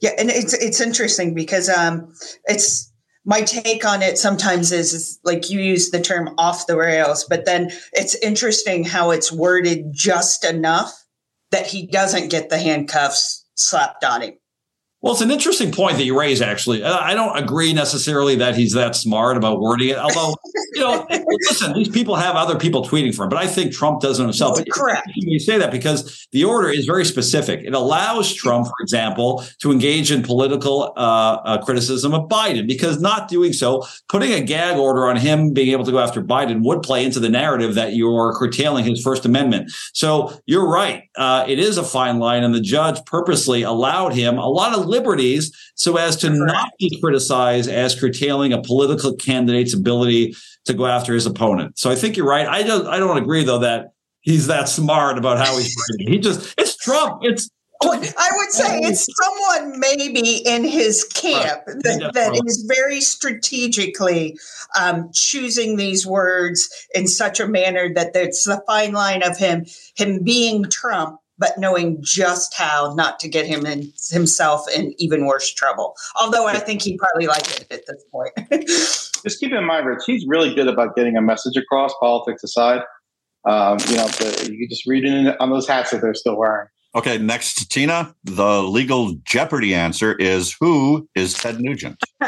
yeah, 0.00 0.10
and 0.18 0.30
it's 0.30 0.52
it's 0.54 0.80
interesting 0.80 1.34
because 1.34 1.68
um, 1.68 2.12
it's 2.44 2.92
my 3.24 3.42
take 3.42 3.84
on 3.84 4.02
it 4.02 4.18
sometimes 4.18 4.70
is, 4.70 4.92
is, 4.92 5.18
like 5.24 5.50
you 5.50 5.60
use 5.60 5.90
the 5.90 6.00
term 6.00 6.34
off 6.38 6.66
the 6.66 6.76
rails, 6.76 7.24
but 7.28 7.44
then 7.44 7.70
it's 7.92 8.14
interesting 8.16 8.84
how 8.84 9.10
it's 9.10 9.32
worded 9.32 9.86
just 9.92 10.44
enough 10.44 10.92
that 11.50 11.66
he 11.66 11.86
doesn't 11.86 12.30
get 12.30 12.50
the 12.50 12.58
handcuffs 12.58 13.44
slapped 13.54 14.04
on 14.04 14.22
him. 14.22 14.34
Well, 15.06 15.14
it's 15.14 15.22
an 15.22 15.30
interesting 15.30 15.70
point 15.70 15.98
that 15.98 16.04
you 16.04 16.18
raise, 16.18 16.42
actually. 16.42 16.82
I 16.82 17.14
don't 17.14 17.38
agree 17.38 17.72
necessarily 17.72 18.34
that 18.38 18.56
he's 18.56 18.72
that 18.72 18.96
smart 18.96 19.36
about 19.36 19.60
wording 19.60 19.90
it. 19.90 19.98
Although, 19.98 20.34
you 20.74 20.80
know, 20.80 21.06
listen, 21.48 21.74
these 21.74 21.88
people 21.88 22.16
have 22.16 22.34
other 22.34 22.58
people 22.58 22.84
tweeting 22.84 23.14
for 23.14 23.22
him, 23.22 23.28
but 23.28 23.38
I 23.38 23.46
think 23.46 23.72
Trump 23.72 24.00
does 24.00 24.18
it 24.18 24.24
himself. 24.24 24.58
But 24.58 24.68
correct. 24.68 25.12
You 25.14 25.38
say 25.38 25.58
that 25.58 25.70
because 25.70 26.26
the 26.32 26.42
order 26.42 26.70
is 26.70 26.86
very 26.86 27.04
specific. 27.04 27.60
It 27.62 27.72
allows 27.72 28.34
Trump, 28.34 28.66
for 28.66 28.82
example, 28.82 29.44
to 29.60 29.70
engage 29.70 30.10
in 30.10 30.24
political 30.24 30.92
uh, 30.96 30.98
uh, 30.98 31.64
criticism 31.64 32.12
of 32.12 32.28
Biden 32.28 32.66
because 32.66 33.00
not 33.00 33.28
doing 33.28 33.52
so, 33.52 33.84
putting 34.08 34.32
a 34.32 34.40
gag 34.40 34.76
order 34.76 35.06
on 35.06 35.14
him 35.14 35.52
being 35.52 35.68
able 35.68 35.84
to 35.84 35.92
go 35.92 36.00
after 36.00 36.20
Biden 36.20 36.64
would 36.64 36.82
play 36.82 37.04
into 37.04 37.20
the 37.20 37.28
narrative 37.28 37.76
that 37.76 37.94
you're 37.94 38.34
curtailing 38.36 38.84
his 38.84 39.00
First 39.04 39.24
Amendment. 39.24 39.70
So 39.92 40.36
you're 40.46 40.68
right. 40.68 41.04
Uh, 41.16 41.44
it 41.46 41.60
is 41.60 41.78
a 41.78 41.84
fine 41.84 42.18
line, 42.18 42.42
and 42.42 42.52
the 42.52 42.60
judge 42.60 42.98
purposely 43.04 43.62
allowed 43.62 44.12
him 44.12 44.36
a 44.36 44.48
lot 44.48 44.76
of 44.76 44.95
liberties 44.96 45.54
so 45.74 45.96
as 45.96 46.16
to 46.16 46.30
not 46.30 46.70
be 46.78 46.98
criticized 47.00 47.70
as 47.70 47.98
curtailing 47.98 48.52
a 48.52 48.62
political 48.62 49.14
candidate's 49.14 49.74
ability 49.74 50.34
to 50.64 50.72
go 50.72 50.86
after 50.86 51.12
his 51.14 51.26
opponent. 51.26 51.78
So 51.78 51.90
I 51.90 51.94
think 51.94 52.16
you're 52.16 52.26
right. 52.26 52.46
I 52.46 52.62
don't 52.62 52.86
I 52.86 52.98
don't 52.98 53.18
agree 53.18 53.44
though 53.44 53.60
that 53.60 53.92
he's 54.20 54.46
that 54.46 54.68
smart 54.68 55.18
about 55.18 55.38
how 55.38 55.56
he's 55.56 55.74
writing. 55.90 56.12
He 56.12 56.18
just 56.18 56.54
it's 56.58 56.76
Trump. 56.76 57.20
It's 57.22 57.50
I 57.82 58.30
would 58.36 58.50
say 58.52 58.78
it's 58.78 59.06
someone 59.22 59.78
maybe 59.78 60.36
in 60.46 60.64
his 60.64 61.04
camp 61.04 61.62
that, 61.66 62.10
that 62.14 62.42
is 62.46 62.64
very 62.66 63.02
strategically 63.02 64.38
um, 64.80 65.10
choosing 65.12 65.76
these 65.76 66.06
words 66.06 66.68
in 66.94 67.06
such 67.06 67.38
a 67.38 67.46
manner 67.46 67.92
that 67.92 68.12
it's 68.14 68.44
the 68.44 68.62
fine 68.66 68.92
line 68.92 69.22
of 69.22 69.36
him 69.36 69.66
him 69.94 70.22
being 70.22 70.64
Trump 70.64 71.20
but 71.38 71.58
knowing 71.58 71.98
just 72.00 72.54
how 72.54 72.94
not 72.96 73.18
to 73.20 73.28
get 73.28 73.46
him 73.46 73.66
in 73.66 73.92
himself 74.10 74.66
in 74.74 74.94
even 74.98 75.26
worse 75.26 75.52
trouble. 75.52 75.94
Although 76.20 76.46
I 76.46 76.58
think 76.58 76.82
he 76.82 76.96
probably 76.96 77.26
liked 77.26 77.60
it 77.60 77.72
at 77.72 77.86
this 77.86 78.04
point. 78.10 78.32
just 79.22 79.40
keep 79.40 79.52
in 79.52 79.64
mind, 79.64 79.86
Rich, 79.86 80.02
he's 80.06 80.26
really 80.26 80.54
good 80.54 80.68
about 80.68 80.96
getting 80.96 81.16
a 81.16 81.22
message 81.22 81.56
across, 81.56 81.92
politics 82.00 82.42
aside. 82.42 82.82
Um, 83.44 83.78
you 83.88 83.96
know, 83.96 84.08
the, 84.08 84.48
you 84.50 84.58
can 84.58 84.68
just 84.68 84.86
read 84.86 85.04
it 85.04 85.40
on 85.40 85.50
those 85.50 85.68
hats 85.68 85.90
that 85.90 86.00
they're 86.00 86.14
still 86.14 86.36
wearing. 86.36 86.68
Okay, 86.96 87.18
next, 87.18 87.70
Tina. 87.70 88.14
The 88.24 88.62
legal 88.62 89.12
Jeopardy 89.24 89.74
answer 89.74 90.14
is 90.14 90.56
who 90.58 91.06
is 91.14 91.34
Ted 91.34 91.60
Nugent? 91.60 92.02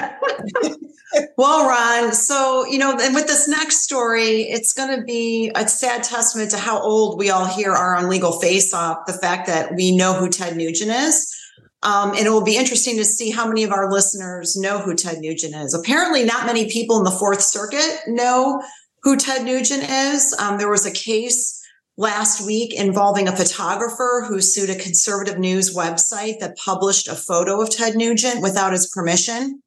well, 1.39 1.67
Ron, 1.67 2.13
so, 2.13 2.67
you 2.67 2.77
know, 2.77 2.95
and 3.01 3.15
with 3.15 3.27
this 3.27 3.49
next 3.49 3.79
story, 3.79 4.43
it's 4.43 4.75
going 4.75 4.95
to 4.95 5.03
be 5.05 5.51
a 5.55 5.67
sad 5.67 6.05
testament 6.05 6.51
to 6.51 6.59
how 6.59 6.79
old 6.83 7.19
we 7.19 7.31
all 7.31 7.47
here 7.47 7.73
are 7.73 7.97
on 7.97 8.11
legal 8.11 8.41
face 8.41 8.75
off, 8.75 9.07
the 9.07 9.15
fact 9.15 9.47
that 9.47 9.75
we 9.75 9.97
know 9.97 10.13
who 10.13 10.29
Ted 10.29 10.55
Nugent 10.55 10.91
is. 10.91 11.35
Um, 11.83 12.11
and 12.11 12.27
it 12.27 12.31
will 12.31 12.45
be 12.45 12.59
interesting 12.59 12.99
to 12.99 13.07
see 13.07 13.31
how 13.31 13.49
many 13.49 13.65
of 13.65 13.73
our 13.73 13.91
listeners 13.91 14.55
know 14.55 14.81
who 14.81 14.95
Ted 14.95 15.21
Nugent 15.21 15.55
is. 15.55 15.73
Apparently, 15.73 16.25
not 16.25 16.45
many 16.45 16.69
people 16.71 16.99
in 16.99 17.05
the 17.05 17.11
Fourth 17.11 17.41
Circuit 17.41 18.01
know 18.07 18.63
who 19.03 19.17
Ted 19.17 19.47
Nugent 19.47 19.89
is. 19.89 20.37
Um, 20.39 20.59
there 20.59 20.69
was 20.69 20.85
a 20.85 20.93
case 20.93 21.58
last 21.99 22.47
week 22.47 22.73
involving 22.73 23.29
a 23.29 23.37
photographer 23.37 24.25
who 24.27 24.41
sued 24.41 24.71
a 24.71 24.79
conservative 24.79 25.39
news 25.39 25.77
website 25.77 26.39
that 26.39 26.57
published 26.57 27.09
a 27.09 27.15
photo 27.15 27.61
of 27.61 27.69
Ted 27.69 27.97
Nugent 27.97 28.41
without 28.41 28.73
his 28.73 28.89
permission 28.89 29.61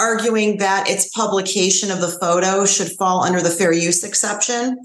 arguing 0.00 0.56
that 0.56 0.88
its 0.88 1.10
publication 1.10 1.90
of 1.90 2.00
the 2.00 2.08
photo 2.08 2.64
should 2.64 2.90
fall 2.92 3.22
under 3.22 3.40
the 3.40 3.50
fair 3.50 3.72
use 3.72 4.02
exception. 4.02 4.82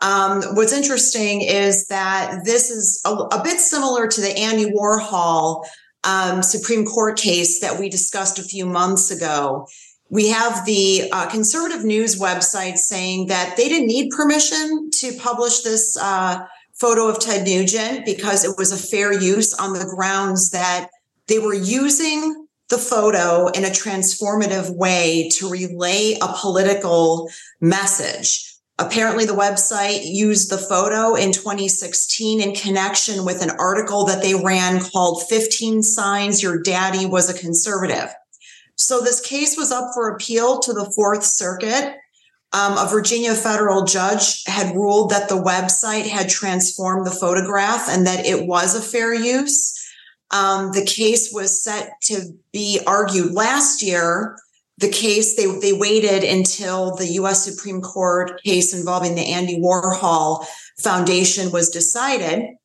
Um, 0.00 0.42
what's 0.54 0.72
interesting 0.72 1.42
is 1.42 1.86
that 1.88 2.40
this 2.44 2.70
is 2.70 3.00
a, 3.04 3.10
a, 3.10 3.42
bit 3.42 3.60
similar 3.60 4.06
to 4.08 4.20
the 4.20 4.36
Andy 4.36 4.72
Warhol 4.72 5.64
um, 6.04 6.42
Supreme 6.42 6.84
Court 6.84 7.18
case 7.18 7.60
that 7.60 7.78
we 7.78 7.88
discussed 7.88 8.38
a 8.38 8.42
few 8.42 8.66
months 8.66 9.10
ago. 9.10 9.66
We 10.08 10.28
have 10.28 10.64
the 10.64 11.08
uh, 11.10 11.28
conservative 11.28 11.84
news 11.84 12.18
website 12.18 12.76
saying 12.76 13.26
that 13.26 13.56
they 13.56 13.68
didn't 13.68 13.88
need 13.88 14.10
permission 14.10 14.90
to 14.98 15.12
publish 15.18 15.60
this 15.60 15.96
uh, 16.00 16.44
photo 16.74 17.08
of 17.08 17.18
Ted 17.18 17.44
Nugent 17.44 18.04
because 18.04 18.44
it 18.44 18.56
was 18.56 18.70
a 18.70 18.76
fair 18.76 19.12
use 19.12 19.52
on 19.54 19.72
the 19.72 19.84
grounds 19.84 20.50
that 20.50 20.90
they 21.26 21.38
were 21.38 21.54
using 21.54 22.46
the 22.68 22.78
photo 22.78 23.46
in 23.48 23.64
a 23.64 23.68
transformative 23.68 24.74
way 24.74 25.28
to 25.34 25.48
relay 25.48 26.16
a 26.20 26.32
political 26.36 27.28
message. 27.60 28.54
Apparently, 28.78 29.24
the 29.24 29.32
website 29.32 30.00
used 30.04 30.50
the 30.50 30.58
photo 30.58 31.14
in 31.14 31.32
2016 31.32 32.42
in 32.42 32.54
connection 32.54 33.24
with 33.24 33.40
an 33.42 33.50
article 33.58 34.04
that 34.04 34.22
they 34.22 34.34
ran 34.34 34.80
called 34.80 35.22
15 35.28 35.82
Signs 35.82 36.42
Your 36.42 36.60
Daddy 36.60 37.06
Was 37.06 37.30
a 37.30 37.38
Conservative. 37.38 38.12
So, 38.76 39.00
this 39.00 39.20
case 39.20 39.56
was 39.56 39.72
up 39.72 39.90
for 39.94 40.10
appeal 40.10 40.60
to 40.60 40.72
the 40.72 40.90
Fourth 40.94 41.24
Circuit. 41.24 41.96
Um, 42.52 42.78
a 42.78 42.88
Virginia 42.88 43.34
federal 43.34 43.84
judge 43.84 44.44
had 44.46 44.74
ruled 44.74 45.10
that 45.10 45.28
the 45.28 45.42
website 45.42 46.06
had 46.06 46.28
transformed 46.28 47.06
the 47.06 47.10
photograph 47.10 47.88
and 47.88 48.06
that 48.06 48.24
it 48.24 48.46
was 48.46 48.74
a 48.74 48.80
fair 48.80 49.12
use. 49.12 49.82
Um, 50.30 50.72
the 50.72 50.84
case 50.84 51.32
was 51.32 51.62
set 51.62 51.90
to 52.04 52.32
be 52.52 52.80
argued 52.86 53.32
last 53.32 53.82
year. 53.82 54.36
The 54.78 54.90
case, 54.90 55.36
they, 55.36 55.46
they 55.58 55.72
waited 55.72 56.22
until 56.22 56.94
the 56.96 57.06
US 57.20 57.44
Supreme 57.44 57.80
Court 57.80 58.42
case 58.42 58.74
involving 58.74 59.14
the 59.14 59.32
Andy 59.32 59.60
Warhol 59.60 60.46
Foundation 60.78 61.50
was 61.50 61.70
decided 61.70 62.56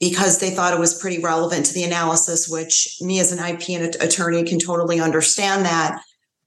because 0.00 0.38
they 0.38 0.50
thought 0.50 0.74
it 0.74 0.80
was 0.80 0.98
pretty 0.98 1.18
relevant 1.18 1.66
to 1.66 1.74
the 1.74 1.82
analysis, 1.82 2.48
which 2.48 2.96
me 3.00 3.18
as 3.18 3.32
an 3.32 3.44
IP 3.44 3.80
attorney 4.00 4.44
can 4.44 4.58
totally 4.58 5.00
understand 5.00 5.64
that. 5.64 6.00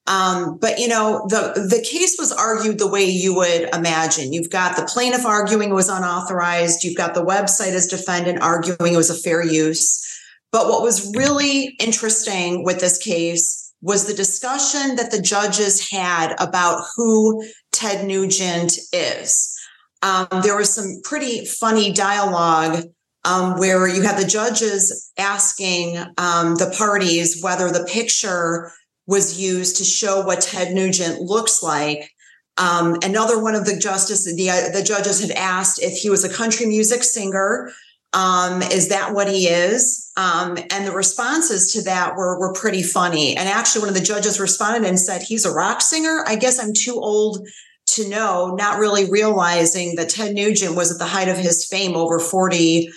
Um, 0.08 0.58
but 0.60 0.80
you 0.80 0.88
know, 0.88 1.26
the 1.28 1.68
the 1.70 1.86
case 1.88 2.16
was 2.18 2.32
argued 2.32 2.80
the 2.80 2.90
way 2.90 3.04
you 3.06 3.36
would 3.36 3.70
imagine. 3.74 4.34
You've 4.34 4.50
got 4.50 4.76
the 4.76 4.86
plaintiff 4.86 5.26
arguing 5.26 5.70
it 5.70 5.76
was 5.76 5.90
unauthorized. 5.90 6.84
You've 6.84 6.98
got 6.98 7.14
the 7.14 7.24
website 7.24 7.74
as 7.74 7.88
defendant 7.88 8.42
arguing 8.42 8.94
it 8.94 8.98
was 8.98 9.10
a 9.10 9.22
fair 9.22 9.44
use. 9.44 10.08
But 10.52 10.68
what 10.68 10.82
was 10.82 11.14
really 11.16 11.76
interesting 11.80 12.64
with 12.64 12.80
this 12.80 12.98
case 12.98 13.74
was 13.82 14.06
the 14.06 14.14
discussion 14.14 14.96
that 14.96 15.12
the 15.12 15.22
judges 15.22 15.90
had 15.90 16.36
about 16.40 16.84
who 16.96 17.44
Ted 17.72 18.06
Nugent 18.06 18.78
is. 18.92 19.58
Um, 20.04 20.28
there 20.44 20.58
was 20.58 20.74
some 20.74 21.02
pretty 21.04 21.46
funny 21.46 21.92
dialogue 21.92 22.84
um, 23.26 23.60
where 23.60 23.88
you 23.88 24.02
had 24.02 24.18
the 24.18 24.28
judges 24.28 25.12
asking 25.18 25.98
um, 26.18 26.56
the 26.56 26.74
parties 26.78 27.42
whether 27.42 27.70
the 27.72 27.86
picture 27.86 28.72
was 29.08 29.40
used 29.40 29.78
to 29.78 29.84
show 29.84 30.22
what 30.22 30.42
Ted 30.42 30.74
Nugent 30.74 31.22
looks 31.22 31.62
like. 31.64 32.12
Um, 32.58 32.98
another 33.04 33.42
one 33.42 33.56
of 33.56 33.66
the 33.66 33.78
justices, 33.78 34.36
the, 34.36 34.50
uh, 34.50 34.70
the 34.70 34.84
judges 34.84 35.22
had 35.22 35.32
asked 35.32 35.82
if 35.82 35.94
he 36.00 36.10
was 36.10 36.24
a 36.24 36.34
country 36.34 36.66
music 36.66 37.04
singer 37.04 37.72
Um, 38.14 38.62
is 38.62 38.90
that 38.90 39.14
what 39.14 39.30
he 39.30 39.48
is? 39.48 40.12
Um, 40.18 40.58
and 40.72 40.86
the 40.86 40.92
responses 40.92 41.72
to 41.74 41.84
that 41.84 42.16
were 42.18 42.40
were 42.40 42.54
pretty 42.54 42.84
funny. 42.84 43.38
And 43.38 43.48
actually, 43.48 43.82
one 43.82 43.90
of 43.90 43.96
the 43.96 44.02
judges 44.02 44.40
responded 44.40 44.86
and 44.88 45.00
said, 45.00 45.22
"He's 45.24 45.46
a 45.46 45.52
rock 45.54 45.82
singer." 45.82 46.26
I 46.28 46.36
guess 46.36 46.60
I'm 46.60 46.74
too 46.74 46.96
old 47.00 47.48
to 47.88 48.10
know, 48.10 48.56
not 48.58 48.80
really 48.80 49.10
realizing 49.10 49.96
that 49.96 50.10
Ted 50.10 50.34
Nugent 50.34 50.76
was 50.76 50.92
at 50.92 51.00
the 51.00 51.06
height 51.06 51.30
of 51.30 51.38
his 51.38 51.66
fame 51.66 51.96
over 51.96 52.20
40 52.20 52.90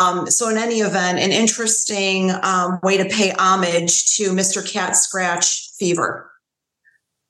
um, 0.00 0.30
so, 0.30 0.48
in 0.48 0.56
any 0.56 0.80
event, 0.80 1.18
an 1.18 1.30
interesting 1.30 2.30
um, 2.42 2.80
way 2.82 2.96
to 2.96 3.04
pay 3.04 3.32
homage 3.38 4.16
to 4.16 4.30
Mr. 4.30 4.66
Cat 4.66 4.96
Scratch 4.96 5.70
Fever. 5.78 6.30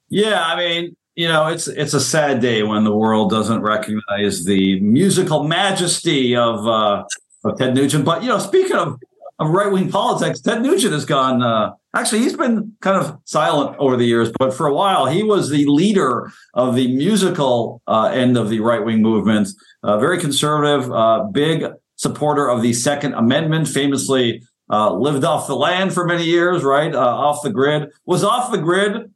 Yeah, 0.09 0.45
I 0.45 0.57
mean, 0.57 0.97
you 1.17 1.29
know, 1.29 1.49
it's 1.49 1.67
it's 1.67 1.95
a 1.95 2.01
sad 2.01 2.41
day 2.41 2.63
when 2.63 2.85
the 2.85 2.95
world 2.95 3.31
doesn't 3.31 3.63
recognize 3.63 4.45
the 4.45 4.81
musical 4.81 5.45
majesty 5.45 6.37
of 6.37 6.67
uh, 6.67 7.05
of 7.45 7.59
Ted 7.59 7.75
Nugent. 7.75 8.05
But 8.05 8.23
you 8.23 8.29
know, 8.29 8.39
speaking 8.39 8.77
of 8.77 8.99
of 9.41 9.51
right 9.51 9.73
wing 9.73 9.91
politics, 9.91 10.41
Ted 10.41 10.63
Nugent 10.63 10.93
has 10.93 11.05
gone. 11.05 11.43
Uh, 11.43 11.73
actually, 11.97 12.21
he's 12.21 12.37
been 12.37 12.77
kind 12.81 13.05
of 13.05 13.19
silent 13.25 13.77
over 13.79 13.97
the 13.97 14.05
years, 14.05 14.31
but 14.39 14.55
for 14.55 14.67
a 14.67 14.75
while, 14.75 15.07
he 15.07 15.25
was 15.25 15.51
the 15.51 15.67
leader 15.67 16.31
of 16.55 16.77
the 16.77 16.95
musical 16.95 17.83
uh, 17.89 18.11
end 18.13 18.37
of 18.37 18.49
the 18.49 18.61
right 18.61 18.85
wing 18.85 19.03
movement. 19.03 19.49
Uh, 19.83 19.99
very 19.99 20.21
conservative, 20.21 20.93
uh, 20.93 21.25
big 21.25 21.65
supporter 22.01 22.49
of 22.49 22.63
the 22.63 22.73
Second 22.73 23.13
Amendment, 23.13 23.69
famously 23.69 24.43
uh, 24.71 24.91
lived 24.95 25.23
off 25.23 25.47
the 25.47 25.55
land 25.55 25.93
for 25.93 26.07
many 26.07 26.25
years, 26.25 26.65
right? 26.65 26.95
Uh, 26.95 26.99
off 26.99 27.43
the 27.43 27.51
grid. 27.51 27.91
Was 28.07 28.25
off 28.25 28.51
the 28.51 28.57
grid, 28.57 29.13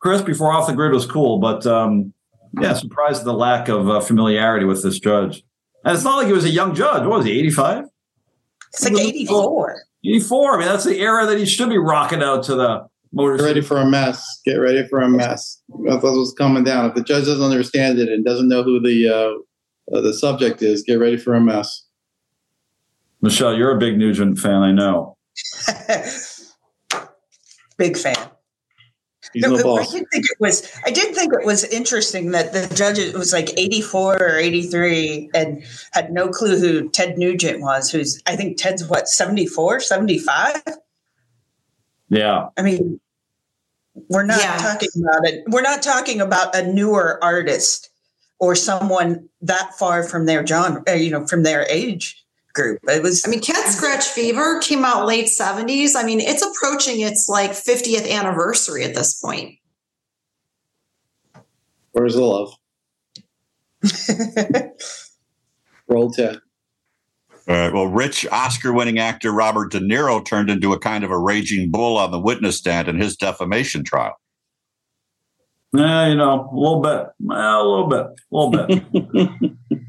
Chris, 0.00 0.22
before 0.22 0.52
off 0.52 0.66
the 0.66 0.72
grid 0.72 0.92
was 0.92 1.06
cool. 1.06 1.38
But 1.38 1.64
um, 1.68 2.12
yeah, 2.60 2.72
surprised 2.72 3.20
at 3.20 3.26
the 3.26 3.32
lack 3.32 3.68
of 3.68 3.88
uh, 3.88 4.00
familiarity 4.00 4.66
with 4.66 4.82
this 4.82 4.98
judge. 4.98 5.44
And 5.84 5.94
it's 5.94 6.02
not 6.02 6.16
like 6.16 6.26
he 6.26 6.32
was 6.32 6.44
a 6.44 6.50
young 6.50 6.74
judge. 6.74 7.02
What 7.02 7.18
was 7.18 7.26
he, 7.26 7.38
85? 7.38 7.84
It's 8.72 8.90
like 8.90 9.00
84. 9.00 9.82
84. 10.04 10.54
I 10.54 10.58
mean, 10.58 10.66
that's 10.66 10.84
the 10.84 10.98
era 10.98 11.26
that 11.26 11.38
he 11.38 11.46
should 11.46 11.68
be 11.68 11.78
rocking 11.78 12.24
out 12.24 12.42
to 12.44 12.56
the 12.56 12.88
motor. 13.12 13.36
Get 13.36 13.44
ready 13.44 13.60
for 13.60 13.76
a 13.76 13.86
mess. 13.86 14.40
Get 14.44 14.56
ready 14.56 14.84
for 14.88 15.00
a 15.00 15.08
mess. 15.08 15.62
That's 15.84 16.02
what's 16.02 16.32
coming 16.32 16.64
down. 16.64 16.86
If 16.86 16.96
the 16.96 17.04
judge 17.04 17.26
doesn't 17.26 17.44
understand 17.44 18.00
it 18.00 18.08
and 18.08 18.24
doesn't 18.24 18.48
know 18.48 18.64
who 18.64 18.80
the 18.80 19.08
uh, 19.08 19.96
uh, 19.96 20.00
the 20.00 20.12
subject 20.12 20.60
is, 20.60 20.82
get 20.82 20.96
ready 20.96 21.16
for 21.16 21.34
a 21.34 21.40
mess. 21.40 21.85
Michelle, 23.26 23.58
you're 23.58 23.72
a 23.72 23.78
big 23.78 23.98
Nugent 23.98 24.38
fan, 24.38 24.62
I 24.62 24.70
know. 24.70 25.16
big 27.76 27.96
fan. 27.96 28.14
No, 29.34 29.56
I 29.76 29.84
did 29.84 30.06
think 30.12 30.26
it 30.30 30.36
was. 30.38 30.70
I 30.84 30.92
did 30.92 31.12
think 31.12 31.32
it 31.32 31.44
was 31.44 31.64
interesting 31.64 32.30
that 32.30 32.52
the 32.52 32.72
judge 32.72 32.98
was 33.14 33.32
like 33.32 33.50
84 33.58 34.16
or 34.16 34.38
83 34.38 35.30
and 35.34 35.64
had 35.90 36.12
no 36.12 36.28
clue 36.28 36.56
who 36.56 36.88
Ted 36.88 37.18
Nugent 37.18 37.60
was. 37.60 37.90
Who's 37.90 38.22
I 38.26 38.36
think 38.36 38.58
Ted's 38.58 38.86
what 38.86 39.08
74, 39.08 39.80
75. 39.80 40.62
Yeah. 42.08 42.50
I 42.56 42.62
mean, 42.62 43.00
we're 44.08 44.22
not 44.22 44.38
yeah. 44.38 44.56
talking 44.58 44.90
about 45.02 45.26
it. 45.26 45.42
We're 45.48 45.62
not 45.62 45.82
talking 45.82 46.20
about 46.20 46.54
a 46.54 46.72
newer 46.72 47.18
artist 47.24 47.90
or 48.38 48.54
someone 48.54 49.28
that 49.40 49.74
far 49.74 50.04
from 50.04 50.26
their 50.26 50.46
genre, 50.46 50.84
uh, 50.88 50.92
you 50.92 51.10
know, 51.10 51.26
from 51.26 51.42
their 51.42 51.66
age 51.68 52.22
group. 52.56 52.80
It 52.88 53.02
was. 53.02 53.24
I 53.24 53.28
mean, 53.28 53.40
Cat 53.40 53.68
Scratch 53.68 54.06
Fever 54.06 54.60
came 54.60 54.84
out 54.84 55.06
late 55.06 55.28
seventies. 55.28 55.94
I 55.94 56.02
mean, 56.02 56.18
it's 56.20 56.42
approaching 56.42 57.00
its 57.00 57.28
like 57.28 57.54
fiftieth 57.54 58.06
anniversary 58.06 58.82
at 58.82 58.94
this 58.94 59.20
point. 59.20 59.54
Where's 61.92 62.14
the 62.14 62.24
love? 62.24 62.54
Roll 65.88 66.10
ten. 66.10 66.40
All 67.48 67.54
right. 67.54 67.72
Well, 67.72 67.86
rich 67.86 68.26
Oscar-winning 68.32 68.98
actor 68.98 69.30
Robert 69.30 69.70
De 69.70 69.78
Niro 69.78 70.24
turned 70.24 70.50
into 70.50 70.72
a 70.72 70.80
kind 70.80 71.04
of 71.04 71.12
a 71.12 71.18
raging 71.18 71.70
bull 71.70 71.96
on 71.96 72.10
the 72.10 72.18
witness 72.18 72.58
stand 72.58 72.88
in 72.88 73.00
his 73.00 73.16
defamation 73.16 73.84
trial. 73.84 74.16
Yeah, 75.76 76.08
you 76.08 76.14
know, 76.14 76.48
a 76.52 76.56
little 76.56 76.80
bit, 76.80 77.06
a 77.30 77.62
little 77.62 77.88
bit, 77.88 78.06
a 78.06 78.14
little 78.30 78.50
bit. 78.50 78.92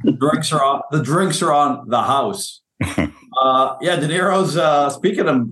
the 0.04 0.12
drinks 0.20 0.52
are 0.52 0.64
on. 0.64 0.82
The 0.92 1.02
drinks 1.02 1.42
are 1.42 1.54
on 1.54 1.88
the 1.90 2.02
house. 2.02 2.62
uh, 2.84 3.76
yeah, 3.82 3.96
De 3.96 4.08
Niro's. 4.08 4.58
Uh, 4.58 4.90
speaking 4.90 5.28
of 5.28 5.50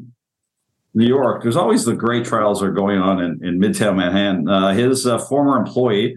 New 0.94 1.08
York, 1.08 1.44
there's 1.44 1.56
always 1.56 1.86
the 1.86 1.96
great 1.96 2.26
trials 2.26 2.64
are 2.64 2.72
going 2.72 3.00
on 3.00 3.22
in, 3.22 3.46
in 3.46 3.60
Midtown 3.60 3.98
Manhattan. 3.98 4.50
Uh, 4.50 4.74
his 4.74 5.06
uh, 5.06 5.18
former 5.18 5.58
employee, 5.58 6.16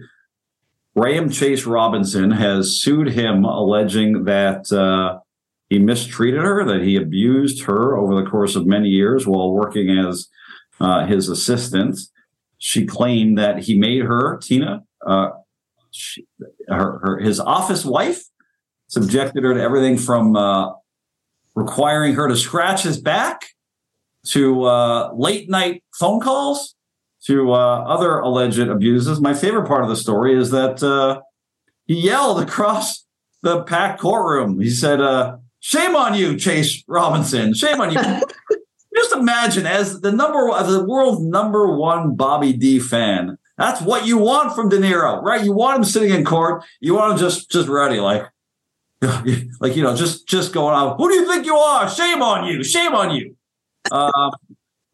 Graham 0.95 1.29
Chase 1.29 1.65
Robinson, 1.65 2.31
has 2.31 2.79
sued 2.81 3.09
him, 3.09 3.43
alleging 3.43 4.23
that 4.25 4.71
uh, 4.71 5.19
he 5.69 5.79
mistreated 5.79 6.41
her, 6.41 6.65
that 6.65 6.81
he 6.81 6.95
abused 6.95 7.63
her 7.65 7.97
over 7.97 8.15
the 8.15 8.29
course 8.29 8.55
of 8.55 8.65
many 8.65 8.89
years 8.89 9.27
while 9.27 9.51
working 9.51 9.89
as 9.97 10.27
uh, 10.79 11.05
his 11.05 11.29
assistant. 11.29 11.99
She 12.59 12.85
claimed 12.85 13.37
that 13.37 13.63
he 13.63 13.77
made 13.77 14.03
her, 14.03 14.37
Tina, 14.37 14.83
uh, 15.05 15.29
she, 15.91 16.25
her, 16.67 16.99
her, 16.99 17.19
his 17.19 17.39
office 17.39 17.83
wife 17.83 18.23
subjected 18.87 19.43
her 19.43 19.53
to 19.53 19.61
everything 19.61 19.97
from 19.97 20.35
uh, 20.35 20.73
requiring 21.55 22.15
her 22.15 22.27
to 22.27 22.35
scratch 22.35 22.83
his 22.83 22.99
back 22.99 23.47
to 24.25 24.63
uh, 24.65 25.11
late 25.13 25.49
night 25.49 25.83
phone 25.97 26.19
calls 26.19 26.75
to 27.25 27.53
uh, 27.53 27.83
other 27.83 28.19
alleged 28.19 28.59
abuses. 28.59 29.19
My 29.19 29.33
favorite 29.33 29.67
part 29.67 29.83
of 29.83 29.89
the 29.89 29.95
story 29.95 30.37
is 30.37 30.51
that 30.51 30.83
uh, 30.83 31.21
he 31.85 31.95
yelled 31.95 32.41
across 32.41 33.05
the 33.41 33.63
packed 33.63 34.01
courtroom. 34.01 34.59
He 34.59 34.69
said, 34.69 35.01
uh, 35.01 35.37
"Shame 35.59 35.95
on 35.95 36.13
you, 36.13 36.37
Chase 36.37 36.83
Robinson! 36.87 37.53
Shame 37.53 37.79
on 37.81 37.93
you." 37.93 37.99
Just 38.99 39.15
imagine, 39.15 39.65
as 39.65 40.01
the 40.01 40.11
number, 40.11 40.51
as 40.51 40.67
the 40.67 40.83
world's 40.83 41.21
number 41.21 41.73
one 41.73 42.17
Bobby 42.17 42.51
D 42.51 42.81
fan, 42.81 43.37
that's 43.57 43.81
what 43.81 44.05
you 44.05 44.17
want 44.17 44.53
from 44.53 44.67
De 44.67 44.77
Niro, 44.77 45.23
right? 45.23 45.41
You 45.41 45.53
want 45.53 45.77
him 45.77 45.83
sitting 45.85 46.09
in 46.09 46.25
court. 46.25 46.65
You 46.81 46.95
want 46.95 47.13
him 47.13 47.17
just 47.17 47.49
just 47.49 47.69
ready, 47.69 48.01
like, 48.01 48.23
like 49.01 49.77
you 49.77 49.83
know, 49.83 49.95
just 49.95 50.27
just 50.27 50.51
going 50.51 50.75
on. 50.75 50.97
Who 50.97 51.07
do 51.07 51.15
you 51.15 51.31
think 51.31 51.45
you 51.45 51.55
are? 51.55 51.89
Shame 51.89 52.21
on 52.21 52.45
you! 52.45 52.61
Shame 52.61 52.93
on 52.93 53.15
you! 53.15 53.37
Um, 53.89 54.31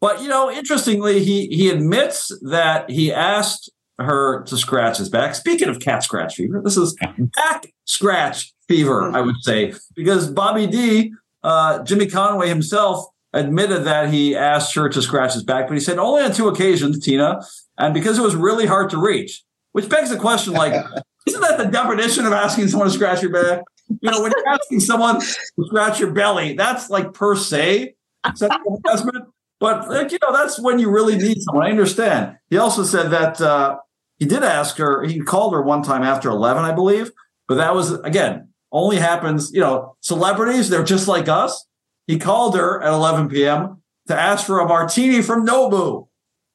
but 0.00 0.22
you 0.22 0.28
know, 0.28 0.52
interestingly, 0.52 1.24
he 1.24 1.48
he 1.48 1.68
admits 1.68 2.30
that 2.42 2.88
he 2.88 3.12
asked 3.12 3.68
her 3.98 4.44
to 4.44 4.56
scratch 4.56 4.98
his 4.98 5.08
back. 5.08 5.34
Speaking 5.34 5.68
of 5.68 5.80
cat 5.80 6.04
scratch 6.04 6.36
fever, 6.36 6.62
this 6.64 6.76
is 6.76 6.96
back 7.34 7.66
scratch 7.86 8.54
fever, 8.68 9.10
I 9.10 9.20
would 9.20 9.42
say, 9.42 9.74
because 9.96 10.30
Bobby 10.30 10.68
D, 10.68 11.12
uh, 11.42 11.82
Jimmy 11.82 12.06
Conway 12.06 12.48
himself 12.48 13.06
admitted 13.36 13.84
that 13.84 14.12
he 14.12 14.34
asked 14.34 14.74
her 14.74 14.88
to 14.88 15.02
scratch 15.02 15.34
his 15.34 15.44
back, 15.44 15.68
but 15.68 15.74
he 15.74 15.80
said 15.80 15.98
only 15.98 16.22
on 16.22 16.32
two 16.32 16.48
occasions, 16.48 16.98
Tina, 16.98 17.40
and 17.78 17.92
because 17.92 18.18
it 18.18 18.22
was 18.22 18.34
really 18.34 18.66
hard 18.66 18.90
to 18.90 18.98
reach, 18.98 19.44
which 19.72 19.88
begs 19.88 20.10
the 20.10 20.16
question 20.16 20.54
like, 20.54 20.72
isn't 21.26 21.40
that 21.40 21.58
the 21.58 21.66
definition 21.66 22.24
of 22.26 22.32
asking 22.32 22.68
someone 22.68 22.88
to 22.88 22.94
scratch 22.94 23.22
your 23.22 23.32
back? 23.32 23.62
You 24.00 24.10
know, 24.10 24.22
when 24.22 24.32
you're 24.34 24.48
asking 24.48 24.80
someone 24.80 25.20
to 25.20 25.66
scratch 25.66 26.00
your 26.00 26.10
belly, 26.10 26.54
that's 26.54 26.90
like 26.90 27.12
per 27.12 27.36
se 27.36 27.94
sexual 28.34 28.80
harassment. 28.84 29.26
But 29.60 29.88
like, 29.88 30.12
you 30.12 30.18
know, 30.22 30.32
that's 30.32 30.60
when 30.60 30.78
you 30.78 30.90
really 30.90 31.16
need 31.16 31.40
someone. 31.42 31.66
I 31.66 31.70
understand. 31.70 32.36
He 32.50 32.58
also 32.58 32.84
said 32.84 33.10
that 33.10 33.40
uh, 33.40 33.78
he 34.18 34.24
did 34.24 34.42
ask 34.42 34.76
her, 34.78 35.04
he 35.04 35.20
called 35.20 35.52
her 35.52 35.62
one 35.62 35.82
time 35.82 36.02
after 36.02 36.28
11, 36.30 36.64
I 36.64 36.72
believe. 36.72 37.10
But 37.48 37.56
that 37.56 37.74
was, 37.74 37.92
again, 38.00 38.48
only 38.72 38.96
happens, 38.96 39.52
you 39.52 39.60
know, 39.60 39.96
celebrities, 40.00 40.68
they're 40.68 40.84
just 40.84 41.08
like 41.08 41.28
us. 41.28 41.65
He 42.06 42.18
called 42.18 42.56
her 42.56 42.82
at 42.82 42.92
11 42.92 43.28
p.m. 43.28 43.82
to 44.08 44.18
ask 44.18 44.46
for 44.46 44.60
a 44.60 44.66
martini 44.66 45.22
from 45.22 45.46
Nobu. 45.46 46.08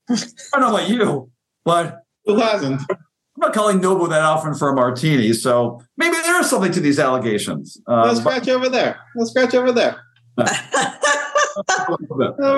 I 0.10 0.16
don't 0.54 0.62
know 0.62 0.76
about 0.76 0.90
you, 0.90 1.32
but 1.66 2.04
who 2.26 2.40
hasn't? 2.40 2.82
I'm 2.90 2.98
not 3.38 3.54
calling 3.54 3.80
Nobu 3.80 4.10
that 4.10 4.22
often 4.22 4.56
for 4.56 4.70
a 4.70 4.76
martini, 4.76 5.34
so 5.34 5.82
maybe 5.98 6.16
there 6.16 6.40
is 6.42 6.50
something 6.50 6.72
to 6.74 6.80
these 6.80 7.00
allegations. 7.00 7.78
Um, 7.88 8.08
Let's 8.08 8.20
scratch 8.20 8.46
but, 8.46 8.54
over 8.54 8.70
there. 8.70 9.00
Let's 9.16 9.32
scratch 9.32 9.56
over 9.56 9.72
there. 9.72 10.02
over 10.38 10.48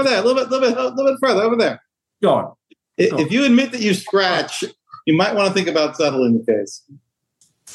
there, 0.04 0.20
a 0.20 0.22
little 0.22 0.36
bit, 0.36 0.50
little 0.50 0.60
bit, 0.60 0.78
a 0.78 0.90
little 0.90 1.12
bit 1.12 1.18
further 1.22 1.42
over 1.42 1.56
there. 1.56 1.82
Go 2.22 2.34
on. 2.34 2.54
If, 2.98 3.14
if 3.20 3.32
you 3.32 3.46
admit 3.46 3.72
that 3.72 3.82
you 3.82 3.94
scratch, 3.94 4.64
you 5.06 5.16
might 5.16 5.36
want 5.36 5.48
to 5.48 5.54
think 5.54 5.68
about 5.68 5.98
settling 5.98 6.38
the 6.38 6.54
case. 6.54 6.84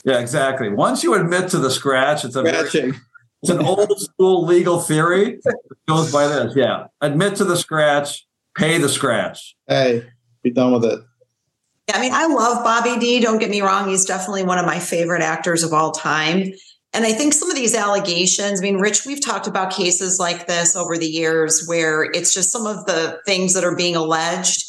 Yeah, 0.04 0.20
exactly. 0.20 0.68
Once 0.68 1.02
you 1.02 1.14
admit 1.14 1.48
to 1.50 1.58
the 1.58 1.70
scratch, 1.70 2.24
it's 2.24 2.36
a 2.36 2.40
Scratching. 2.40 2.92
Very, 2.92 3.02
it's 3.42 3.50
an 3.50 3.64
old 3.64 4.00
school 4.00 4.44
legal 4.44 4.80
theory. 4.80 5.38
It 5.44 5.54
goes 5.86 6.12
by 6.12 6.26
this. 6.26 6.54
Yeah. 6.56 6.88
Admit 7.00 7.36
to 7.36 7.44
the 7.44 7.56
scratch, 7.56 8.26
pay 8.56 8.78
the 8.78 8.88
scratch. 8.88 9.56
Hey, 9.66 10.04
be 10.42 10.50
done 10.50 10.72
with 10.72 10.84
it. 10.84 11.00
Yeah, 11.88 11.96
I 11.96 12.00
mean, 12.00 12.12
I 12.12 12.26
love 12.26 12.64
Bobby 12.64 12.98
D. 12.98 13.20
Don't 13.20 13.38
get 13.38 13.50
me 13.50 13.62
wrong. 13.62 13.88
He's 13.88 14.04
definitely 14.04 14.42
one 14.42 14.58
of 14.58 14.66
my 14.66 14.78
favorite 14.78 15.22
actors 15.22 15.62
of 15.62 15.72
all 15.72 15.92
time. 15.92 16.52
And 16.92 17.04
I 17.04 17.12
think 17.12 17.34
some 17.34 17.50
of 17.50 17.56
these 17.56 17.74
allegations, 17.74 18.60
I 18.60 18.62
mean, 18.62 18.76
Rich, 18.76 19.04
we've 19.06 19.24
talked 19.24 19.46
about 19.46 19.72
cases 19.72 20.18
like 20.18 20.46
this 20.46 20.74
over 20.74 20.96
the 20.96 21.06
years 21.06 21.66
where 21.66 22.02
it's 22.02 22.32
just 22.32 22.50
some 22.50 22.66
of 22.66 22.86
the 22.86 23.20
things 23.26 23.54
that 23.54 23.64
are 23.64 23.76
being 23.76 23.94
alleged 23.94 24.64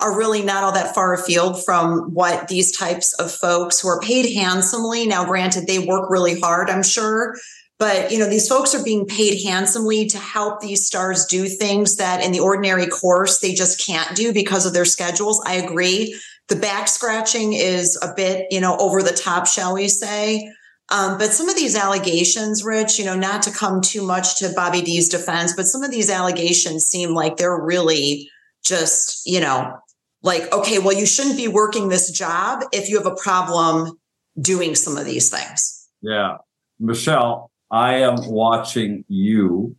are 0.00 0.16
really 0.16 0.42
not 0.42 0.62
all 0.64 0.72
that 0.72 0.94
far 0.94 1.14
afield 1.14 1.64
from 1.64 2.12
what 2.12 2.48
these 2.48 2.76
types 2.76 3.12
of 3.14 3.30
folks 3.30 3.80
who 3.80 3.88
are 3.88 4.00
paid 4.00 4.34
handsomely. 4.34 5.06
Now, 5.06 5.24
granted, 5.24 5.66
they 5.66 5.78
work 5.78 6.10
really 6.10 6.38
hard, 6.38 6.70
I'm 6.70 6.82
sure, 6.82 7.36
but 7.84 8.10
you 8.10 8.18
know 8.18 8.26
these 8.26 8.48
folks 8.48 8.74
are 8.74 8.82
being 8.82 9.04
paid 9.04 9.42
handsomely 9.44 10.06
to 10.06 10.16
help 10.16 10.60
these 10.60 10.86
stars 10.86 11.26
do 11.26 11.46
things 11.46 11.96
that 11.96 12.24
in 12.24 12.32
the 12.32 12.40
ordinary 12.40 12.86
course 12.86 13.40
they 13.40 13.52
just 13.52 13.78
can't 13.84 14.16
do 14.16 14.32
because 14.32 14.64
of 14.64 14.72
their 14.72 14.86
schedules 14.86 15.42
i 15.46 15.54
agree 15.54 16.18
the 16.48 16.56
back 16.56 16.88
scratching 16.88 17.52
is 17.52 17.98
a 18.00 18.14
bit 18.16 18.46
you 18.50 18.58
know 18.58 18.74
over 18.78 19.02
the 19.02 19.12
top 19.12 19.46
shall 19.46 19.74
we 19.74 19.86
say 19.86 20.50
um, 20.90 21.16
but 21.16 21.32
some 21.32 21.48
of 21.48 21.56
these 21.56 21.76
allegations, 21.76 22.62
Rich, 22.62 22.98
you 22.98 23.06
know, 23.06 23.16
not 23.16 23.42
to 23.44 23.50
come 23.50 23.80
too 23.80 24.06
much 24.06 24.38
to 24.40 24.52
Bobby 24.54 24.82
D's 24.82 25.08
defense, 25.08 25.54
but 25.56 25.64
some 25.64 25.82
of 25.82 25.90
these 25.90 26.10
allegations 26.10 26.84
seem 26.84 27.14
like 27.14 27.38
they're 27.38 27.58
really 27.58 28.28
just, 28.62 29.22
you 29.24 29.40
know, 29.40 29.78
like, 30.22 30.52
okay, 30.52 30.78
well, 30.78 30.94
you 30.94 31.06
shouldn't 31.06 31.38
be 31.38 31.48
working 31.48 31.88
this 31.88 32.10
job 32.10 32.64
if 32.70 32.90
you 32.90 32.98
have 32.98 33.06
a 33.06 33.16
problem 33.16 33.98
doing 34.38 34.74
some 34.74 34.98
of 34.98 35.06
these 35.06 35.30
things. 35.30 35.88
Yeah. 36.02 36.36
Michelle, 36.78 37.50
I 37.70 37.96
am 37.96 38.16
watching 38.26 39.04
you. 39.08 39.76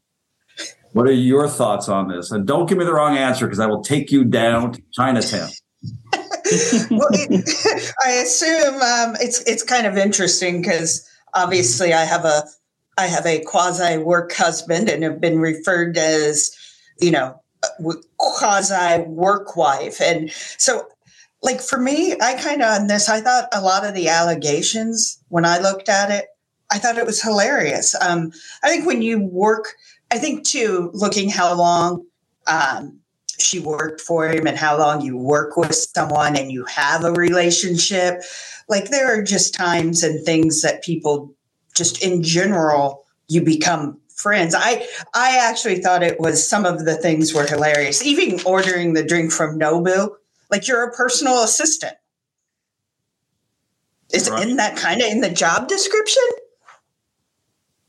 What 0.93 1.07
are 1.07 1.11
your 1.11 1.47
thoughts 1.47 1.89
on 1.89 2.07
this? 2.07 2.31
And 2.31 2.47
don't 2.47 2.67
give 2.67 2.77
me 2.77 2.85
the 2.85 2.93
wrong 2.93 3.17
answer 3.17 3.45
because 3.45 3.59
I 3.59 3.65
will 3.67 3.83
take 3.83 4.11
you 4.11 4.23
down 4.23 4.73
to 4.73 4.81
Chinatown. 4.93 5.49
well, 6.91 7.09
it, 7.11 7.93
I 8.05 8.11
assume 8.11 8.75
um, 8.75 9.15
it's 9.19 9.41
it's 9.41 9.63
kind 9.63 9.87
of 9.87 9.97
interesting 9.97 10.61
because 10.61 11.07
obviously 11.33 11.93
I 11.93 12.05
have 12.05 12.23
a 12.23 12.43
I 12.97 13.07
have 13.07 13.25
a 13.25 13.43
quasi 13.43 13.97
work 13.97 14.31
husband 14.33 14.89
and 14.89 15.03
have 15.03 15.19
been 15.19 15.39
referred 15.39 15.97
as 15.97 16.55
you 16.99 17.09
know 17.09 17.41
quasi 18.17 19.01
work 19.07 19.57
wife, 19.57 19.99
and 19.99 20.31
so 20.57 20.87
like 21.41 21.61
for 21.61 21.79
me, 21.79 22.13
I 22.21 22.35
kind 22.35 22.61
of 22.61 22.81
on 22.81 22.87
this 22.87 23.09
I 23.09 23.21
thought 23.21 23.49
a 23.51 23.61
lot 23.61 23.85
of 23.85 23.95
the 23.95 24.09
allegations 24.09 25.19
when 25.29 25.45
I 25.45 25.57
looked 25.57 25.89
at 25.89 26.11
it, 26.11 26.25
I 26.71 26.79
thought 26.79 26.97
it 26.97 27.05
was 27.05 27.21
hilarious. 27.21 27.95
Um, 28.01 28.31
I 28.63 28.69
think 28.69 28.85
when 28.85 29.01
you 29.01 29.21
work, 29.21 29.73
I 30.11 30.17
think 30.17 30.45
too, 30.45 30.91
looking 30.93 31.29
how 31.29 31.55
long. 31.55 32.05
Um, 32.47 32.99
she 33.37 33.59
worked 33.59 34.01
for 34.01 34.29
him 34.29 34.47
and 34.47 34.57
how 34.57 34.77
long 34.77 35.01
you 35.01 35.17
work 35.17 35.57
with 35.57 35.73
someone 35.73 36.37
and 36.37 36.51
you 36.51 36.63
have 36.65 37.03
a 37.03 37.11
relationship. 37.11 38.21
Like 38.69 38.89
there 38.89 39.13
are 39.13 39.21
just 39.21 39.53
times 39.53 40.03
and 40.03 40.25
things 40.25 40.61
that 40.61 40.83
people 40.83 41.33
just 41.75 42.01
in 42.01 42.23
general 42.23 43.05
you 43.27 43.41
become 43.43 43.99
friends. 44.15 44.55
I 44.57 44.87
I 45.13 45.37
actually 45.37 45.81
thought 45.81 46.03
it 46.03 46.19
was 46.19 46.47
some 46.47 46.65
of 46.65 46.85
the 46.85 46.95
things 46.95 47.33
were 47.33 47.45
hilarious. 47.45 48.03
Even 48.03 48.39
ordering 48.45 48.93
the 48.93 49.03
drink 49.03 49.31
from 49.31 49.59
Nobu, 49.59 50.09
like 50.49 50.67
you're 50.67 50.83
a 50.83 50.91
personal 50.93 51.43
assistant. 51.43 51.93
Is 54.13 54.29
right. 54.29 54.47
in 54.47 54.57
that 54.57 54.77
kind 54.77 55.01
of 55.01 55.07
in 55.07 55.21
the 55.21 55.29
job 55.29 55.67
description? 55.67 56.23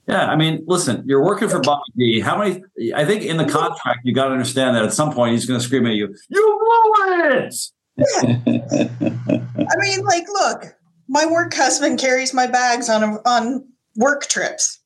Yeah, 0.08 0.26
I 0.26 0.36
mean, 0.36 0.64
listen, 0.66 1.02
you're 1.06 1.24
working 1.24 1.48
for 1.48 1.60
Bobby 1.60 1.82
D. 1.96 2.20
How 2.20 2.38
many? 2.38 2.62
I 2.94 3.04
think 3.04 3.24
in 3.24 3.38
the 3.38 3.44
contract, 3.44 4.00
you 4.04 4.14
got 4.14 4.26
to 4.26 4.32
understand 4.32 4.76
that 4.76 4.84
at 4.84 4.92
some 4.92 5.12
point 5.12 5.32
he's 5.32 5.46
going 5.46 5.58
to 5.58 5.64
scream 5.64 5.84
at 5.86 5.94
you, 5.94 6.14
"You 6.28 6.94
blew 6.96 7.24
it!" 7.30 7.54
Yeah. 7.96 8.04
I 8.22 9.76
mean, 9.78 10.04
like, 10.04 10.26
look, 10.28 10.76
my 11.08 11.26
work 11.26 11.52
husband 11.54 11.98
carries 11.98 12.32
my 12.32 12.46
bags 12.46 12.88
on 12.88 13.18
on 13.26 13.66
work 13.96 14.26
trips. 14.28 14.78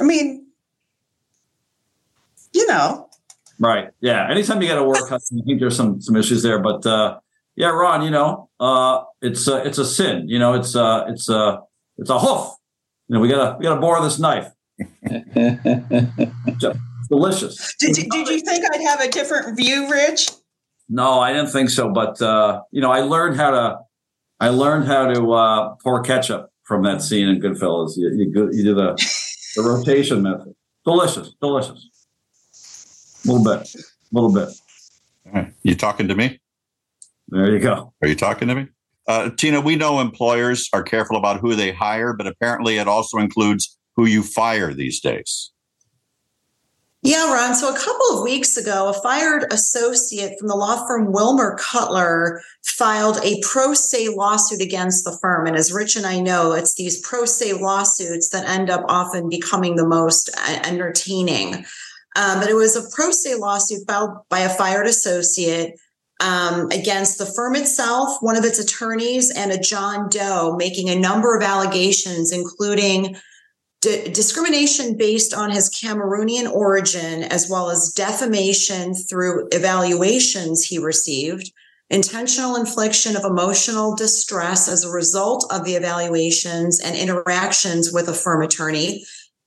I 0.00 0.04
mean, 0.04 0.46
you 2.52 2.66
know. 2.66 3.08
Right. 3.60 3.90
Yeah. 4.00 4.28
Anytime 4.28 4.60
you 4.60 4.68
got 4.68 4.76
to 4.76 4.84
work 4.84 5.08
husband, 5.08 5.42
I 5.42 5.46
think 5.46 5.60
there's 5.60 5.76
some 5.76 6.00
some 6.00 6.16
issues 6.16 6.42
there, 6.42 6.58
but 6.58 6.84
uh, 6.84 7.20
yeah, 7.54 7.68
Ron, 7.68 8.02
you 8.02 8.10
know, 8.10 8.50
uh, 8.58 9.04
it's 9.22 9.46
uh, 9.46 9.62
it's 9.64 9.78
a 9.78 9.84
sin. 9.84 10.28
You 10.28 10.40
know, 10.40 10.54
it's 10.54 10.74
uh, 10.74 11.04
it's 11.08 11.28
a 11.28 11.36
uh, 11.36 11.60
it's 11.98 12.10
a 12.10 12.18
hoof 12.18 12.55
you 13.08 13.14
know, 13.14 13.20
we 13.20 13.28
gotta 13.28 13.56
we 13.58 13.64
gotta 13.64 13.80
borrow 13.80 14.02
this 14.02 14.18
knife. 14.18 14.50
delicious. 17.08 17.74
Did 17.78 17.96
you, 17.96 18.08
did 18.10 18.28
you 18.28 18.40
think 18.40 18.64
I'd 18.72 18.80
have 18.82 19.00
a 19.00 19.08
different 19.08 19.56
view, 19.56 19.90
Rich? 19.90 20.30
No, 20.88 21.20
I 21.20 21.32
didn't 21.32 21.50
think 21.50 21.70
so. 21.70 21.90
But 21.90 22.20
uh, 22.20 22.62
you 22.70 22.80
know, 22.80 22.90
I 22.90 23.00
learned 23.00 23.36
how 23.36 23.50
to 23.50 23.78
I 24.40 24.48
learned 24.48 24.86
how 24.86 25.12
to 25.12 25.32
uh, 25.32 25.74
pour 25.82 26.02
ketchup 26.02 26.50
from 26.64 26.82
that 26.82 27.02
scene 27.02 27.28
in 27.28 27.40
Goodfellas. 27.40 27.96
You, 27.96 28.10
you, 28.10 28.50
you 28.52 28.64
do 28.64 28.74
the 28.74 28.94
the 29.56 29.62
rotation 29.62 30.22
method. 30.22 30.54
Delicious, 30.84 31.32
delicious. 31.40 31.88
A 33.24 33.32
little 33.32 33.44
bit, 33.44 33.74
a 33.74 33.82
little 34.12 34.32
bit. 34.32 34.48
You 35.62 35.74
talking 35.74 36.08
to 36.08 36.14
me? 36.14 36.40
There 37.28 37.50
you 37.50 37.58
go. 37.58 37.92
Are 38.00 38.08
you 38.08 38.14
talking 38.14 38.46
to 38.48 38.54
me? 38.54 38.68
Uh, 39.08 39.30
Tina, 39.30 39.60
we 39.60 39.76
know 39.76 40.00
employers 40.00 40.68
are 40.72 40.82
careful 40.82 41.16
about 41.16 41.40
who 41.40 41.54
they 41.54 41.72
hire, 41.72 42.12
but 42.12 42.26
apparently 42.26 42.78
it 42.78 42.88
also 42.88 43.18
includes 43.18 43.78
who 43.94 44.06
you 44.06 44.22
fire 44.22 44.74
these 44.74 45.00
days. 45.00 45.52
Yeah, 47.02 47.32
Ron. 47.32 47.54
So 47.54 47.72
a 47.72 47.78
couple 47.78 48.18
of 48.18 48.24
weeks 48.24 48.56
ago, 48.56 48.88
a 48.88 48.92
fired 48.92 49.44
associate 49.52 50.36
from 50.40 50.48
the 50.48 50.56
law 50.56 50.88
firm 50.88 51.12
Wilmer 51.12 51.56
Cutler 51.56 52.42
filed 52.64 53.18
a 53.22 53.40
pro 53.42 53.74
se 53.74 54.08
lawsuit 54.08 54.60
against 54.60 55.04
the 55.04 55.16
firm. 55.22 55.46
And 55.46 55.56
as 55.56 55.72
Rich 55.72 55.94
and 55.94 56.04
I 56.04 56.18
know, 56.18 56.52
it's 56.52 56.74
these 56.74 57.00
pro 57.06 57.24
se 57.24 57.52
lawsuits 57.52 58.30
that 58.30 58.48
end 58.48 58.70
up 58.70 58.84
often 58.88 59.28
becoming 59.28 59.76
the 59.76 59.86
most 59.86 60.30
uh, 60.36 60.58
entertaining. 60.64 61.64
Um, 62.16 62.40
but 62.40 62.48
it 62.48 62.54
was 62.54 62.74
a 62.74 62.90
pro 62.92 63.12
se 63.12 63.36
lawsuit 63.36 63.86
filed 63.86 64.10
by 64.28 64.40
a 64.40 64.48
fired 64.48 64.86
associate 64.86 65.78
um, 66.20 66.70
against 66.70 67.18
the 67.18 67.26
firm 67.26 67.54
itself, 67.54 68.18
one 68.20 68.36
of 68.36 68.44
its 68.44 68.58
attorneys, 68.58 69.30
and 69.30 69.52
a 69.52 69.58
John 69.58 70.08
Doe, 70.08 70.56
making 70.56 70.88
a 70.88 70.98
number 70.98 71.36
of 71.36 71.42
allegations, 71.42 72.32
including 72.32 73.16
d- 73.82 74.08
discrimination 74.08 74.96
based 74.96 75.34
on 75.34 75.50
his 75.50 75.70
Cameroonian 75.70 76.50
origin, 76.50 77.24
as 77.24 77.48
well 77.50 77.70
as 77.70 77.92
defamation 77.92 78.94
through 78.94 79.48
evaluations 79.52 80.64
he 80.64 80.78
received, 80.78 81.52
intentional 81.90 82.56
infliction 82.56 83.14
of 83.14 83.24
emotional 83.24 83.94
distress 83.94 84.68
as 84.68 84.84
a 84.84 84.90
result 84.90 85.46
of 85.52 85.64
the 85.64 85.74
evaluations 85.74 86.80
and 86.80 86.96
interactions 86.96 87.92
with 87.92 88.08
a 88.08 88.14
firm 88.14 88.42
attorney. 88.42 89.04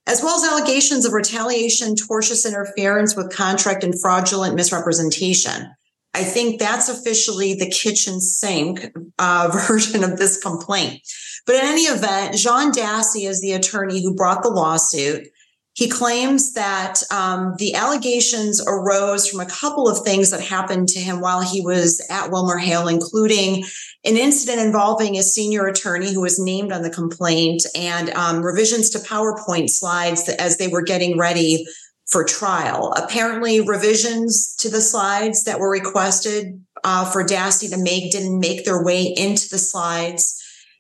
As 0.08 0.24
well 0.24 0.36
as 0.36 0.50
allegations 0.50 1.06
of 1.06 1.14
retaliation, 1.14 1.96
tortious 1.96 2.48
interference 2.48 3.16
with 3.16 3.32
contract, 3.32 3.84
and 3.84 4.00
fraudulent 4.00 4.56
misrepresentation. 4.56 5.70
I 6.14 6.24
think 6.24 6.60
that's 6.60 6.90
officially 6.90 7.54
the 7.54 7.70
kitchen 7.70 8.20
sink 8.20 8.88
uh, 9.20 9.50
version 9.68 10.04
of 10.04 10.18
this 10.18 10.42
complaint. 10.42 11.02
But 11.46 11.56
in 11.56 11.62
any 11.66 11.84
event, 11.84 12.36
Jean 12.36 12.72
Dassey 12.72 13.28
is 13.28 13.42
the 13.42 13.54
attorney 13.54 14.04
who 14.04 14.14
brought 14.14 14.44
the 14.44 14.50
lawsuit. 14.50 15.28
He 15.74 15.88
claims 15.88 16.54
that 16.54 17.02
um, 17.10 17.54
the 17.58 17.74
allegations 17.74 18.62
arose 18.68 19.30
from 19.30 19.40
a 19.40 19.46
couple 19.46 19.88
of 19.88 20.04
things 20.04 20.30
that 20.32 20.42
happened 20.42 20.90
to 20.90 21.00
him 21.00 21.22
while 21.22 21.42
he 21.42 21.62
was 21.62 22.06
at 22.10 22.32
Wilmer 22.32 22.58
Hale, 22.58 22.90
including 22.90 23.64
an 24.04 24.18
incident 24.18 24.60
involving 24.60 25.18
a 25.18 25.24
senior 25.24 25.68
attorney 25.68 26.14
who 26.14 26.22
was 26.22 26.38
named 26.38 26.74
on 26.74 26.82
the 26.82 26.90
complaint 26.90 27.64
and 27.76 28.10
um, 28.10 28.42
revisions 28.42 28.90
to 28.90 29.00
PowerPoint 29.00 29.70
slides 29.70 30.28
as 30.28 30.58
they 30.58 30.68
were 30.68 30.82
getting 30.82 31.18
ready 31.18 31.66
for 32.10 32.24
trial. 32.24 32.92
Apparently, 32.98 33.62
revisions 33.62 34.56
to 34.58 34.70
the 34.70 34.82
slides 34.82 35.44
that 35.44 35.60
were 35.60 35.70
requested 35.70 36.64
uh, 36.84 37.10
for 37.10 37.24
Dassey 37.24 37.70
to 37.70 37.78
make 37.78 38.12
didn't 38.12 38.40
make 38.40 38.66
their 38.66 38.84
way 38.84 39.04
into 39.04 39.48
the 39.50 39.58
slides. 39.58 40.36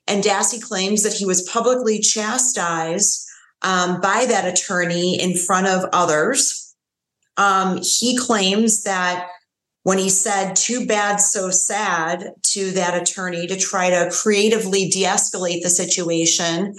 And 0.08 0.24
Dassey 0.24 0.62
claims 0.62 1.04
that 1.04 1.14
he 1.14 1.26
was 1.26 1.48
publicly 1.48 2.00
chastised 2.00 3.28
um, 3.62 4.02
by 4.02 4.26
that 4.28 4.48
attorney 4.48 5.22
in 5.22 5.38
front 5.38 5.68
of 5.68 5.88
others. 5.94 6.76
Um, 7.38 7.80
he 7.84 8.18
claims 8.18 8.84
that 8.84 9.28
when 9.84 9.98
he 9.98 10.10
said 10.10 10.56
too 10.56 10.86
bad, 10.86 11.18
so 11.18 11.50
sad 11.50 12.34
to 12.44 12.72
that 12.72 13.02
attorney 13.02 13.48
to 13.48 13.58
try 13.58 13.90
to 13.90 14.12
creatively 14.12 14.90
de 14.90 15.04
escalate 15.04 15.62
the 15.62 15.70
situation, 15.70 16.76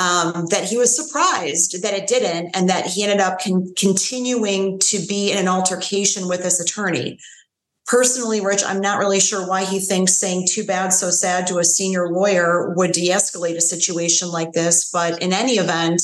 um, 0.00 0.46
that 0.46 0.64
he 0.64 0.78
was 0.78 0.96
surprised 0.96 1.82
that 1.82 1.92
it 1.92 2.06
didn't, 2.06 2.56
and 2.56 2.70
that 2.70 2.86
he 2.86 3.02
ended 3.02 3.20
up 3.20 3.38
con- 3.38 3.72
continuing 3.76 4.78
to 4.78 4.98
be 5.06 5.30
in 5.30 5.36
an 5.36 5.46
altercation 5.46 6.26
with 6.26 6.42
this 6.42 6.58
attorney. 6.58 7.18
Personally, 7.86 8.40
Rich, 8.40 8.64
I'm 8.64 8.80
not 8.80 8.98
really 8.98 9.20
sure 9.20 9.46
why 9.46 9.64
he 9.64 9.78
thinks 9.78 10.18
saying 10.18 10.46
too 10.48 10.64
bad, 10.64 10.94
so 10.94 11.10
sad 11.10 11.46
to 11.48 11.58
a 11.58 11.64
senior 11.64 12.08
lawyer 12.08 12.72
would 12.76 12.92
de 12.92 13.08
escalate 13.08 13.56
a 13.56 13.60
situation 13.60 14.30
like 14.30 14.52
this. 14.52 14.90
But 14.90 15.20
in 15.22 15.34
any 15.34 15.54
event, 15.54 16.00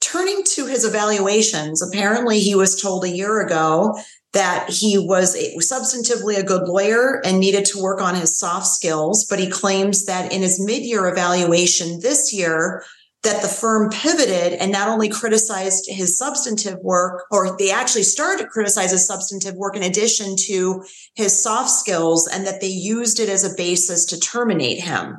turning 0.00 0.42
to 0.54 0.66
his 0.66 0.84
evaluations, 0.84 1.80
apparently 1.80 2.40
he 2.40 2.56
was 2.56 2.80
told 2.80 3.04
a 3.04 3.16
year 3.16 3.40
ago 3.40 3.94
that 4.32 4.68
he 4.68 4.98
was 4.98 5.36
a, 5.36 5.56
substantively 5.58 6.36
a 6.36 6.42
good 6.42 6.66
lawyer 6.66 7.20
and 7.24 7.38
needed 7.38 7.64
to 7.66 7.80
work 7.80 8.00
on 8.00 8.16
his 8.16 8.36
soft 8.36 8.66
skills. 8.66 9.24
But 9.28 9.38
he 9.38 9.48
claims 9.48 10.06
that 10.06 10.32
in 10.32 10.42
his 10.42 10.58
mid 10.58 10.82
year 10.82 11.06
evaluation 11.06 12.00
this 12.00 12.32
year, 12.32 12.82
that 13.24 13.42
the 13.42 13.48
firm 13.48 13.90
pivoted 13.90 14.52
and 14.60 14.70
not 14.70 14.88
only 14.88 15.08
criticized 15.08 15.86
his 15.88 16.16
substantive 16.16 16.78
work, 16.82 17.24
or 17.32 17.56
they 17.58 17.70
actually 17.70 18.04
started 18.04 18.42
to 18.42 18.48
criticize 18.48 18.92
his 18.92 19.06
substantive 19.06 19.56
work 19.56 19.74
in 19.76 19.82
addition 19.82 20.36
to 20.36 20.84
his 21.16 21.42
soft 21.42 21.68
skills, 21.70 22.28
and 22.28 22.46
that 22.46 22.60
they 22.60 22.68
used 22.68 23.18
it 23.18 23.28
as 23.28 23.44
a 23.44 23.56
basis 23.56 24.04
to 24.06 24.20
terminate 24.20 24.80
him. 24.80 25.16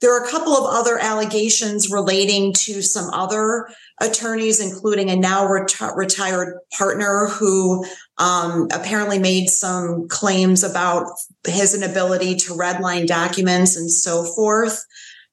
there 0.00 0.14
are 0.14 0.24
a 0.24 0.30
couple 0.30 0.52
of 0.52 0.72
other 0.72 0.98
allegations 0.98 1.90
relating 1.90 2.52
to 2.52 2.82
some 2.82 3.08
other 3.10 3.68
attorneys, 4.00 4.60
including 4.60 5.08
a 5.08 5.16
now 5.16 5.46
reti- 5.46 5.96
retired 5.96 6.58
partner 6.76 7.28
who 7.28 7.84
um, 8.18 8.68
apparently 8.72 9.18
made 9.18 9.48
some 9.48 10.06
claims 10.08 10.62
about 10.62 11.06
his 11.46 11.74
inability 11.74 12.34
to 12.36 12.52
redline 12.52 13.06
documents 13.06 13.76
and 13.76 13.90
so 13.90 14.24
forth. 14.24 14.84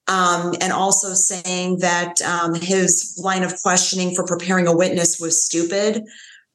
Um, 0.08 0.56
and 0.60 0.74
also 0.74 1.14
saying 1.14 1.78
that 1.80 2.22
um, 2.22 2.54
his 2.56 3.18
line 3.24 3.43
of 3.43 3.54
questioning 3.62 4.14
for 4.14 4.26
preparing 4.26 4.68
a 4.68 4.76
witness 4.76 5.20
was 5.20 5.45
stupid. 5.45 6.04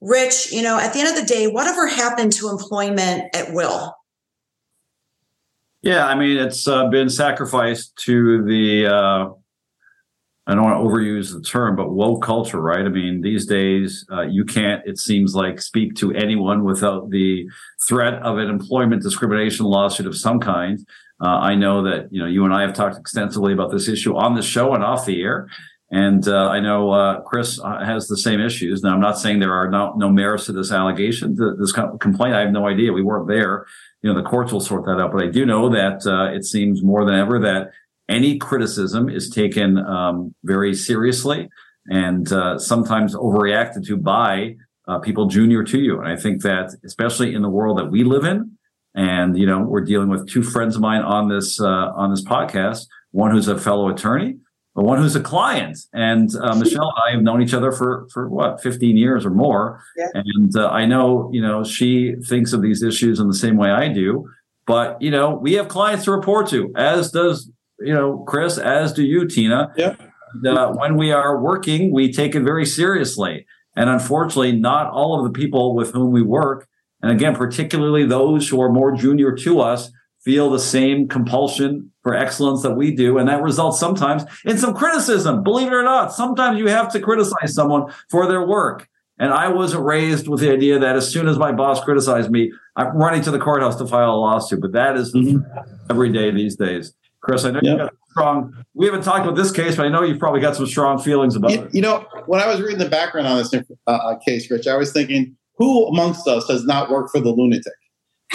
Rich, 0.00 0.52
you 0.52 0.62
know, 0.62 0.78
at 0.78 0.92
the 0.92 0.98
end 0.98 1.08
of 1.08 1.16
the 1.16 1.24
day, 1.24 1.46
whatever 1.46 1.86
happened 1.86 2.32
to 2.34 2.50
employment 2.50 3.34
at 3.34 3.54
will? 3.54 3.94
Yeah, 5.80 6.06
I 6.06 6.16
mean, 6.16 6.36
it's 6.36 6.66
uh, 6.68 6.88
been 6.88 7.08
sacrificed 7.08 7.96
to 8.04 8.44
the, 8.44 8.86
uh, 8.86 9.30
I 10.46 10.54
don't 10.54 10.64
want 10.64 10.80
to 10.80 10.84
overuse 10.86 11.32
the 11.32 11.40
term, 11.40 11.76
but 11.76 11.92
woke 11.92 12.22
culture, 12.22 12.60
right? 12.60 12.84
I 12.84 12.88
mean, 12.88 13.22
these 13.22 13.46
days, 13.46 14.04
uh, 14.12 14.22
you 14.22 14.44
can't, 14.44 14.82
it 14.84 14.98
seems 14.98 15.34
like, 15.34 15.62
speak 15.62 15.94
to 15.96 16.12
anyone 16.12 16.64
without 16.64 17.10
the 17.10 17.48
threat 17.88 18.14
of 18.22 18.38
an 18.38 18.50
employment 18.50 19.02
discrimination 19.02 19.64
lawsuit 19.64 20.06
of 20.06 20.16
some 20.16 20.40
kind. 20.40 20.84
Uh, 21.22 21.28
I 21.28 21.54
know 21.54 21.82
that, 21.84 22.08
you 22.10 22.20
know, 22.20 22.26
you 22.26 22.44
and 22.44 22.52
I 22.52 22.62
have 22.62 22.74
talked 22.74 22.98
extensively 22.98 23.52
about 23.52 23.70
this 23.70 23.88
issue 23.88 24.16
on 24.16 24.34
the 24.34 24.42
show 24.42 24.74
and 24.74 24.84
off 24.84 25.06
the 25.06 25.22
air. 25.22 25.48
And 25.90 26.26
uh, 26.26 26.48
I 26.48 26.58
know 26.60 26.90
uh, 26.90 27.20
Chris 27.20 27.60
has 27.62 28.08
the 28.08 28.16
same 28.16 28.40
issues. 28.40 28.82
Now, 28.82 28.92
I'm 28.92 29.00
not 29.00 29.18
saying 29.18 29.38
there 29.38 29.54
are 29.54 29.70
no, 29.70 29.94
no 29.96 30.10
merits 30.10 30.46
to 30.46 30.52
this 30.52 30.72
allegation, 30.72 31.36
to 31.36 31.54
this 31.54 31.72
complaint. 31.72 32.34
I 32.34 32.40
have 32.40 32.50
no 32.50 32.66
idea. 32.66 32.92
We 32.92 33.04
weren't 33.04 33.28
there 33.28 33.66
you 34.06 34.12
know, 34.12 34.22
the 34.22 34.28
courts 34.28 34.52
will 34.52 34.60
sort 34.60 34.84
that 34.84 35.00
out. 35.00 35.12
But 35.12 35.24
I 35.24 35.26
do 35.26 35.44
know 35.44 35.68
that 35.70 36.06
uh, 36.06 36.32
it 36.32 36.44
seems 36.44 36.80
more 36.80 37.04
than 37.04 37.16
ever 37.16 37.40
that 37.40 37.70
any 38.08 38.38
criticism 38.38 39.08
is 39.08 39.28
taken 39.28 39.78
um, 39.78 40.32
very 40.44 40.74
seriously 40.74 41.48
and 41.86 42.32
uh, 42.32 42.56
sometimes 42.56 43.16
overreacted 43.16 43.84
to 43.86 43.96
by 43.96 44.54
uh, 44.86 45.00
people 45.00 45.26
junior 45.26 45.64
to 45.64 45.80
you. 45.80 45.98
And 45.98 46.06
I 46.06 46.14
think 46.14 46.42
that, 46.42 46.70
especially 46.84 47.34
in 47.34 47.42
the 47.42 47.48
world 47.48 47.78
that 47.78 47.86
we 47.86 48.04
live 48.04 48.24
in, 48.24 48.55
and 48.96 49.38
you 49.38 49.46
know, 49.46 49.60
we're 49.60 49.82
dealing 49.82 50.08
with 50.08 50.26
two 50.28 50.42
friends 50.42 50.74
of 50.74 50.80
mine 50.80 51.02
on 51.02 51.28
this 51.28 51.60
uh, 51.60 51.92
on 51.94 52.10
this 52.10 52.24
podcast. 52.24 52.86
One 53.12 53.30
who's 53.30 53.46
a 53.46 53.58
fellow 53.58 53.88
attorney, 53.88 54.38
but 54.74 54.84
one 54.84 54.98
who's 54.98 55.14
a 55.14 55.20
client. 55.20 55.78
And 55.92 56.34
uh, 56.34 56.54
Michelle 56.58 56.88
and 56.88 57.02
I 57.06 57.10
have 57.12 57.22
known 57.22 57.42
each 57.42 57.52
other 57.52 57.70
for 57.70 58.08
for 58.12 58.28
what 58.28 58.62
15 58.62 58.96
years 58.96 59.26
or 59.26 59.30
more. 59.30 59.82
Yeah. 59.96 60.08
And 60.14 60.56
uh, 60.56 60.68
I 60.68 60.86
know 60.86 61.30
you 61.32 61.42
know 61.42 61.62
she 61.62 62.14
thinks 62.26 62.54
of 62.54 62.62
these 62.62 62.82
issues 62.82 63.20
in 63.20 63.28
the 63.28 63.34
same 63.34 63.58
way 63.58 63.70
I 63.70 63.88
do. 63.88 64.28
But 64.66 65.00
you 65.00 65.10
know 65.10 65.34
we 65.34 65.52
have 65.52 65.68
clients 65.68 66.06
to 66.06 66.12
report 66.12 66.48
to, 66.48 66.72
as 66.74 67.10
does 67.10 67.50
you 67.78 67.92
know 67.92 68.24
Chris, 68.26 68.56
as 68.56 68.94
do 68.94 69.04
you, 69.04 69.28
Tina. 69.28 69.72
Yeah. 69.76 69.94
And, 70.32 70.58
uh, 70.58 70.72
when 70.72 70.96
we 70.96 71.12
are 71.12 71.40
working, 71.40 71.92
we 71.92 72.12
take 72.12 72.34
it 72.34 72.40
very 72.40 72.66
seriously. 72.66 73.46
And 73.76 73.90
unfortunately, 73.90 74.52
not 74.52 74.90
all 74.90 75.18
of 75.18 75.24
the 75.30 75.38
people 75.38 75.74
with 75.74 75.92
whom 75.92 76.12
we 76.12 76.22
work, 76.22 76.66
and 77.06 77.16
again, 77.16 77.36
particularly 77.36 78.04
those 78.04 78.48
who 78.48 78.60
are 78.60 78.68
more 78.68 78.92
junior 78.92 79.32
to 79.36 79.60
us, 79.60 79.92
feel 80.24 80.50
the 80.50 80.58
same 80.58 81.06
compulsion 81.06 81.92
for 82.02 82.12
excellence 82.16 82.62
that 82.62 82.74
we 82.74 82.92
do. 82.92 83.16
And 83.16 83.28
that 83.28 83.42
results 83.42 83.78
sometimes 83.78 84.24
in 84.44 84.58
some 84.58 84.74
criticism. 84.74 85.44
Believe 85.44 85.68
it 85.68 85.72
or 85.72 85.84
not, 85.84 86.12
sometimes 86.12 86.58
you 86.58 86.66
have 86.66 86.90
to 86.92 87.00
criticize 87.00 87.54
someone 87.54 87.92
for 88.10 88.26
their 88.26 88.44
work. 88.44 88.88
And 89.20 89.32
I 89.32 89.48
wasn't 89.48 89.84
raised 89.84 90.26
with 90.26 90.40
the 90.40 90.52
idea 90.52 90.80
that 90.80 90.96
as 90.96 91.08
soon 91.08 91.28
as 91.28 91.38
my 91.38 91.52
boss 91.52 91.82
criticized 91.82 92.30
me, 92.30 92.52
I'm 92.74 92.96
running 92.96 93.22
to 93.22 93.30
the 93.30 93.38
courthouse 93.38 93.76
to 93.76 93.86
file 93.86 94.10
a 94.10 94.18
lawsuit. 94.18 94.60
But 94.60 94.72
that 94.72 94.96
is 94.96 95.14
mm-hmm. 95.14 95.38
every 95.88 96.12
day 96.12 96.32
these 96.32 96.56
days. 96.56 96.92
Chris, 97.20 97.44
I 97.44 97.52
know 97.52 97.60
yep. 97.62 97.72
you 97.72 97.78
got 97.78 97.94
strong. 98.10 98.64
We 98.74 98.86
haven't 98.86 99.02
talked 99.02 99.24
about 99.24 99.36
this 99.36 99.52
case, 99.52 99.76
but 99.76 99.86
I 99.86 99.88
know 99.88 100.02
you've 100.02 100.18
probably 100.18 100.40
got 100.40 100.56
some 100.56 100.66
strong 100.66 100.98
feelings 100.98 101.36
about 101.36 101.52
you, 101.52 101.62
it. 101.62 101.74
You 101.74 101.82
know, 101.82 102.04
when 102.26 102.40
I 102.40 102.48
was 102.48 102.60
reading 102.60 102.78
the 102.78 102.88
background 102.88 103.28
on 103.28 103.38
this 103.38 103.54
uh, 103.86 104.16
case, 104.26 104.50
Rich, 104.50 104.66
I 104.66 104.76
was 104.76 104.92
thinking, 104.92 105.36
who 105.56 105.86
amongst 105.86 106.26
us 106.28 106.48
has 106.48 106.64
not 106.64 106.90
worked 106.90 107.10
for 107.10 107.20
the 107.20 107.30
lunatic? 107.30 107.72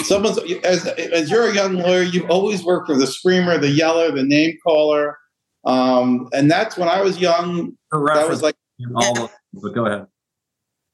someone's 0.00 0.38
as, 0.64 0.86
as 0.86 1.30
you're 1.30 1.48
a 1.48 1.54
young 1.54 1.74
lawyer, 1.74 2.02
you've 2.02 2.30
always 2.30 2.64
worked 2.64 2.86
for 2.86 2.96
the 2.96 3.06
screamer, 3.06 3.58
the 3.58 3.68
yeller, 3.68 4.10
the 4.10 4.22
name 4.22 4.56
caller, 4.64 5.18
um, 5.64 6.28
and 6.32 6.50
that's 6.50 6.76
when 6.76 6.88
I 6.88 7.02
was 7.02 7.18
young. 7.18 7.76
That 7.92 8.28
was 8.28 8.42
like 8.42 8.56
all. 8.94 9.30
But 9.52 9.74
go 9.74 9.86
ahead. 9.86 10.06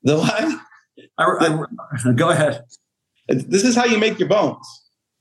The 0.03 0.19
what? 0.19 0.61
I, 1.17 1.25
I, 1.25 2.13
go 2.17 2.31
ahead. 2.31 2.65
This 3.29 3.65
is 3.65 3.77
how 3.77 3.85
you 3.85 3.99
make 3.99 4.19
your 4.19 4.29
bones. 4.29 4.67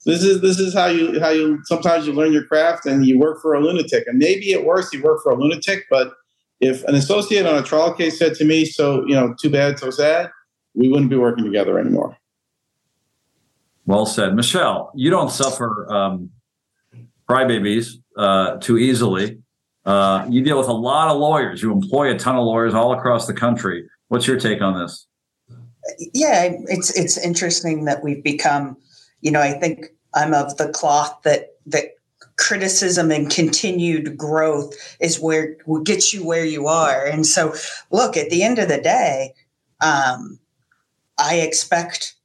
This 0.05 0.23
is 0.23 0.41
this 0.41 0.59
is 0.59 0.73
how 0.73 0.87
you 0.87 1.19
how 1.19 1.29
you 1.29 1.59
sometimes 1.65 2.07
you 2.07 2.13
learn 2.13 2.31
your 2.31 2.45
craft 2.45 2.85
and 2.85 3.05
you 3.05 3.19
work 3.19 3.41
for 3.41 3.53
a 3.53 3.59
lunatic. 3.59 4.05
And 4.07 4.17
maybe 4.17 4.53
at 4.53 4.63
worst 4.63 4.93
you 4.93 5.01
work 5.01 5.21
for 5.21 5.31
a 5.31 5.35
lunatic, 5.35 5.85
but 5.89 6.13
if 6.59 6.83
an 6.85 6.95
associate 6.95 7.45
on 7.45 7.55
a 7.55 7.61
trial 7.61 7.93
case 7.93 8.17
said 8.17 8.33
to 8.35 8.45
me, 8.45 8.65
"So 8.65 9.05
you 9.05 9.15
know, 9.15 9.35
too 9.39 9.49
bad, 9.49 9.79
so 9.79 9.89
sad," 9.91 10.31
we 10.77 10.89
wouldn't 10.89 11.09
be 11.09 11.17
working 11.17 11.43
together 11.43 11.79
anymore. 11.79 12.17
Well 13.85 14.05
said, 14.05 14.35
Michelle. 14.35 14.91
You 14.95 15.09
don't 15.09 15.31
suffer 15.31 15.91
um, 15.91 16.29
crybabies 17.27 17.95
uh, 18.15 18.57
too 18.57 18.77
easily. 18.77 19.39
Uh, 19.85 20.25
you 20.29 20.43
deal 20.43 20.57
with 20.57 20.67
a 20.67 20.73
lot 20.73 21.09
of 21.09 21.17
lawyers. 21.17 21.63
You 21.63 21.71
employ 21.71 22.13
a 22.13 22.19
ton 22.19 22.35
of 22.35 22.43
lawyers 22.43 22.73
all 22.73 22.93
across 22.93 23.25
the 23.25 23.33
country. 23.33 23.87
What's 24.09 24.27
your 24.27 24.39
take 24.39 24.61
on 24.61 24.79
this? 24.79 25.07
Yeah, 26.13 26.49
it's 26.67 26.95
it's 26.97 27.17
interesting 27.17 27.85
that 27.85 28.03
we've 28.03 28.23
become. 28.23 28.77
You 29.21 29.31
know, 29.31 29.41
I 29.41 29.53
think 29.53 29.87
I'm 30.13 30.33
of 30.33 30.57
the 30.57 30.69
cloth 30.69 31.17
that 31.23 31.55
that 31.67 31.85
criticism 32.35 33.09
and 33.09 33.31
continued 33.31 34.17
growth 34.17 34.75
is 34.99 35.19
where 35.19 35.55
gets 35.85 36.13
you 36.13 36.25
where 36.25 36.45
you 36.45 36.67
are. 36.67 37.05
And 37.05 37.25
so, 37.25 37.55
look, 37.89 38.17
at 38.17 38.29
the 38.29 38.43
end 38.43 38.59
of 38.59 38.67
the 38.67 38.81
day, 38.81 39.33
um, 39.79 40.37
I 41.17 41.35
expect 41.35 42.15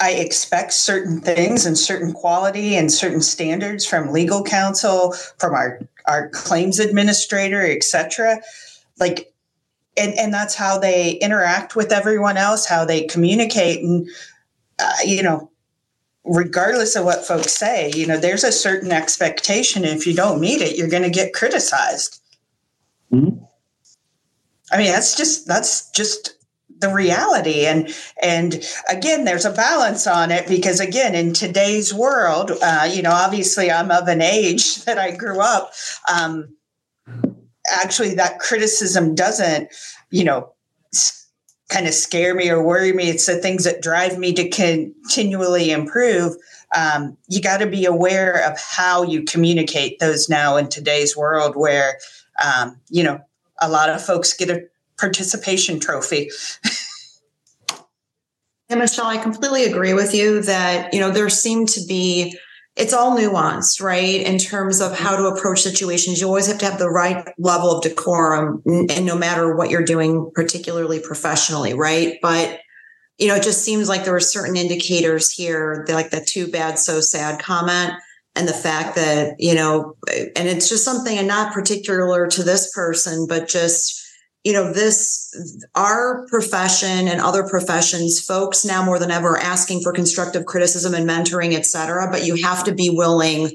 I 0.00 0.12
expect 0.12 0.72
certain 0.72 1.20
things 1.20 1.66
and 1.66 1.76
certain 1.76 2.12
quality 2.12 2.74
and 2.74 2.90
certain 2.90 3.20
standards 3.20 3.84
from 3.84 4.12
legal 4.12 4.42
counsel, 4.42 5.12
from 5.38 5.54
our 5.54 5.80
our 6.06 6.30
claims 6.30 6.78
administrator, 6.78 7.62
etc. 7.62 8.40
Like, 8.98 9.32
and 9.98 10.14
and 10.14 10.32
that's 10.32 10.54
how 10.54 10.78
they 10.78 11.12
interact 11.12 11.76
with 11.76 11.92
everyone 11.92 12.38
else, 12.38 12.66
how 12.66 12.86
they 12.86 13.04
communicate, 13.04 13.84
and 13.84 14.08
uh, 14.78 14.92
you 15.04 15.22
know, 15.22 15.50
regardless 16.24 16.96
of 16.96 17.04
what 17.04 17.26
folks 17.26 17.52
say, 17.52 17.92
you 17.94 18.06
know, 18.06 18.16
there's 18.16 18.44
a 18.44 18.52
certain 18.52 18.92
expectation. 18.92 19.84
If 19.84 20.06
you 20.06 20.14
don't 20.14 20.40
meet 20.40 20.62
it, 20.62 20.78
you're 20.78 20.88
going 20.88 21.02
to 21.02 21.10
get 21.10 21.34
criticized. 21.34 22.22
Mm-hmm. 23.12 23.44
I 24.72 24.78
mean, 24.78 24.92
that's 24.92 25.14
just 25.14 25.46
that's 25.46 25.90
just 25.90 26.36
the 26.80 26.92
reality. 26.92 27.66
And 27.66 27.94
and 28.22 28.64
again 28.88 29.24
there's 29.24 29.44
a 29.44 29.52
balance 29.52 30.06
on 30.06 30.30
it 30.30 30.48
because 30.48 30.80
again 30.80 31.14
in 31.14 31.32
today's 31.32 31.92
world 31.92 32.52
uh, 32.62 32.88
you 32.90 33.02
know 33.02 33.12
obviously 33.12 33.70
i'm 33.70 33.90
of 33.90 34.08
an 34.08 34.22
age 34.22 34.84
that 34.84 34.98
i 34.98 35.10
grew 35.14 35.40
up 35.40 35.72
um, 36.12 36.48
actually 37.82 38.14
that 38.14 38.38
criticism 38.38 39.14
doesn't 39.14 39.68
you 40.10 40.24
know 40.24 40.52
kind 41.70 41.86
of 41.86 41.94
scare 41.94 42.34
me 42.34 42.50
or 42.50 42.62
worry 42.62 42.92
me. 42.92 43.08
It's 43.08 43.26
the 43.26 43.36
things 43.36 43.64
that 43.64 43.80
drive 43.80 44.18
me 44.18 44.32
to 44.34 44.48
continually 44.48 45.70
improve. 45.70 46.34
Um, 46.76 47.16
you 47.28 47.40
got 47.40 47.58
to 47.58 47.66
be 47.66 47.84
aware 47.84 48.44
of 48.44 48.58
how 48.58 49.04
you 49.04 49.22
communicate 49.22 49.98
those 49.98 50.28
now 50.28 50.56
in 50.56 50.68
today's 50.68 51.16
world 51.16 51.54
where 51.56 51.98
um, 52.44 52.78
you 52.88 53.02
know 53.02 53.20
a 53.60 53.68
lot 53.68 53.88
of 53.88 54.04
folks 54.04 54.32
get 54.32 54.50
a 54.50 54.62
participation 55.00 55.80
trophy. 55.80 56.30
and 58.68 58.78
Michelle, 58.78 59.06
I 59.06 59.16
completely 59.16 59.64
agree 59.64 59.94
with 59.94 60.14
you 60.14 60.42
that, 60.42 60.92
you 60.94 61.00
know, 61.00 61.10
there 61.10 61.28
seem 61.28 61.66
to 61.66 61.80
be 61.88 62.36
it's 62.76 62.92
all 62.92 63.16
nuanced, 63.16 63.82
right? 63.82 64.22
In 64.22 64.38
terms 64.38 64.80
of 64.80 64.96
how 64.96 65.16
to 65.16 65.26
approach 65.26 65.60
situations, 65.60 66.20
you 66.20 66.26
always 66.26 66.46
have 66.46 66.58
to 66.58 66.64
have 66.64 66.78
the 66.78 66.88
right 66.88 67.26
level 67.38 67.70
of 67.70 67.82
decorum, 67.82 68.62
and 68.64 69.04
no 69.04 69.16
matter 69.16 69.54
what 69.54 69.70
you're 69.70 69.84
doing, 69.84 70.30
particularly 70.34 71.00
professionally, 71.00 71.74
right? 71.74 72.18
But 72.22 72.60
you 73.18 73.28
know, 73.28 73.34
it 73.34 73.42
just 73.42 73.62
seems 73.64 73.88
like 73.88 74.04
there 74.04 74.16
are 74.16 74.20
certain 74.20 74.56
indicators 74.56 75.30
here, 75.30 75.84
like 75.90 76.10
the 76.10 76.24
too 76.24 76.46
bad, 76.50 76.78
so 76.78 77.00
sad 77.00 77.38
comment, 77.42 77.92
and 78.34 78.48
the 78.48 78.54
fact 78.54 78.94
that 78.94 79.34
you 79.38 79.54
know, 79.54 79.96
and 80.08 80.48
it's 80.48 80.68
just 80.68 80.84
something, 80.84 81.18
and 81.18 81.28
not 81.28 81.52
particular 81.52 82.28
to 82.28 82.42
this 82.42 82.72
person, 82.72 83.26
but 83.28 83.48
just 83.48 83.99
you 84.44 84.52
know 84.52 84.72
this 84.72 85.34
our 85.74 86.26
profession 86.28 87.08
and 87.08 87.20
other 87.20 87.46
professions 87.46 88.20
folks 88.20 88.64
now 88.64 88.82
more 88.82 88.98
than 88.98 89.10
ever 89.10 89.30
are 89.30 89.38
asking 89.38 89.82
for 89.82 89.92
constructive 89.92 90.46
criticism 90.46 90.94
and 90.94 91.08
mentoring 91.08 91.52
et 91.52 91.66
cetera 91.66 92.08
but 92.10 92.24
you 92.24 92.36
have 92.36 92.64
to 92.64 92.74
be 92.74 92.88
willing 92.88 93.50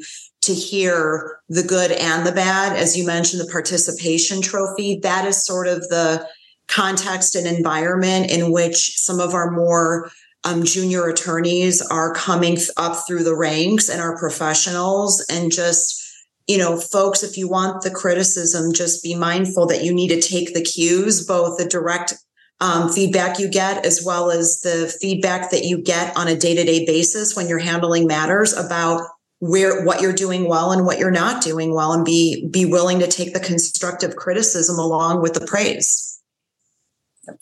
to 0.45 0.53
hear 0.53 1.39
the 1.49 1.63
good 1.63 1.91
and 1.91 2.25
the 2.25 2.31
bad. 2.31 2.77
As 2.77 2.95
you 2.95 3.05
mentioned 3.05 3.41
the 3.41 3.51
participation 3.51 4.41
trophy 4.41 4.99
that 5.01 5.25
is 5.25 5.43
sort 5.43 5.67
of 5.67 5.81
the 5.89 6.27
context 6.67 7.35
and 7.35 7.47
environment 7.47 8.31
in 8.31 8.51
which 8.51 8.97
some 8.97 9.19
of 9.19 9.33
our 9.33 9.51
more 9.51 10.09
um, 10.43 10.63
junior 10.63 11.07
attorneys 11.07 11.81
are 11.81 12.13
coming 12.13 12.57
up 12.77 13.05
through 13.07 13.23
the 13.23 13.35
ranks 13.35 13.89
and 13.89 14.01
are 14.01 14.17
professionals 14.17 15.25
and 15.29 15.51
just 15.51 16.04
you 16.47 16.57
know, 16.57 16.77
folks, 16.77 17.23
if 17.23 17.37
you 17.37 17.49
want 17.49 17.81
the 17.81 17.91
criticism, 17.91 18.73
just 18.73 19.03
be 19.03 19.15
mindful 19.15 19.65
that 19.67 19.83
you 19.83 19.93
need 19.93 20.09
to 20.09 20.21
take 20.21 20.53
the 20.53 20.61
cues, 20.61 21.25
both 21.25 21.57
the 21.57 21.65
direct 21.65 22.13
um, 22.61 22.89
feedback 22.89 23.39
you 23.39 23.49
get 23.49 23.85
as 23.85 24.03
well 24.05 24.31
as 24.31 24.61
the 24.61 24.93
feedback 25.01 25.51
that 25.51 25.65
you 25.65 25.81
get 25.81 26.15
on 26.15 26.27
a 26.27 26.37
day-to-day 26.37 26.85
basis 26.85 27.35
when 27.35 27.47
you're 27.47 27.59
handling 27.59 28.07
matters 28.07 28.53
about 28.53 29.01
where 29.39 29.83
what 29.83 30.01
you're 30.01 30.13
doing 30.13 30.47
well 30.47 30.71
and 30.71 30.85
what 30.85 30.97
you're 30.97 31.11
not 31.11 31.43
doing 31.43 31.73
well 31.73 31.91
and 31.91 32.05
be 32.05 32.47
be 32.49 32.65
willing 32.65 32.99
to 32.99 33.07
take 33.07 33.33
the 33.33 33.39
constructive 33.39 34.15
criticism 34.15 34.79
along 34.79 35.21
with 35.21 35.33
the 35.33 35.45
praise. 35.45 36.21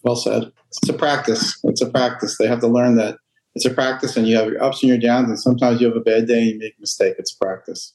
Well 0.02 0.16
said. 0.16 0.52
It's 0.70 0.90
a 0.90 0.94
practice. 0.94 1.60
It's 1.66 1.82
a 1.82 1.90
practice. 1.90 2.38
They 2.38 2.48
have 2.48 2.62
to 2.62 2.68
learn 2.68 2.96
that. 2.96 3.18
It's 3.54 3.66
a 3.66 3.70
practice 3.70 4.18
and 4.18 4.28
you 4.28 4.36
have 4.38 4.48
your 4.48 4.64
ups 4.64 4.82
and 4.82 4.90
your 4.90 4.98
downs 4.98 5.30
and 5.30 5.40
sometimes 5.40 5.80
you 5.80 5.88
have 5.88 5.96
a 5.96 6.02
bad 6.02 6.26
day 6.26 6.40
and 6.40 6.50
you 6.50 6.60
make 6.60 6.74
a 6.76 6.82
mistake. 6.82 7.16
It's 7.20 7.34
practice 7.34 7.94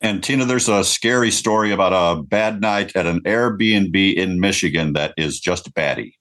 and 0.00 0.22
Tina, 0.22 0.44
there's 0.44 0.68
a 0.68 0.82
scary 0.82 1.30
story 1.30 1.72
about 1.72 1.92
a 1.92 2.22
bad 2.22 2.60
night 2.60 2.96
at 2.96 3.06
an 3.06 3.20
Airbnb 3.20 4.14
in 4.14 4.40
Michigan 4.40 4.94
that 4.94 5.12
is 5.16 5.38
just 5.38 5.72
batty. 5.74 6.18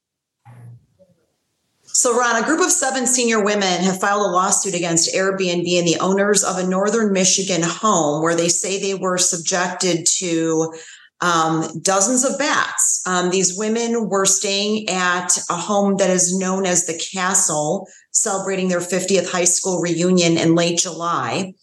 So, 1.85 2.17
Ron, 2.17 2.41
a 2.41 2.45
group 2.45 2.61
of 2.61 2.71
seven 2.71 3.07
senior 3.07 3.43
women 3.43 3.81
have 3.81 3.99
filed 3.99 4.21
a 4.21 4.31
lawsuit 4.31 4.75
against 4.75 5.13
Airbnb 5.13 5.79
and 5.79 5.87
the 5.87 5.97
owners 5.99 6.43
of 6.43 6.57
a 6.57 6.67
northern 6.67 7.11
Michigan 7.11 7.61
home 7.63 8.21
where 8.21 8.35
they 8.35 8.47
say 8.47 8.79
they 8.79 8.93
were 8.93 9.17
subjected 9.17 10.05
to 10.19 10.73
um, 11.21 11.81
dozens 11.81 12.23
of 12.23 12.37
bats. 12.37 13.01
Um, 13.05 13.29
these 13.31 13.57
women 13.57 14.07
were 14.07 14.25
staying 14.25 14.87
at 14.89 15.37
a 15.49 15.55
home 15.55 15.97
that 15.97 16.09
is 16.09 16.37
known 16.37 16.65
as 16.65 16.85
the 16.85 17.01
Castle, 17.11 17.87
celebrating 18.11 18.69
their 18.69 18.79
50th 18.79 19.29
high 19.29 19.43
school 19.45 19.81
reunion 19.81 20.37
in 20.37 20.55
late 20.55 20.79
July. 20.79 21.53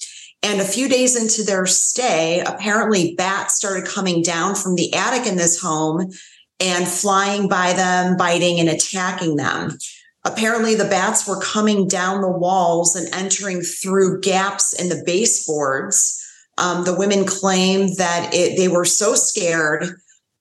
And 0.43 0.61
a 0.61 0.65
few 0.65 0.89
days 0.89 1.21
into 1.21 1.43
their 1.43 1.67
stay, 1.67 2.41
apparently 2.41 3.15
bats 3.17 3.57
started 3.57 3.87
coming 3.87 4.23
down 4.23 4.55
from 4.55 4.75
the 4.77 4.95
attic 4.95 5.27
in 5.27 5.37
this 5.37 5.61
home 5.61 6.11
and 6.61 6.87
flying 6.87 7.49
by 7.49 7.73
them, 7.73 8.17
biting 8.17 8.61
and 8.61 8.69
attacking 8.69 9.37
them. 9.37 9.79
Apparently, 10.25 10.75
the 10.75 10.85
bats 10.85 11.27
were 11.27 11.41
coming 11.41 11.87
down 11.87 12.21
the 12.21 12.31
walls 12.31 12.97
and 12.97 13.13
entering 13.15 13.61
through 13.61 14.21
gaps 14.21 14.73
in 14.73 14.89
the 14.89 15.03
baseboards. 15.07 16.21
Um, 16.59 16.85
the 16.85 16.97
women 16.97 17.25
claimed 17.25 17.97
that 17.99 18.31
it, 18.33 18.57
they 18.57 18.69
were 18.69 18.85
so 18.85 19.15
scared 19.15 19.85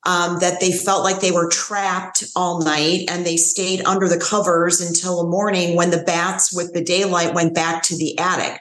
um, 0.05 0.39
that 0.39 0.59
they 0.59 0.71
felt 0.71 1.03
like 1.03 1.19
they 1.19 1.31
were 1.31 1.49
trapped 1.49 2.23
all 2.35 2.61
night 2.61 3.05
and 3.09 3.25
they 3.25 3.37
stayed 3.37 3.83
under 3.85 4.07
the 4.07 4.19
covers 4.19 4.81
until 4.81 5.21
the 5.21 5.29
morning 5.29 5.75
when 5.75 5.91
the 5.91 6.03
bats 6.03 6.53
with 6.53 6.73
the 6.73 6.83
daylight 6.83 7.33
went 7.33 7.53
back 7.53 7.83
to 7.83 7.97
the 7.97 8.17
attic. 8.17 8.59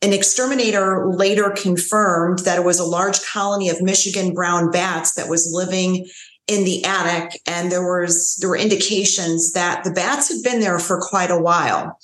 An 0.00 0.12
exterminator 0.12 1.10
later 1.10 1.50
confirmed 1.50 2.40
that 2.40 2.58
it 2.58 2.64
was 2.64 2.78
a 2.78 2.84
large 2.84 3.20
colony 3.24 3.68
of 3.68 3.82
Michigan 3.82 4.32
brown 4.32 4.70
bats 4.70 5.14
that 5.14 5.28
was 5.28 5.50
living 5.52 6.06
in 6.46 6.64
the 6.64 6.84
attic 6.84 7.40
and 7.46 7.70
there 7.70 7.82
was 7.82 8.36
there 8.40 8.48
were 8.48 8.56
indications 8.56 9.52
that 9.52 9.84
the 9.84 9.90
bats 9.90 10.28
had 10.28 10.42
been 10.42 10.60
there 10.60 10.78
for 10.78 11.00
quite 11.00 11.30
a 11.30 11.40
while. 11.40 11.98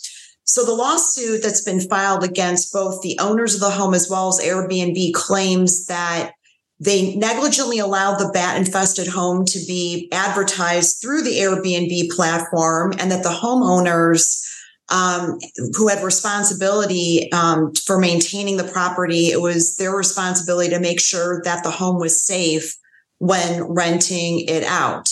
So 0.44 0.64
the 0.64 0.74
lawsuit 0.74 1.42
that's 1.42 1.64
been 1.64 1.80
filed 1.80 2.22
against 2.22 2.72
both 2.72 3.00
the 3.00 3.18
owners 3.20 3.54
of 3.54 3.60
the 3.60 3.70
home 3.70 3.94
as 3.94 4.10
well 4.10 4.28
as 4.28 4.40
Airbnb 4.40 5.14
claims 5.14 5.86
that 5.86 6.32
they 6.78 7.14
negligently 7.16 7.78
allowed 7.78 8.18
the 8.18 8.30
bat 8.32 8.58
infested 8.58 9.06
home 9.06 9.46
to 9.46 9.58
be 9.66 10.08
advertised 10.12 11.00
through 11.00 11.22
the 11.22 11.38
Airbnb 11.38 12.10
platform 12.10 12.92
and 12.98 13.10
that 13.10 13.22
the 13.22 13.30
homeowners 13.30 14.42
um, 14.90 15.38
who 15.76 15.88
had 15.88 16.02
responsibility 16.02 17.30
um, 17.32 17.72
for 17.86 17.98
maintaining 17.98 18.56
the 18.56 18.64
property. 18.64 19.26
It 19.30 19.40
was 19.40 19.76
their 19.76 19.92
responsibility 19.92 20.70
to 20.70 20.80
make 20.80 21.00
sure 21.00 21.40
that 21.44 21.64
the 21.64 21.70
home 21.70 21.98
was 21.98 22.24
safe 22.24 22.76
when 23.18 23.62
renting 23.64 24.40
it 24.40 24.64
out. 24.64 25.08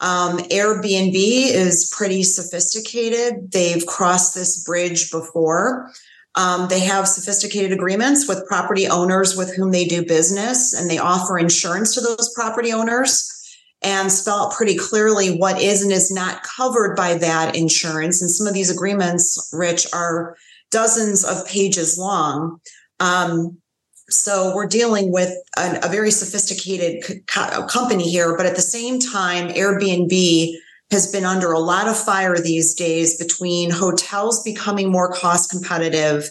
Um, 0.00 0.38
Airbnb 0.38 1.14
is 1.14 1.92
pretty 1.94 2.22
sophisticated. 2.22 3.52
They've 3.52 3.84
crossed 3.84 4.34
this 4.34 4.62
bridge 4.64 5.10
before. 5.10 5.90
Um, 6.36 6.68
they 6.68 6.80
have 6.80 7.06
sophisticated 7.06 7.72
agreements 7.72 8.26
with 8.26 8.46
property 8.46 8.88
owners 8.88 9.36
with 9.36 9.54
whom 9.54 9.72
they 9.72 9.84
do 9.84 10.04
business, 10.04 10.72
and 10.72 10.88
they 10.88 10.98
offer 10.98 11.38
insurance 11.38 11.94
to 11.94 12.00
those 12.00 12.32
property 12.34 12.72
owners 12.72 13.39
and 13.82 14.12
spell 14.12 14.50
pretty 14.50 14.76
clearly 14.76 15.36
what 15.36 15.60
is 15.60 15.82
and 15.82 15.92
is 15.92 16.10
not 16.10 16.42
covered 16.42 16.96
by 16.96 17.14
that 17.14 17.56
insurance. 17.56 18.20
And 18.20 18.30
some 18.30 18.46
of 18.46 18.54
these 18.54 18.70
agreements, 18.70 19.50
Rich, 19.52 19.86
are 19.92 20.36
dozens 20.70 21.24
of 21.24 21.46
pages 21.46 21.98
long. 21.98 22.60
Um, 23.00 23.58
so 24.10 24.54
we're 24.54 24.66
dealing 24.66 25.12
with 25.12 25.32
a, 25.56 25.80
a 25.84 25.88
very 25.88 26.10
sophisticated 26.10 27.24
co- 27.26 27.66
company 27.66 28.10
here, 28.10 28.36
but 28.36 28.46
at 28.46 28.56
the 28.56 28.62
same 28.62 28.98
time, 28.98 29.48
Airbnb 29.48 30.52
has 30.90 31.10
been 31.10 31.24
under 31.24 31.52
a 31.52 31.58
lot 31.58 31.88
of 31.88 31.96
fire 31.96 32.36
these 32.36 32.74
days 32.74 33.16
between 33.16 33.70
hotels 33.70 34.42
becoming 34.42 34.90
more 34.90 35.12
cost 35.12 35.50
competitive 35.50 36.30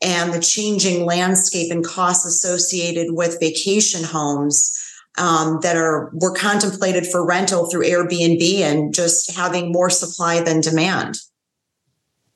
and 0.00 0.32
the 0.32 0.40
changing 0.40 1.04
landscape 1.04 1.70
and 1.70 1.84
costs 1.84 2.24
associated 2.24 3.08
with 3.10 3.40
vacation 3.40 4.02
homes 4.04 4.77
um, 5.18 5.58
that 5.62 5.76
are 5.76 6.10
were 6.14 6.34
contemplated 6.34 7.06
for 7.06 7.26
rental 7.26 7.68
through 7.70 7.84
Airbnb 7.84 8.60
and 8.60 8.94
just 8.94 9.34
having 9.36 9.72
more 9.72 9.90
supply 9.90 10.40
than 10.40 10.60
demand. 10.60 11.16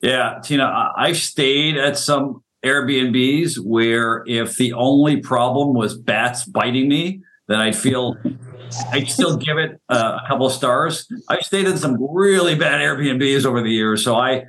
Yeah, 0.01 0.39
Tina, 0.43 0.91
I 0.97 1.13
stayed 1.13 1.77
at 1.77 1.97
some 1.97 2.43
Airbnbs 2.65 3.59
where 3.59 4.23
if 4.27 4.57
the 4.57 4.73
only 4.73 5.17
problem 5.17 5.73
was 5.73 5.97
bats 5.97 6.45
biting 6.45 6.89
me, 6.89 7.21
then 7.47 7.59
I 7.59 7.71
feel 7.71 8.17
I'd 8.91 9.09
still 9.09 9.37
give 9.37 9.57
it 9.57 9.79
a 9.89 10.19
couple 10.27 10.45
of 10.45 10.53
stars. 10.53 11.07
I've 11.29 11.43
stayed 11.43 11.67
in 11.67 11.77
some 11.77 11.97
really 11.99 12.55
bad 12.55 12.81
Airbnbs 12.81 13.45
over 13.45 13.61
the 13.61 13.69
years, 13.69 14.03
so 14.03 14.15
I 14.15 14.45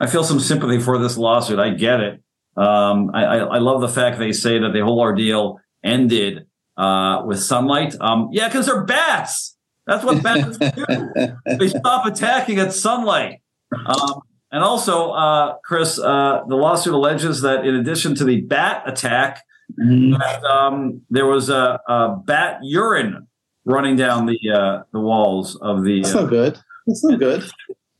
I 0.00 0.06
feel 0.06 0.24
some 0.24 0.40
sympathy 0.40 0.80
for 0.80 0.98
this 0.98 1.16
lawsuit. 1.16 1.58
I 1.58 1.70
get 1.70 2.00
it. 2.00 2.22
Um, 2.56 3.10
I, 3.14 3.24
I, 3.24 3.58
love 3.58 3.82
the 3.82 3.88
fact 3.88 4.18
they 4.18 4.32
say 4.32 4.58
that 4.58 4.72
the 4.72 4.80
whole 4.80 4.98
ordeal 4.98 5.60
ended 5.84 6.46
uh, 6.76 7.22
with 7.24 7.40
sunlight. 7.40 7.94
Um, 8.00 8.28
yeah, 8.32 8.48
because 8.48 8.66
they're 8.66 8.84
bats. 8.84 9.56
That's 9.86 10.04
what 10.04 10.22
bats 10.22 10.58
do. 10.58 11.36
They 11.58 11.68
stop 11.68 12.06
attacking 12.06 12.58
at 12.58 12.72
sunlight. 12.72 13.40
Um, 13.72 14.20
and 14.50 14.62
also, 14.62 15.10
uh, 15.10 15.56
Chris, 15.64 15.98
uh, 15.98 16.42
the 16.48 16.56
lawsuit 16.56 16.94
alleges 16.94 17.42
that 17.42 17.64
in 17.64 17.74
addition 17.74 18.14
to 18.16 18.24
the 18.24 18.40
bat 18.42 18.82
attack, 18.86 19.42
mm-hmm. 19.78 20.12
that, 20.12 20.44
um, 20.44 21.02
there 21.10 21.26
was 21.26 21.48
a, 21.50 21.80
a, 21.88 22.16
bat 22.24 22.58
urine 22.62 23.26
running 23.64 23.96
down 23.96 24.26
the 24.26 24.38
uh, 24.52 24.82
the 24.92 25.00
walls 25.00 25.56
of 25.56 25.84
the. 25.84 26.02
That's 26.02 26.14
not 26.14 26.30
good. 26.30 26.58
That's 26.86 27.04
not 27.04 27.18
good. 27.18 27.44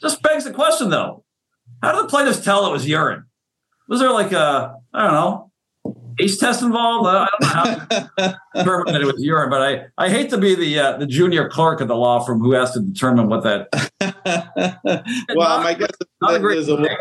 Just 0.00 0.22
begs 0.22 0.44
the 0.44 0.52
question, 0.52 0.90
though: 0.90 1.24
How 1.82 1.92
did 1.92 2.04
the 2.04 2.08
plaintiffs 2.08 2.44
tell 2.44 2.66
it 2.66 2.72
was 2.72 2.88
urine? 2.88 3.24
Was 3.88 4.00
there 4.00 4.12
like 4.12 4.32
a 4.32 4.76
I 4.94 5.02
don't 5.02 5.12
know 5.12 5.45
taste 6.18 6.40
test 6.40 6.62
involved? 6.62 7.08
I 7.08 7.28
don't 7.28 7.40
know 7.40 7.48
how 7.48 7.64
to 7.64 8.40
determine 8.54 8.92
that 8.92 9.02
it 9.02 9.06
was 9.06 9.22
urine, 9.22 9.50
but 9.50 9.62
I, 9.62 9.86
I 9.98 10.08
hate 10.08 10.30
to 10.30 10.38
be 10.38 10.54
the 10.54 10.78
uh, 10.78 10.96
the 10.96 11.06
junior 11.06 11.48
clerk 11.48 11.80
at 11.80 11.88
the 11.88 11.96
law 11.96 12.20
firm 12.24 12.40
who 12.40 12.52
has 12.52 12.72
to 12.72 12.80
determine 12.80 13.28
what 13.28 13.42
that. 13.44 13.68
well, 15.34 15.62
my 15.62 15.74
guess 15.74 15.90
is, 16.30 16.68
a, 16.68 16.96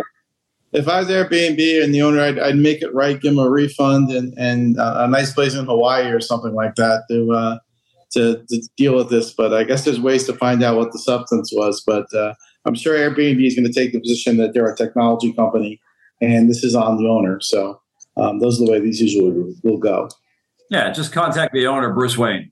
if 0.74 0.88
I 0.88 1.00
was 1.00 1.10
Airbnb 1.10 1.84
and 1.84 1.94
the 1.94 2.02
owner, 2.02 2.22
I'd, 2.22 2.40
I'd 2.40 2.58
make 2.58 2.82
it 2.82 2.94
right, 2.94 3.20
give 3.20 3.34
him 3.34 3.40
a 3.40 3.50
refund 3.50 4.12
and 4.12 4.34
and 4.38 4.80
uh, 4.80 4.96
a 5.00 5.08
nice 5.08 5.34
place 5.34 5.56
in 5.56 5.66
Hawaii 5.66 6.12
or 6.12 6.20
something 6.20 6.54
like 6.54 6.76
that 6.76 7.04
to 7.10 7.32
uh, 7.32 7.58
to 8.12 8.44
to 8.50 8.70
deal 8.78 8.96
with 8.96 9.10
this. 9.10 9.34
But 9.34 9.54
I 9.54 9.64
guess 9.64 9.86
there's 9.86 10.00
ways 10.00 10.26
to 10.26 10.34
find 10.34 10.64
out 10.64 10.78
what 10.78 10.92
the 10.92 11.00
substance 11.00 11.52
was. 11.54 11.84
But 11.86 12.14
uh, 12.14 12.34
I'm 12.66 12.76
sure 12.76 12.98
Airbnb 12.98 13.46
is 13.46 13.56
going 13.56 13.68
to 13.68 13.74
take 13.74 13.94
the 13.94 14.00
position 14.00 14.38
that 14.38 14.54
they're 14.54 14.72
a 14.72 14.76
technology 14.76 15.32
company 15.34 15.80
and 16.22 16.50
this 16.50 16.64
is 16.64 16.76
on 16.76 16.98
the 16.98 17.08
owner. 17.10 17.40
So 17.42 17.82
um, 18.18 18.40
those 18.40 18.62
are 18.62 18.66
the 18.66 18.72
way 18.72 18.80
these 18.80 19.02
usually 19.02 19.54
will 19.64 19.78
go. 19.78 20.10
Yeah, 20.70 20.92
just 20.92 21.14
contact 21.14 21.54
the 21.54 21.68
owner, 21.68 21.94
Bruce 21.94 22.18
Wayne. 22.18 22.52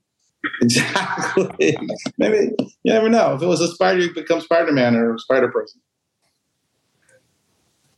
Exactly. 0.60 1.76
Maybe 2.18 2.52
you 2.82 2.92
never 2.92 3.08
know. 3.08 3.34
If 3.34 3.42
it 3.42 3.46
was 3.46 3.60
a 3.60 3.68
spider, 3.68 4.00
you 4.00 4.14
become 4.14 4.40
Spider 4.40 4.72
Man 4.72 4.94
or 4.94 5.18
Spider 5.18 5.50
Person. 5.50 5.80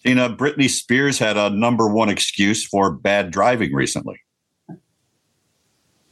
Tina, 0.04 0.30
Britney 0.30 0.70
Spears 0.70 1.18
had 1.18 1.36
a 1.36 1.50
number 1.50 1.88
one 1.88 2.08
excuse 2.08 2.64
for 2.64 2.92
bad 2.92 3.30
driving 3.32 3.74
recently. 3.74 4.20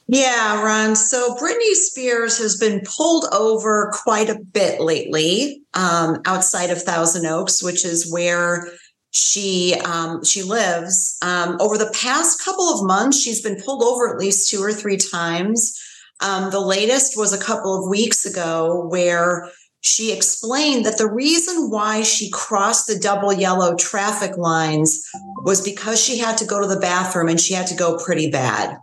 Yeah, 0.07 0.63
Ron. 0.63 0.97
So 0.97 1.35
Britney 1.37 1.73
Spears 1.73 2.37
has 2.39 2.57
been 2.57 2.83
pulled 2.85 3.25
over 3.33 3.91
quite 3.95 4.29
a 4.29 4.39
bit 4.39 4.81
lately 4.81 5.63
um, 5.73 6.21
outside 6.27 6.71
of 6.71 6.83
Thousand 6.83 7.25
Oaks, 7.25 7.63
which 7.63 7.85
is 7.85 8.13
where 8.13 8.69
she 9.15 9.75
um, 9.85 10.25
she 10.25 10.43
lives. 10.43 11.17
Um, 11.23 11.57
over 11.61 11.79
the 11.79 11.95
past 12.03 12.43
couple 12.45 12.69
of 12.69 12.85
months, 12.85 13.21
she's 13.21 13.41
been 13.41 13.63
pulled 13.63 13.85
over 13.85 14.13
at 14.13 14.19
least 14.19 14.51
two 14.51 14.61
or 14.61 14.73
three 14.73 14.97
times. 14.97 15.81
Um, 16.21 16.51
the 16.51 16.61
latest 16.61 17.17
was 17.17 17.33
a 17.33 17.43
couple 17.43 17.79
of 17.79 17.89
weeks 17.89 18.27
ago 18.27 18.89
where 18.89 19.49
she 19.83 20.13
explained 20.13 20.85
that 20.85 20.99
the 20.99 21.09
reason 21.09 21.71
why 21.71 22.03
she 22.03 22.29
crossed 22.31 22.89
the 22.89 22.99
double 22.99 23.33
yellow 23.33 23.77
traffic 23.77 24.37
lines 24.37 25.01
was 25.45 25.63
because 25.63 26.03
she 26.03 26.19
had 26.19 26.37
to 26.39 26.47
go 26.47 26.61
to 26.61 26.67
the 26.67 26.81
bathroom 26.81 27.29
and 27.29 27.41
she 27.41 27.55
had 27.55 27.69
to 27.69 27.77
go 27.77 27.97
pretty 27.97 28.31
bad. 28.31 28.77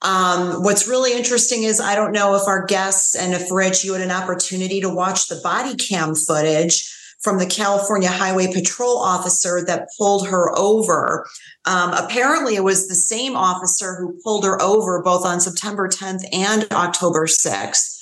Um, 0.00 0.62
what's 0.62 0.88
really 0.88 1.12
interesting 1.12 1.64
is 1.64 1.78
I 1.78 1.94
don't 1.94 2.12
know 2.12 2.36
if 2.36 2.46
our 2.46 2.64
guests 2.64 3.14
and 3.14 3.34
if 3.34 3.50
Rich, 3.50 3.84
you 3.84 3.92
had 3.92 4.02
an 4.02 4.12
opportunity 4.12 4.80
to 4.80 4.94
watch 4.94 5.28
the 5.28 5.40
body 5.42 5.76
cam 5.76 6.14
footage 6.14 6.94
from 7.20 7.38
the 7.38 7.46
California 7.46 8.08
Highway 8.08 8.52
Patrol 8.52 8.98
officer 8.98 9.64
that 9.66 9.88
pulled 9.98 10.28
her 10.28 10.56
over. 10.56 11.26
Um, 11.64 11.92
apparently, 11.92 12.54
it 12.54 12.64
was 12.64 12.88
the 12.88 12.94
same 12.94 13.36
officer 13.36 13.96
who 13.96 14.18
pulled 14.22 14.44
her 14.44 14.60
over 14.62 15.02
both 15.02 15.26
on 15.26 15.40
September 15.40 15.88
10th 15.88 16.24
and 16.32 16.66
October 16.72 17.26
6th. 17.26 17.96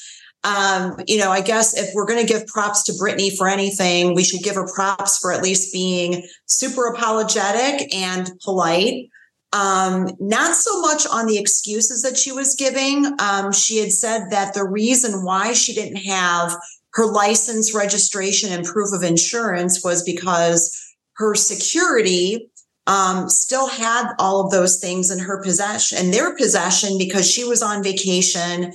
Um, 0.44 1.00
you 1.08 1.18
know, 1.18 1.30
I 1.30 1.40
guess 1.40 1.76
if 1.76 1.92
we're 1.94 2.06
going 2.06 2.24
to 2.24 2.32
give 2.32 2.46
props 2.46 2.84
to 2.84 2.92
Britney 2.92 3.36
for 3.36 3.48
anything, 3.48 4.14
we 4.14 4.22
should 4.22 4.42
give 4.42 4.54
her 4.54 4.68
props 4.72 5.18
for 5.18 5.32
at 5.32 5.42
least 5.42 5.72
being 5.72 6.22
super 6.44 6.86
apologetic 6.86 7.92
and 7.92 8.30
polite. 8.44 9.08
Um, 9.52 10.10
not 10.20 10.54
so 10.54 10.80
much 10.82 11.06
on 11.06 11.26
the 11.26 11.38
excuses 11.38 12.02
that 12.02 12.16
she 12.16 12.30
was 12.30 12.54
giving. 12.54 13.06
Um, 13.18 13.52
she 13.52 13.78
had 13.78 13.90
said 13.90 14.28
that 14.30 14.54
the 14.54 14.64
reason 14.64 15.24
why 15.24 15.52
she 15.52 15.74
didn't 15.74 16.04
have 16.04 16.56
her 16.96 17.06
license, 17.06 17.74
registration, 17.74 18.50
and 18.50 18.64
proof 18.64 18.92
of 18.94 19.02
insurance 19.02 19.84
was 19.84 20.02
because 20.02 20.74
her 21.16 21.34
security 21.34 22.50
um, 22.86 23.28
still 23.28 23.68
had 23.68 24.12
all 24.18 24.40
of 24.40 24.50
those 24.50 24.80
things 24.80 25.10
in 25.10 25.18
her 25.18 25.42
possession, 25.42 25.98
in 25.98 26.10
their 26.10 26.34
possession, 26.36 26.96
because 26.96 27.30
she 27.30 27.44
was 27.44 27.62
on 27.62 27.82
vacation 27.82 28.72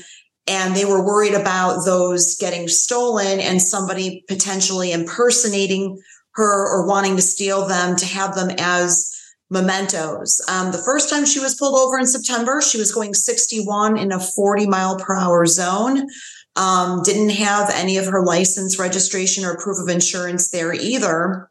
and 0.47 0.76
they 0.76 0.86
were 0.86 1.03
worried 1.03 1.34
about 1.34 1.84
those 1.84 2.36
getting 2.36 2.67
stolen 2.67 3.39
and 3.39 3.59
somebody 3.59 4.24
potentially 4.28 4.91
impersonating 4.91 5.99
her 6.34 6.67
or 6.67 6.88
wanting 6.88 7.15
to 7.15 7.22
steal 7.24 7.67
them 7.67 7.95
to 7.95 8.05
have 8.05 8.36
them 8.36 8.51
as 8.59 9.11
mementos. 9.49 10.39
Um, 10.47 10.72
the 10.72 10.78
first 10.78 11.09
time 11.09 11.26
she 11.26 11.39
was 11.39 11.55
pulled 11.55 11.80
over 11.80 11.97
in 11.97 12.05
September, 12.05 12.61
she 12.61 12.78
was 12.78 12.91
going 12.91 13.15
61 13.15 13.97
in 13.97 14.11
a 14.11 14.19
40 14.19 14.67
mile 14.67 14.97
per 14.97 15.17
hour 15.17 15.45
zone. 15.47 16.07
Um, 16.56 17.02
didn't 17.04 17.30
have 17.30 17.70
any 17.74 17.97
of 17.97 18.06
her 18.06 18.24
license, 18.24 18.78
registration, 18.78 19.45
or 19.45 19.58
proof 19.58 19.80
of 19.80 19.88
insurance 19.88 20.49
there 20.49 20.74
either. 20.74 21.49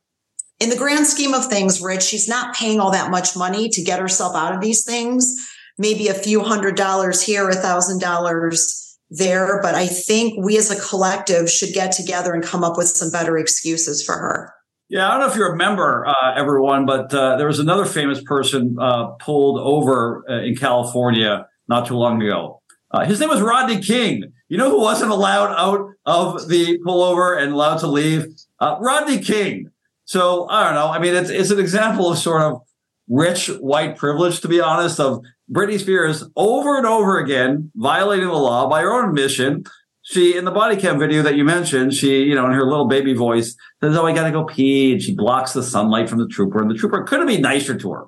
In 0.61 0.69
the 0.69 0.77
grand 0.77 1.07
scheme 1.07 1.33
of 1.33 1.47
things, 1.47 1.81
Rich, 1.81 2.03
she's 2.03 2.29
not 2.29 2.55
paying 2.55 2.81
all 2.81 2.91
that 2.91 3.11
much 3.11 3.35
money 3.35 3.71
to 3.71 3.83
get 3.83 3.99
herself 3.99 4.37
out 4.37 4.55
of 4.55 4.61
these 4.61 4.85
things. 4.85 5.35
Maybe 5.79 6.09
a 6.09 6.15
few 6.15 6.41
hundred 6.43 6.77
dollars 6.77 7.23
here, 7.23 7.49
a 7.49 7.55
thousand 7.55 8.01
dollars 8.01 8.99
there. 9.09 9.61
But 9.63 9.75
I 9.75 9.87
think 9.87 10.45
we 10.45 10.59
as 10.59 10.71
a 10.71 10.79
collective 10.79 11.51
should 11.51 11.73
get 11.73 11.93
together 11.93 12.35
and 12.35 12.45
come 12.45 12.63
up 12.63 12.77
with 12.77 12.89
some 12.89 13.11
better 13.11 13.39
excuses 13.39 14.05
for 14.05 14.13
her. 14.15 14.53
Yeah, 14.91 15.07
I 15.07 15.13
don't 15.13 15.21
know 15.21 15.33
if 15.33 15.37
you 15.37 15.45
remember 15.45 16.05
uh, 16.07 16.35
everyone, 16.35 16.85
but 16.85 17.15
uh, 17.15 17.37
there 17.37 17.47
was 17.47 17.61
another 17.61 17.87
famous 17.87 18.21
person 18.23 18.77
uh, 18.79 19.13
pulled 19.21 19.59
over 19.61 20.25
uh, 20.29 20.43
in 20.43 20.57
California 20.57 21.47
not 21.69 21.87
too 21.87 21.95
long 21.95 22.21
ago. 22.21 22.61
Uh, 22.91 23.05
his 23.05 23.21
name 23.21 23.29
was 23.29 23.41
Rodney 23.41 23.81
King. 23.81 24.33
You 24.51 24.57
know 24.57 24.69
who 24.69 24.81
wasn't 24.81 25.13
allowed 25.13 25.55
out 25.55 25.93
of 26.05 26.49
the 26.49 26.81
pullover 26.81 27.41
and 27.41 27.53
allowed 27.53 27.79
to 27.79 27.87
leave? 27.87 28.27
Uh, 28.59 28.77
Rodney 28.81 29.21
King. 29.21 29.71
So 30.05 30.49
I 30.49 30.65
don't 30.65 30.75
know. 30.75 30.89
I 30.89 30.99
mean, 30.99 31.15
it's 31.15 31.31
it's 31.31 31.53
an 31.53 31.61
example 31.61 32.11
of 32.11 32.19
sort 32.19 32.43
of 32.43 32.63
rich 33.09 33.47
white 33.47 33.97
privilege, 33.97 34.41
to 34.41 34.49
be 34.49 34.61
honest, 34.61 34.99
of 34.99 35.23
Britney 35.51 35.79
Spears 35.79 36.25
over 36.35 36.77
and 36.77 36.85
over 36.85 37.21
again 37.21 37.71
violating 37.77 38.27
the 38.27 38.33
law 38.33 38.69
by 38.69 38.83
her 38.83 38.93
own 38.93 39.11
admission. 39.11 39.65
She, 40.03 40.37
in 40.37 40.45
the 40.45 40.51
body 40.51 40.77
cam 40.77 40.99
video 40.99 41.23
that 41.23 41.37
you 41.37 41.45
mentioned, 41.45 41.95
she, 41.95 42.25
you 42.25 42.35
know, 42.35 42.47
in 42.47 42.53
her 42.53 42.65
little 42.65 42.89
baby 42.89 43.15
voice 43.15 43.55
says, 43.81 43.97
Oh, 43.97 44.05
I 44.05 44.13
got 44.13 44.25
to 44.25 44.33
go 44.33 44.43
pee. 44.43 44.93
And 44.93 45.01
she 45.01 45.15
blocks 45.15 45.53
the 45.53 45.63
sunlight 45.63 46.09
from 46.09 46.19
the 46.19 46.27
trooper. 46.27 46.61
And 46.61 46.69
the 46.69 46.75
trooper 46.75 47.05
couldn't 47.05 47.29
be 47.29 47.39
nicer 47.39 47.77
to 47.77 47.93
her. 47.93 48.07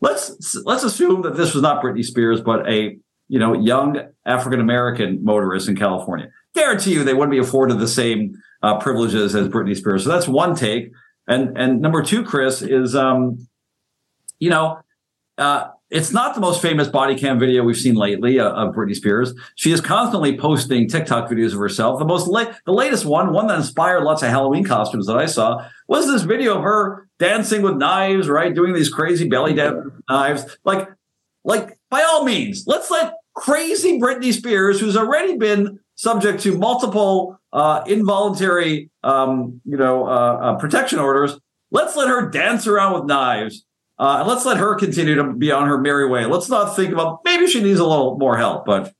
Let's, 0.00 0.56
let's 0.64 0.84
assume 0.84 1.20
that 1.22 1.36
this 1.36 1.52
was 1.52 1.62
not 1.62 1.82
Britney 1.82 2.04
Spears, 2.04 2.40
but 2.40 2.66
a, 2.66 2.96
you 3.32 3.38
know, 3.38 3.54
young 3.54 3.98
African 4.26 4.60
American 4.60 5.24
motorists 5.24 5.66
in 5.66 5.74
California. 5.74 6.28
Guarantee 6.54 6.92
you 6.92 7.02
they 7.02 7.14
wouldn't 7.14 7.30
be 7.30 7.38
afforded 7.38 7.78
the 7.78 7.88
same 7.88 8.34
uh, 8.62 8.76
privileges 8.78 9.34
as 9.34 9.48
Britney 9.48 9.74
Spears. 9.74 10.04
So 10.04 10.10
that's 10.10 10.28
one 10.28 10.54
take. 10.54 10.92
And, 11.26 11.56
and 11.56 11.80
number 11.80 12.02
two, 12.02 12.24
Chris, 12.24 12.60
is, 12.60 12.94
um, 12.94 13.48
you 14.38 14.50
know, 14.50 14.80
uh, 15.38 15.68
it's 15.88 16.12
not 16.12 16.34
the 16.34 16.42
most 16.42 16.60
famous 16.60 16.88
body 16.88 17.14
cam 17.16 17.38
video 17.38 17.62
we've 17.62 17.78
seen 17.78 17.94
lately 17.94 18.38
uh, 18.38 18.50
of 18.50 18.74
Britney 18.74 18.94
Spears. 18.94 19.32
She 19.54 19.72
is 19.72 19.80
constantly 19.80 20.36
posting 20.36 20.86
TikTok 20.86 21.30
videos 21.30 21.54
of 21.54 21.58
herself. 21.58 21.98
The 21.98 22.04
most 22.04 22.26
la- 22.28 22.52
the 22.66 22.74
latest 22.74 23.06
one, 23.06 23.32
one 23.32 23.46
that 23.46 23.56
inspired 23.56 24.04
lots 24.04 24.22
of 24.22 24.28
Halloween 24.28 24.64
costumes 24.64 25.06
that 25.06 25.16
I 25.16 25.24
saw, 25.24 25.66
was 25.88 26.06
this 26.06 26.24
video 26.24 26.58
of 26.58 26.64
her 26.64 27.08
dancing 27.18 27.62
with 27.62 27.76
knives, 27.76 28.28
right, 28.28 28.54
doing 28.54 28.74
these 28.74 28.90
crazy 28.90 29.26
belly 29.26 29.54
dance 29.54 29.90
knives. 30.06 30.58
Like, 30.66 30.90
like 31.44 31.78
by 31.88 32.02
all 32.02 32.24
means, 32.24 32.64
let's 32.66 32.90
let 32.90 33.14
crazy 33.34 34.00
Britney 34.00 34.32
Spears, 34.32 34.80
who's 34.80 34.96
already 34.96 35.36
been 35.36 35.78
subject 35.94 36.42
to 36.42 36.56
multiple 36.56 37.38
uh, 37.52 37.82
involuntary, 37.86 38.90
um, 39.04 39.60
you 39.64 39.76
know, 39.76 40.06
uh, 40.06 40.38
uh 40.42 40.58
protection 40.58 40.98
orders, 40.98 41.38
let's 41.70 41.96
let 41.96 42.08
her 42.08 42.28
dance 42.28 42.66
around 42.66 42.94
with 42.94 43.04
knives 43.04 43.64
uh, 43.98 44.18
and 44.20 44.28
let's 44.28 44.44
let 44.44 44.56
her 44.56 44.74
continue 44.74 45.14
to 45.14 45.32
be 45.32 45.52
on 45.52 45.68
her 45.68 45.78
merry 45.78 46.08
way. 46.08 46.26
Let's 46.26 46.48
not 46.48 46.74
think 46.74 46.92
about 46.92 47.20
maybe 47.24 47.46
she 47.46 47.62
needs 47.62 47.78
a 47.78 47.86
little 47.86 48.18
more 48.18 48.36
help, 48.36 48.64
but 48.66 48.92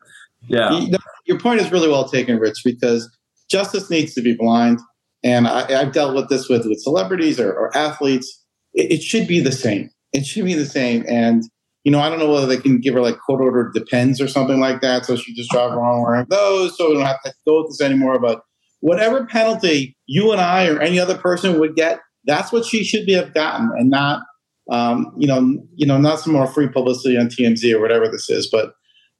yeah. 0.47 0.87
Your 1.25 1.39
point 1.39 1.61
is 1.61 1.71
really 1.71 1.89
well 1.89 2.09
taken, 2.09 2.39
Rich, 2.39 2.63
because 2.65 3.11
justice 3.49 3.91
needs 3.91 4.15
to 4.15 4.23
be 4.23 4.35
blind. 4.35 4.81
And 5.25 5.47
I, 5.47 5.71
have 5.71 5.93
dealt 5.93 6.15
with 6.15 6.29
this 6.29 6.49
with, 6.49 6.67
with 6.67 6.81
celebrities 6.81 7.39
or, 7.39 7.53
or 7.53 7.77
athletes. 7.77 8.45
It, 8.75 8.93
it, 8.93 9.03
should 9.03 9.29
be 9.29 9.41
the 9.41 9.53
same. 9.53 9.91
It 10.13 10.27
should 10.27 10.45
be 10.45 10.55
the 10.55 10.67
same. 10.67 11.05
And, 11.09 11.45
you 11.85 11.93
know, 11.93 12.01
I 12.01 12.09
don't 12.09 12.19
know 12.19 12.31
whether 12.31 12.47
they 12.47 12.59
can 12.59 12.81
give 12.81 12.95
her 12.95 13.01
like 13.01 13.19
court 13.19 13.43
order 13.43 13.71
depends 13.75 14.21
or 14.21 14.29
something 14.29 14.61
like 14.61 14.81
that. 14.83 15.05
So 15.05 15.17
she 15.17 15.35
just 15.35 15.51
drive 15.51 15.73
around 15.73 16.03
wearing 16.03 16.27
those. 16.29 16.77
So 16.77 16.89
we 16.89 16.95
don't 16.95 17.07
have 17.07 17.23
to 17.25 17.35
go 17.47 17.63
with 17.63 17.71
this 17.71 17.81
anymore. 17.81 18.21
But 18.21 18.43
whatever 18.81 19.27
penalty 19.27 19.97
you 20.07 20.33
and 20.33 20.41
I 20.41 20.69
or 20.69 20.81
any 20.81 20.99
other 20.99 21.19
person 21.19 21.59
would 21.59 21.75
get, 21.75 22.01
that's 22.25 22.53
what 22.53 22.65
she 22.65 22.85
should 22.85 23.05
be 23.05 23.15
have 23.15 23.35
gotten 23.35 23.71
and 23.77 23.91
not 23.91 24.23
um, 24.71 25.13
you 25.19 25.27
know, 25.27 25.59
you 25.75 25.87
know, 25.87 25.99
not 25.99 26.21
some 26.21 26.33
more 26.33 26.47
free 26.47 26.69
publicity 26.69 27.17
on 27.19 27.27
TMZ 27.27 27.75
or 27.75 27.81
whatever 27.81 28.09
this 28.09 28.31
is, 28.31 28.49
but 28.51 28.75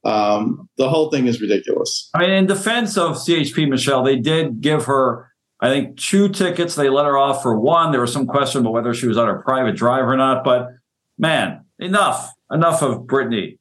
um, 0.05 0.69
the 0.77 0.89
whole 0.89 1.09
thing 1.09 1.27
is 1.27 1.41
ridiculous. 1.41 2.09
I 2.13 2.19
mean, 2.19 2.31
in 2.31 2.45
defense 2.45 2.97
of 2.97 3.15
CHP 3.15 3.69
Michelle, 3.69 4.03
they 4.03 4.17
did 4.17 4.61
give 4.61 4.85
her, 4.85 5.31
I 5.59 5.69
think, 5.69 5.97
two 5.97 6.29
tickets. 6.29 6.75
They 6.75 6.89
let 6.89 7.05
her 7.05 7.17
off 7.17 7.41
for 7.41 7.57
one. 7.59 7.91
There 7.91 8.01
was 8.01 8.11
some 8.11 8.27
question 8.27 8.61
about 8.61 8.73
whether 8.73 8.93
she 8.93 9.07
was 9.07 9.17
on 9.17 9.27
her 9.27 9.41
private 9.41 9.75
drive 9.75 10.05
or 10.05 10.17
not. 10.17 10.43
But 10.43 10.69
man, 11.17 11.65
enough, 11.79 12.31
enough 12.53 12.81
of 12.81 13.01
Britney. 13.01 13.57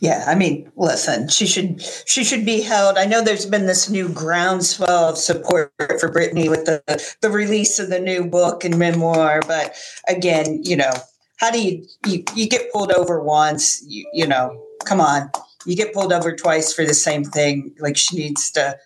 Yeah, 0.00 0.24
I 0.26 0.34
mean, 0.34 0.70
listen, 0.76 1.28
she 1.28 1.46
should 1.46 1.82
she 2.06 2.22
should 2.22 2.44
be 2.44 2.60
held. 2.60 2.98
I 2.98 3.06
know 3.06 3.22
there's 3.22 3.46
been 3.46 3.66
this 3.66 3.88
new 3.88 4.08
groundswell 4.10 5.08
of 5.08 5.16
support 5.16 5.72
for 5.78 6.10
Britney 6.10 6.50
with 6.50 6.66
the 6.66 6.82
the 7.22 7.30
release 7.30 7.78
of 7.78 7.88
the 7.88 7.98
new 7.98 8.26
book 8.26 8.62
and 8.62 8.78
memoir, 8.78 9.40
but 9.46 9.74
again, 10.06 10.62
you 10.64 10.76
know, 10.76 10.92
how 11.38 11.50
do 11.50 11.62
you 11.62 11.86
you, 12.06 12.24
you 12.34 12.46
get 12.46 12.70
pulled 12.72 12.92
over 12.92 13.22
once, 13.22 13.82
you, 13.86 14.06
you 14.12 14.26
know, 14.26 14.62
come 14.84 15.00
on. 15.00 15.30
You 15.64 15.74
get 15.74 15.94
pulled 15.94 16.12
over 16.12 16.36
twice 16.36 16.72
for 16.72 16.84
the 16.84 16.94
same 16.94 17.24
thing. 17.24 17.74
Like 17.80 17.96
she 17.96 18.16
needs 18.16 18.50
to 18.52 18.78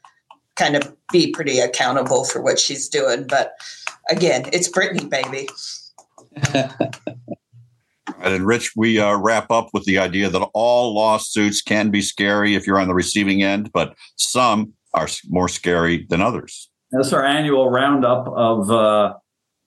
kind 0.55 0.76
of 0.76 0.95
be 1.12 1.32
pretty 1.32 1.59
accountable 1.59 2.24
for 2.24 2.41
what 2.41 2.59
she's 2.59 2.88
doing, 2.88 3.26
but 3.26 3.55
again, 4.11 4.45
it's 4.53 4.70
Britney, 4.70 5.09
baby. 5.09 5.49
And 8.22 8.46
Rich, 8.46 8.72
we 8.76 8.98
uh, 8.98 9.16
wrap 9.16 9.50
up 9.50 9.70
with 9.72 9.84
the 9.84 9.98
idea 9.98 10.28
that 10.28 10.48
all 10.54 10.94
lawsuits 10.94 11.62
can 11.62 11.90
be 11.90 12.02
scary 12.02 12.54
if 12.54 12.66
you're 12.66 12.78
on 12.78 12.88
the 12.88 12.94
receiving 12.94 13.42
end, 13.42 13.72
but 13.72 13.94
some 14.16 14.72
are 14.94 15.08
more 15.28 15.48
scary 15.48 16.06
than 16.08 16.20
others. 16.20 16.70
That's 16.90 17.12
our 17.12 17.24
annual 17.24 17.70
roundup 17.70 18.26
of 18.28 18.70
uh, 18.70 19.14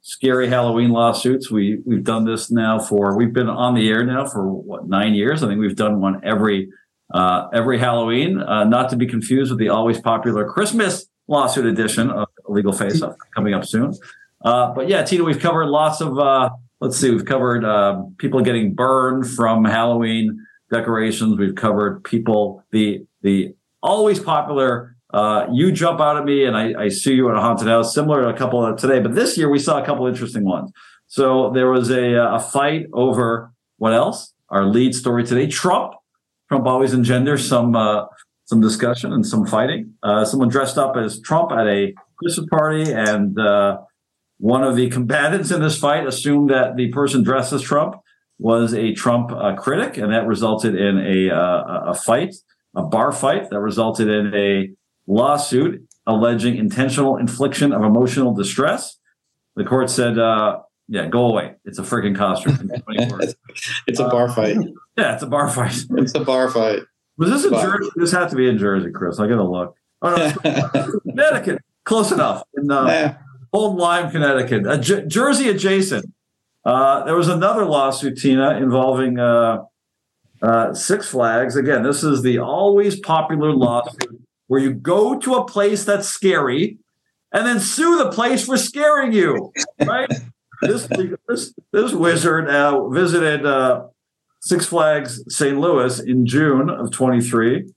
scary 0.02 0.48
Halloween 0.48 0.90
lawsuits. 0.90 1.50
We 1.50 1.80
we've 1.86 2.04
done 2.04 2.26
this 2.26 2.52
now 2.52 2.80
for 2.80 3.18
we've 3.18 3.34
been 3.34 3.50
on 3.50 3.74
the 3.74 3.90
air 3.90 4.04
now 4.04 4.26
for 4.26 4.52
what 4.52 4.88
nine 4.88 5.14
years. 5.14 5.42
I 5.42 5.48
think 5.48 5.60
we've 5.60 5.76
done 5.76 6.02
one 6.02 6.22
every 6.24 6.70
uh, 7.14 7.48
every 7.54 7.80
Halloween. 7.80 8.40
Uh, 8.40 8.66
not 8.66 8.90
to 8.90 8.98
be 8.98 9.08
confused 9.08 9.52
with 9.52 9.60
the 9.60 9.70
always 9.70 10.00
popular 10.00 10.46
Christmas 10.46 11.06
lawsuit 11.28 11.66
edition 11.66 12.10
of 12.10 12.28
Legal 12.48 12.74
Face 12.74 13.02
Off 13.02 13.16
coming 13.34 13.54
up 13.54 13.66
soon. 13.66 13.94
Uh, 14.44 14.74
but 14.74 14.90
yeah, 14.90 15.04
Tina, 15.04 15.24
we've 15.24 15.40
covered 15.40 15.68
lots 15.68 16.02
of 16.02 16.20
uh, 16.20 16.50
let's 16.84 16.98
see, 16.98 17.10
we've 17.10 17.26
covered 17.26 17.64
uh, 17.64 18.04
people 18.18 18.42
getting 18.42 18.74
burned 18.74 19.26
from 19.30 19.64
Halloween 19.64 20.46
decorations. 20.70 21.38
We've 21.38 21.56
covered 21.56 22.04
people, 22.04 22.64
the 22.72 23.06
the 23.22 23.56
always 23.82 24.20
popular 24.20 24.96
uh, 25.14 25.48
you 25.54 25.72
jump 25.72 26.02
out 26.02 26.18
at 26.18 26.26
me 26.26 26.44
and 26.44 26.58
I, 26.58 26.74
I 26.86 26.90
sue 26.90 27.14
you 27.14 27.30
at 27.30 27.38
a 27.38 27.40
haunted 27.40 27.68
house, 27.68 27.94
similar 27.94 28.24
to 28.24 28.30
a 28.30 28.34
couple 28.34 28.66
of 28.66 28.78
today. 28.78 29.00
But 29.00 29.14
this 29.14 29.38
year 29.38 29.50
we 29.50 29.60
saw 29.60 29.82
a 29.82 29.86
couple 29.86 30.08
interesting 30.08 30.44
ones. 30.44 30.72
So 31.08 31.52
there 31.54 31.70
was 31.70 31.92
a, 31.92 32.14
a 32.16 32.40
fight 32.40 32.88
over 32.94 33.52
what 33.78 33.94
else? 33.94 34.34
Our 34.50 34.66
lead 34.66 34.96
story 34.96 35.24
today, 35.24 35.48
Trump. 35.48 35.94
Trump 36.50 36.66
always 36.66 36.94
engenders 36.94 37.48
some 37.48 37.76
uh, 37.76 38.06
some 38.46 38.60
discussion 38.60 39.14
and 39.14 39.26
some 39.26 39.46
fighting. 39.46 39.94
Uh, 40.04 40.26
someone 40.26 40.50
dressed 40.50 40.78
up 40.78 40.98
as 40.98 41.22
Trump 41.22 41.52
at 41.52 41.66
a 41.66 41.94
Christmas 42.18 42.48
party, 42.50 42.92
and 42.92 43.40
uh, 43.40 43.78
one 44.44 44.62
of 44.62 44.76
the 44.76 44.90
combatants 44.90 45.52
in 45.52 45.62
this 45.62 45.80
fight 45.80 46.06
assumed 46.06 46.50
that 46.50 46.76
the 46.76 46.90
person 46.90 47.24
dressed 47.24 47.54
as 47.54 47.62
Trump 47.62 47.96
was 48.38 48.74
a 48.74 48.92
Trump 48.92 49.32
uh, 49.32 49.56
critic, 49.56 49.96
and 49.96 50.12
that 50.12 50.28
resulted 50.28 50.76
in 50.76 50.98
a 50.98 51.34
uh, 51.34 51.92
a 51.92 51.94
fight, 51.94 52.36
a 52.76 52.84
bar 52.84 53.14
fight 53.14 53.50
that 53.52 53.62
resulted 53.62 54.10
in 54.10 54.36
a 54.36 54.70
lawsuit 55.08 55.88
alleging 56.06 56.58
intentional 56.58 57.16
infliction 57.16 57.72
of 57.72 57.84
emotional 57.84 58.34
distress. 58.34 59.00
The 59.56 59.64
court 59.64 59.90
said, 59.90 60.20
uh, 60.20 60.60
"Yeah, 60.90 61.08
go 61.08 61.28
away. 61.28 61.54
It's 61.64 61.80
a 61.80 61.84
freaking 61.84 62.14
costume." 62.14 62.70
it's 63.88 64.00
a 64.02 64.10
bar 64.10 64.28
fight. 64.28 64.58
Yeah, 64.96 65.14
it's 65.16 65.24
a 65.24 65.28
bar 65.28 65.50
fight. 65.50 65.76
It's 65.98 66.14
a 66.14 66.20
bar 66.20 66.52
fight. 66.52 66.82
Was 67.18 67.32
this 67.32 67.46
in 67.46 67.54
Jersey? 67.54 67.90
This 67.96 68.12
had 68.12 68.30
to 68.30 68.36
be 68.36 68.48
in 68.48 68.60
Jersey, 68.60 68.92
Chris. 68.92 69.20
I 69.20 69.28
gotta 69.28 69.44
look. 69.44 69.76
Oh 70.04 70.16
no, 70.16 71.00
Connecticut. 71.10 71.64
Close 71.84 72.12
enough. 72.12 72.44
In 72.56 72.70
uh, 72.70 72.86
yeah. 72.86 73.18
Old 73.54 73.78
Lyme, 73.78 74.10
Connecticut, 74.10 74.66
uh, 74.66 74.78
Jersey 74.78 75.50
adjacent. 75.50 76.12
Uh, 76.66 77.04
there 77.04 77.16
was 77.16 77.28
another 77.28 77.66
lawsuit, 77.66 78.18
Tina, 78.18 78.58
involving 78.58 79.20
uh, 79.20 79.64
uh, 80.42 80.74
Six 80.74 81.10
Flags. 81.10 81.56
Again, 81.56 81.84
this 81.84 82.04
is 82.04 82.24
the 82.24 82.40
always 82.40 83.00
popular 83.00 83.54
lawsuit 83.54 84.22
where 84.48 84.60
you 84.60 84.74
go 84.74 85.20
to 85.20 85.36
a 85.36 85.46
place 85.46 85.86
that's 85.86 86.08
scary 86.08 86.78
and 87.32 87.46
then 87.46 87.60
sue 87.60 87.98
the 87.98 88.12
place 88.12 88.46
for 88.46 88.58
scaring 88.58 89.12
you, 89.12 89.52
right? 89.86 90.10
this, 90.62 90.88
this, 91.28 91.54
this 91.72 91.94
wizard 91.94 92.50
uh, 92.50 92.88
visited 92.90 93.46
uh, 93.46 93.88
Six 94.42 94.66
Flags 94.66 95.24
St. 95.34 95.58
Louis 95.60 96.00
in 96.00 96.26
June 96.26 96.70
of 96.70 96.92
23. 96.92 97.72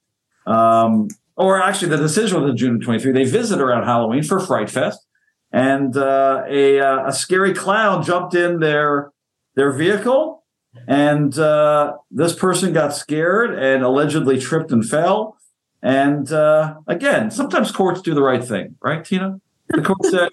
Um, 0.47 1.09
or 1.37 1.62
actually, 1.62 1.89
the 1.89 1.97
decision 1.97 2.41
was 2.41 2.51
in 2.51 2.57
June 2.57 2.77
of 2.77 2.83
23. 2.83 3.12
They 3.12 3.24
visit 3.24 3.61
around 3.61 3.85
Halloween 3.85 4.22
for 4.22 4.41
Fright 4.41 4.70
Fest, 4.70 5.07
and 5.53 5.97
uh, 5.97 6.45
a, 6.49 6.81
uh, 6.81 7.09
a 7.09 7.13
scary 7.13 7.55
clown 7.55 8.03
jumped 8.03 8.35
in 8.35 8.61
their 8.61 9.13
their 9.55 9.73
vehicle, 9.73 10.45
and 10.87 11.39
uh, 11.39 11.97
this 12.11 12.35
person 12.35 12.73
got 12.73 12.95
scared 12.95 13.59
and 13.59 13.83
allegedly 13.83 14.39
tripped 14.39 14.71
and 14.71 14.87
fell. 14.87 15.39
And 15.83 16.31
uh, 16.33 16.77
again, 16.87 17.31
sometimes 17.31 17.71
courts 17.71 18.03
do 18.03 18.15
the 18.15 18.23
right 18.23 18.45
thing, 18.45 18.77
right, 18.83 19.05
Tina? 19.05 19.41
The 19.69 19.83
court 19.83 20.05
said, 20.05 20.31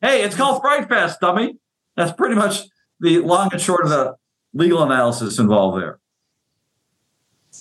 "Hey, 0.00 0.22
it's 0.22 0.36
called 0.36 0.60
Fright 0.60 0.88
Fest, 0.88 1.20
dummy." 1.20 1.58
That's 1.96 2.12
pretty 2.12 2.34
much 2.34 2.62
the 3.00 3.18
long 3.18 3.50
and 3.52 3.60
short 3.60 3.84
of 3.84 3.90
the 3.90 4.14
legal 4.54 4.82
analysis 4.82 5.38
involved 5.38 5.80
there. 5.80 5.98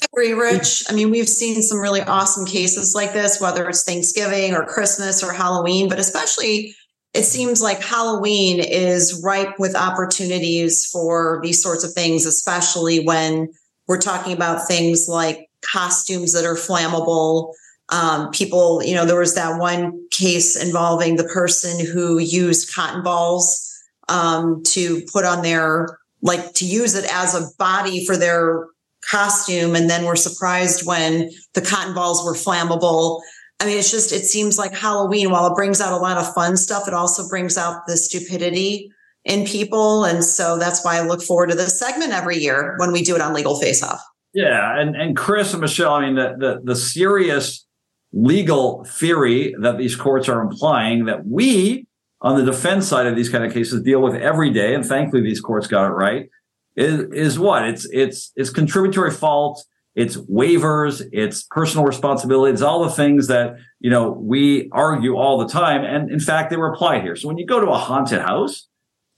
Agree, 0.04 0.34
Rich. 0.34 0.84
I 0.90 0.94
mean, 0.94 1.10
we've 1.10 1.30
seen 1.30 1.62
some 1.62 1.80
really 1.80 2.02
awesome 2.02 2.46
cases 2.46 2.94
like 2.96 3.14
this, 3.14 3.40
whether 3.40 3.68
it's 3.70 3.84
Thanksgiving 3.84 4.54
or 4.54 4.66
Christmas 4.66 5.24
or 5.24 5.32
Halloween, 5.32 5.90
but 5.90 6.00
especially 6.00 6.76
it 7.14 7.24
seems 7.24 7.62
like 7.62 7.82
Halloween 7.82 8.60
is 8.60 9.22
ripe 9.24 9.60
with 9.60 9.76
opportunities 9.76 10.86
for 10.86 11.40
these 11.44 11.62
sorts 11.62 11.84
of 11.84 11.94
things, 11.94 12.26
especially 12.26 13.04
when 13.04 13.50
we're 13.88 14.00
talking 14.00 14.34
about 14.34 14.68
things 14.68 15.08
like 15.10 15.50
costumes 15.62 16.34
that 16.34 16.46
are 16.46 16.56
flammable. 16.56 17.54
Um, 17.90 18.32
people, 18.32 18.82
you 18.84 18.96
know, 18.96 19.06
there 19.06 19.20
was 19.20 19.36
that 19.36 19.60
one 19.60 20.08
case 20.12 20.56
involving 20.56 21.18
the 21.18 21.26
person 21.26 21.86
who 21.86 22.18
used 22.18 22.74
cotton 22.74 23.04
balls 23.04 23.70
um, 24.08 24.64
to 24.68 25.02
put 25.12 25.26
on 25.26 25.42
their 25.42 25.98
like 26.22 26.54
to 26.54 26.66
use 26.66 26.96
it 26.96 27.06
as 27.12 27.36
a 27.36 27.50
body 27.58 28.06
for 28.06 28.16
their 28.16 28.68
costume 29.12 29.76
and 29.76 29.90
then 29.90 30.06
were 30.06 30.16
surprised 30.16 30.86
when 30.86 31.30
the 31.54 31.62
cotton 31.62 31.94
balls 31.94 32.24
were 32.24 32.34
flammable. 32.34 33.20
I 33.60 33.66
mean, 33.66 33.78
it's 33.78 33.92
just, 33.92 34.12
it 34.14 34.26
seems 34.26 34.58
like 34.58 34.74
Halloween, 34.74 35.30
while 35.30 35.48
it 35.48 35.56
brings 35.56 35.82
out 35.82 35.92
a 35.94 35.98
lot 35.98 36.18
of 36.18 36.34
fun 36.34 36.56
stuff, 36.56 36.88
it 36.88 36.94
also 36.94 37.28
brings 37.28 37.58
out 37.58 37.86
the 37.88 37.98
stupidity 37.98 38.90
in 39.26 39.46
people. 39.46 40.06
And 40.06 40.24
so 40.24 40.58
that's 40.58 40.84
why 40.84 40.98
I 40.98 41.02
look 41.02 41.22
forward 41.22 41.50
to 41.50 41.56
this 41.56 41.78
segment 41.78 42.14
every 42.14 42.38
year 42.38 42.76
when 42.80 42.92
we 42.92 43.04
do 43.04 43.16
it 43.16 43.22
on 43.22 43.34
Legal 43.34 43.60
Face 43.60 43.84
Off. 43.84 44.02
Yeah. 44.34 44.80
And, 44.80 44.96
and 44.96 45.16
Chris 45.16 45.54
and 45.54 45.62
Michelle, 45.62 45.94
I 45.94 46.06
mean, 46.06 46.16
the, 46.16 46.36
the, 46.40 46.62
the 46.64 46.76
serious 46.76 47.66
legal 48.14 48.84
theory 48.86 49.54
that 49.62 49.78
these 49.78 49.96
courts 49.96 50.28
are 50.28 50.42
implying 50.42 51.06
that 51.06 51.26
we 51.26 51.86
on 52.22 52.38
the 52.38 52.44
defense 52.44 52.88
side 52.88 53.08
of 53.08 53.16
these 53.16 53.30
kind 53.30 53.44
of 53.44 53.54
cases 53.54 53.82
deal 53.82 54.02
with 54.02 54.16
every 54.16 54.52
day, 54.52 54.76
and 54.76 54.86
thankfully 54.86 55.24
these 55.24 55.42
courts 55.42 55.68
got 55.68 55.88
it 55.88 55.94
right, 55.94 56.30
is, 56.76 57.00
is 57.12 57.40
what? 57.40 57.68
It's 57.68 57.86
it's 57.92 58.32
it's 58.36 58.50
contributory 58.50 59.12
fault, 59.12 59.64
it's 59.96 60.18
waivers, 60.18 61.08
it's 61.12 61.44
personal 61.50 61.86
responsibility, 61.86 62.54
it's 62.54 62.62
all 62.62 62.84
the 62.84 62.92
things 62.92 63.28
that 63.28 63.56
you 63.80 63.90
know 63.90 64.12
we 64.12 64.70
argue 64.72 65.16
all 65.16 65.38
the 65.38 65.48
time. 65.48 65.84
And 65.84 66.12
in 66.12 66.20
fact, 66.20 66.50
they 66.50 66.58
were 66.58 66.74
applied 66.74 67.02
here. 67.02 67.16
So 67.16 67.28
when 67.28 67.38
you 67.38 67.46
go 67.46 67.60
to 67.60 67.70
a 67.72 67.78
haunted 67.78 68.22
house, 68.22 68.68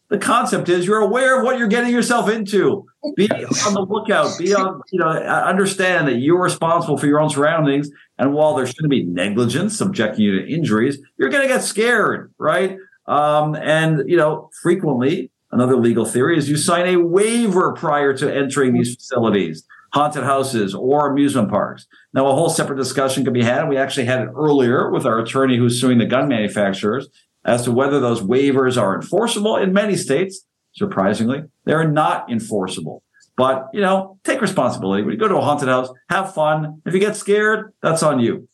the 0.10 0.20
concept 0.20 0.70
is 0.70 0.86
you're 0.86 1.00
aware 1.00 1.40
of 1.40 1.44
what 1.44 1.58
you're 1.58 1.68
getting 1.68 1.92
yourself 1.92 2.30
into. 2.30 2.86
Be 3.16 3.28
on 3.32 3.74
the 3.74 3.86
lookout. 3.90 4.38
Be 4.38 4.54
on, 4.54 4.80
you 4.92 5.00
know, 5.00 5.08
understand 5.08 6.08
that 6.08 6.18
you're 6.18 6.40
responsible 6.42 6.98
for 6.98 7.08
your 7.08 7.20
own 7.20 7.32
surroundings. 7.32 7.90
And 8.20 8.32
while 8.32 8.54
there 8.56 8.68
shouldn't 8.68 8.92
be 8.92 9.04
negligence 9.04 9.76
subjecting 9.76 10.24
you 10.24 10.40
to 10.40 10.48
injuries, 10.48 11.00
you're 11.18 11.30
going 11.30 11.42
to 11.42 11.48
get 11.48 11.64
scared, 11.64 12.32
right? 12.38 12.78
Um, 13.08 13.56
and, 13.56 14.08
you 14.08 14.16
know, 14.16 14.52
frequently 14.62 15.32
another 15.54 15.78
legal 15.78 16.06
theory 16.06 16.38
is 16.38 16.50
you 16.50 16.58
sign 16.58 16.88
a 16.88 16.98
waiver 16.98 17.74
prior 17.74 18.14
to 18.18 18.34
entering 18.34 18.74
these 18.74 18.96
facilities, 18.96 19.66
haunted 19.94 20.24
houses 20.24 20.74
or 20.74 21.10
amusement 21.10 21.50
parks. 21.50 21.86
Now, 22.14 22.28
a 22.28 22.34
whole 22.34 22.50
separate 22.50 22.78
discussion 22.78 23.24
could 23.24 23.34
be 23.34 23.44
had. 23.44 23.70
We 23.70 23.78
actually 23.78 24.06
had 24.06 24.22
it 24.22 24.30
earlier 24.36 24.90
with 24.90 25.06
our 25.06 25.20
attorney 25.20 25.58
who's 25.58 25.80
suing 25.80 25.98
the 25.98 26.06
gun 26.06 26.28
manufacturers 26.28 27.08
as 27.46 27.64
to 27.64 27.72
whether 27.72 28.00
those 28.00 28.22
waivers 28.22 28.82
are 28.82 28.96
enforceable 28.96 29.58
in 29.58 29.74
many 29.74 29.96
states. 29.96 30.46
Surprisingly, 30.74 31.44
they're 31.66 31.90
not 31.90 32.32
enforceable. 32.32 33.04
But, 33.36 33.68
you 33.74 33.82
know, 33.82 34.20
take 34.24 34.42
responsibility. 34.42 35.04
When 35.04 35.14
you 35.14 35.20
go 35.20 35.28
to 35.28 35.38
a 35.38 35.42
haunted 35.42 35.68
house, 35.68 35.90
have 36.10 36.34
fun. 36.34 36.82
If 36.86 36.94
you 36.94 37.00
get 37.00 37.16
scared, 37.16 37.74
that's 37.82 38.04
on 38.04 38.20
you 38.20 38.48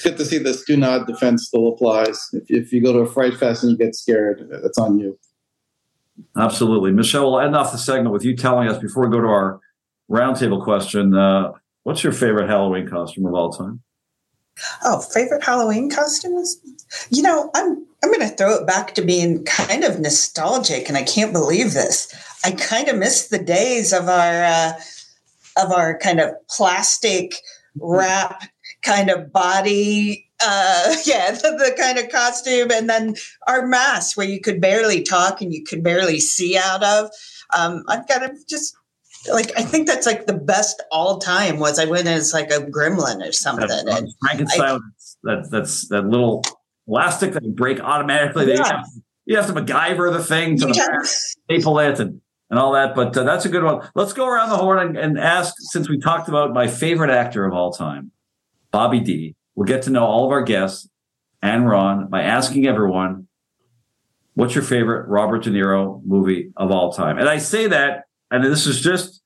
it's 0.00 0.08
good 0.08 0.16
to 0.16 0.24
see 0.24 0.38
this 0.38 0.64
do 0.64 0.78
not 0.78 1.06
defense 1.06 1.46
still 1.46 1.68
applies. 1.68 2.28
If, 2.32 2.44
if 2.48 2.72
you 2.72 2.82
go 2.82 2.92
to 2.94 3.00
a 3.00 3.06
fright 3.06 3.34
fest 3.34 3.62
and 3.62 3.72
you 3.72 3.78
get 3.78 3.94
scared, 3.94 4.48
that's 4.62 4.78
on 4.78 4.98
you. 4.98 5.18
Absolutely. 6.36 6.92
Michelle, 6.92 7.30
we'll 7.30 7.40
end 7.40 7.56
off 7.56 7.72
the 7.72 7.78
segment 7.78 8.12
with 8.12 8.24
you 8.24 8.36
telling 8.36 8.68
us 8.68 8.78
before 8.78 9.06
we 9.06 9.12
go 9.12 9.20
to 9.20 9.28
our 9.28 9.60
roundtable 10.10 10.62
question 10.62 11.14
uh, 11.14 11.52
what's 11.84 12.02
your 12.02 12.12
favorite 12.12 12.48
Halloween 12.48 12.88
costume 12.88 13.26
of 13.26 13.34
all 13.34 13.52
time? 13.52 13.80
Oh, 14.84 15.00
favorite 15.00 15.42
Halloween 15.42 15.90
costumes? 15.90 16.60
You 17.10 17.22
know, 17.22 17.50
I'm 17.54 17.86
I'm 18.02 18.12
going 18.12 18.28
to 18.28 18.34
throw 18.34 18.54
it 18.54 18.66
back 18.66 18.94
to 18.94 19.02
being 19.02 19.44
kind 19.44 19.84
of 19.84 20.00
nostalgic, 20.00 20.88
and 20.88 20.96
I 20.96 21.02
can't 21.02 21.32
believe 21.32 21.72
this. 21.72 22.12
I 22.44 22.52
kind 22.52 22.88
of 22.88 22.96
miss 22.96 23.28
the 23.28 23.42
days 23.42 23.92
of 23.92 24.08
our 24.08 24.44
uh, 24.44 24.72
of 25.56 25.72
our 25.72 25.98
kind 25.98 26.20
of 26.20 26.30
plastic 26.48 27.34
wrap 27.76 28.44
kind 28.82 29.10
of 29.10 29.32
body 29.32 30.29
uh 30.44 30.96
yeah 31.06 31.30
the, 31.32 31.50
the, 31.58 31.74
kind 31.78 31.98
of 31.98 32.08
costume 32.10 32.70
and 32.70 32.88
then 32.88 33.14
our 33.46 33.66
masks 33.66 34.16
where 34.16 34.26
you 34.26 34.40
could 34.40 34.60
barely 34.60 35.02
talk 35.02 35.40
and 35.40 35.52
you 35.52 35.62
could 35.62 35.82
barely 35.82 36.20
see 36.20 36.56
out 36.56 36.82
of 36.82 37.10
um 37.56 37.82
i've 37.88 38.06
got 38.08 38.18
to 38.18 38.34
just 38.48 38.76
like 39.32 39.50
i 39.58 39.62
think 39.62 39.86
that's 39.86 40.06
like 40.06 40.26
the 40.26 40.36
best 40.36 40.82
all 40.90 41.18
time 41.18 41.58
was 41.58 41.78
i 41.78 41.84
went 41.84 42.06
as 42.06 42.32
like 42.32 42.50
a 42.50 42.58
gremlin 42.58 43.26
or 43.26 43.32
something 43.32 43.68
that's, 43.68 43.84
and 43.84 44.08
Frankenstein, 44.24 44.80
that, 45.24 45.48
that's 45.50 45.88
that 45.88 46.06
little 46.06 46.42
elastic 46.88 47.32
that 47.32 47.56
break 47.56 47.80
automatically 47.80 48.48
yeah. 48.48 48.56
you, 48.56 48.64
have, 48.64 48.86
you 49.26 49.36
have 49.36 49.46
to 49.46 49.52
MacGyver 49.52 50.12
the 50.12 50.24
thing 50.24 50.58
to 50.58 50.72
yeah. 50.74 50.86
staple 51.02 51.78
it 51.78 52.00
and 52.00 52.20
and 52.50 52.58
all 52.58 52.72
that. 52.72 52.94
But 52.94 53.16
uh, 53.16 53.22
that's 53.22 53.44
a 53.44 53.48
good 53.48 53.62
one. 53.62 53.88
Let's 53.94 54.12
go 54.12 54.26
around 54.26 54.50
the 54.50 54.56
horn 54.56 54.78
and, 54.80 54.98
and, 54.98 55.18
ask, 55.18 55.54
since 55.58 55.88
we 55.88 55.98
talked 55.98 56.28
about 56.28 56.52
my 56.52 56.66
favorite 56.66 57.10
actor 57.10 57.46
of 57.46 57.54
all 57.54 57.72
time, 57.72 58.10
Bobby 58.72 59.00
D. 59.00 59.36
We'll 59.54 59.66
get 59.66 59.82
to 59.82 59.90
know 59.90 60.04
all 60.04 60.24
of 60.24 60.32
our 60.32 60.42
guests 60.42 60.88
and 61.42 61.68
Ron 61.68 62.08
by 62.08 62.22
asking 62.22 62.66
everyone, 62.66 63.28
what's 64.34 64.54
your 64.54 64.64
favorite 64.64 65.08
Robert 65.08 65.44
De 65.44 65.50
Niro 65.50 66.04
movie 66.04 66.52
of 66.56 66.70
all 66.70 66.92
time? 66.92 67.18
And 67.18 67.28
I 67.28 67.38
say 67.38 67.66
that, 67.66 68.04
and 68.30 68.44
this 68.44 68.66
is 68.66 68.80
just 68.80 69.20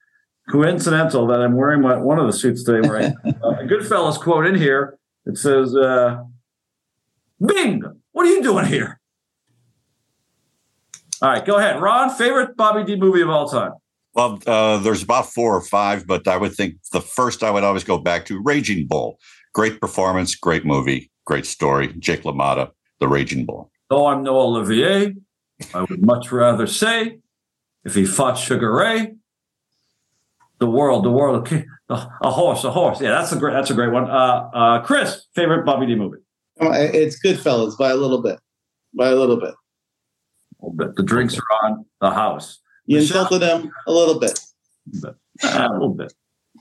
coincidental 0.49 1.27
that 1.27 1.41
I'm 1.41 1.55
wearing 1.55 1.81
my, 1.81 1.97
one 1.97 2.19
of 2.19 2.27
the 2.27 2.33
suits 2.33 2.63
today 2.63 2.87
where 2.87 2.97
I, 2.99 3.05
uh, 3.43 3.49
a 3.49 3.63
Goodfellas 3.63 4.19
quote 4.19 4.45
in 4.45 4.55
here. 4.55 4.97
It 5.25 5.37
says, 5.37 5.75
uh, 5.75 6.23
Bing, 7.45 7.83
what 8.11 8.25
are 8.25 8.29
you 8.29 8.43
doing 8.43 8.65
here? 8.65 8.99
All 11.21 11.29
right, 11.29 11.45
go 11.45 11.57
ahead. 11.57 11.81
Ron, 11.81 12.09
favorite 12.09 12.55
Bobby 12.55 12.83
D 12.83 12.95
movie 12.95 13.21
of 13.21 13.29
all 13.29 13.47
time? 13.47 13.71
Well, 14.13 14.39
uh, 14.47 14.77
there's 14.77 15.03
about 15.03 15.33
four 15.33 15.55
or 15.55 15.61
five, 15.61 16.07
but 16.07 16.27
I 16.27 16.37
would 16.37 16.53
think 16.53 16.75
the 16.93 17.01
first 17.01 17.43
I 17.43 17.51
would 17.51 17.63
always 17.63 17.83
go 17.83 17.97
back 17.97 18.25
to 18.27 18.41
Raging 18.41 18.87
Bull. 18.87 19.17
Great 19.55 19.79
performance, 19.79 20.35
great 20.35 20.65
movie, 20.65 21.09
great 21.23 21.45
story. 21.45 21.93
Jake 21.97 22.23
LaMotta, 22.23 22.71
The 22.99 23.07
Raging 23.07 23.45
Bull. 23.45 23.71
Though 23.89 24.07
I'm 24.07 24.21
no 24.21 24.37
Olivier, 24.37 25.15
I 25.73 25.81
would 25.81 26.05
much 26.05 26.29
rather 26.29 26.67
say 26.67 27.19
if 27.85 27.95
he 27.95 28.05
fought 28.05 28.33
Sugar 28.33 28.73
Ray, 28.73 29.15
the 30.59 30.69
world, 30.69 31.05
the 31.05 31.09
world, 31.09 31.47
a 31.89 32.31
horse, 32.31 32.65
a 32.65 32.71
horse. 32.71 32.99
Yeah, 32.99 33.11
that's 33.11 33.31
a 33.31 33.37
great. 33.37 33.53
That's 33.53 33.69
a 33.69 33.73
great 33.73 33.93
one. 33.93 34.09
Uh, 34.09 34.49
uh, 34.53 34.81
Chris, 34.81 35.25
favorite 35.33 35.65
Bobby 35.65 35.85
D 35.85 35.95
movie? 35.95 36.17
It's 36.59 37.17
Goodfellas 37.25 37.77
by 37.77 37.91
a 37.91 37.95
little 37.95 38.21
bit, 38.21 38.37
by 38.93 39.07
a 39.07 39.15
little 39.15 39.37
bit. 39.37 39.53
A 40.59 40.65
little 40.65 40.75
bit. 40.75 40.95
The 40.97 41.03
drinks 41.03 41.37
are 41.37 41.65
on 41.65 41.85
the 42.01 42.11
house. 42.11 42.59
You 42.87 42.99
insulted 42.99 43.41
him 43.41 43.71
a 43.87 43.91
little 43.93 44.19
bit. 44.19 44.37
Uh, 45.01 45.11
a 45.43 45.71
little 45.71 45.93
bit. 45.93 46.13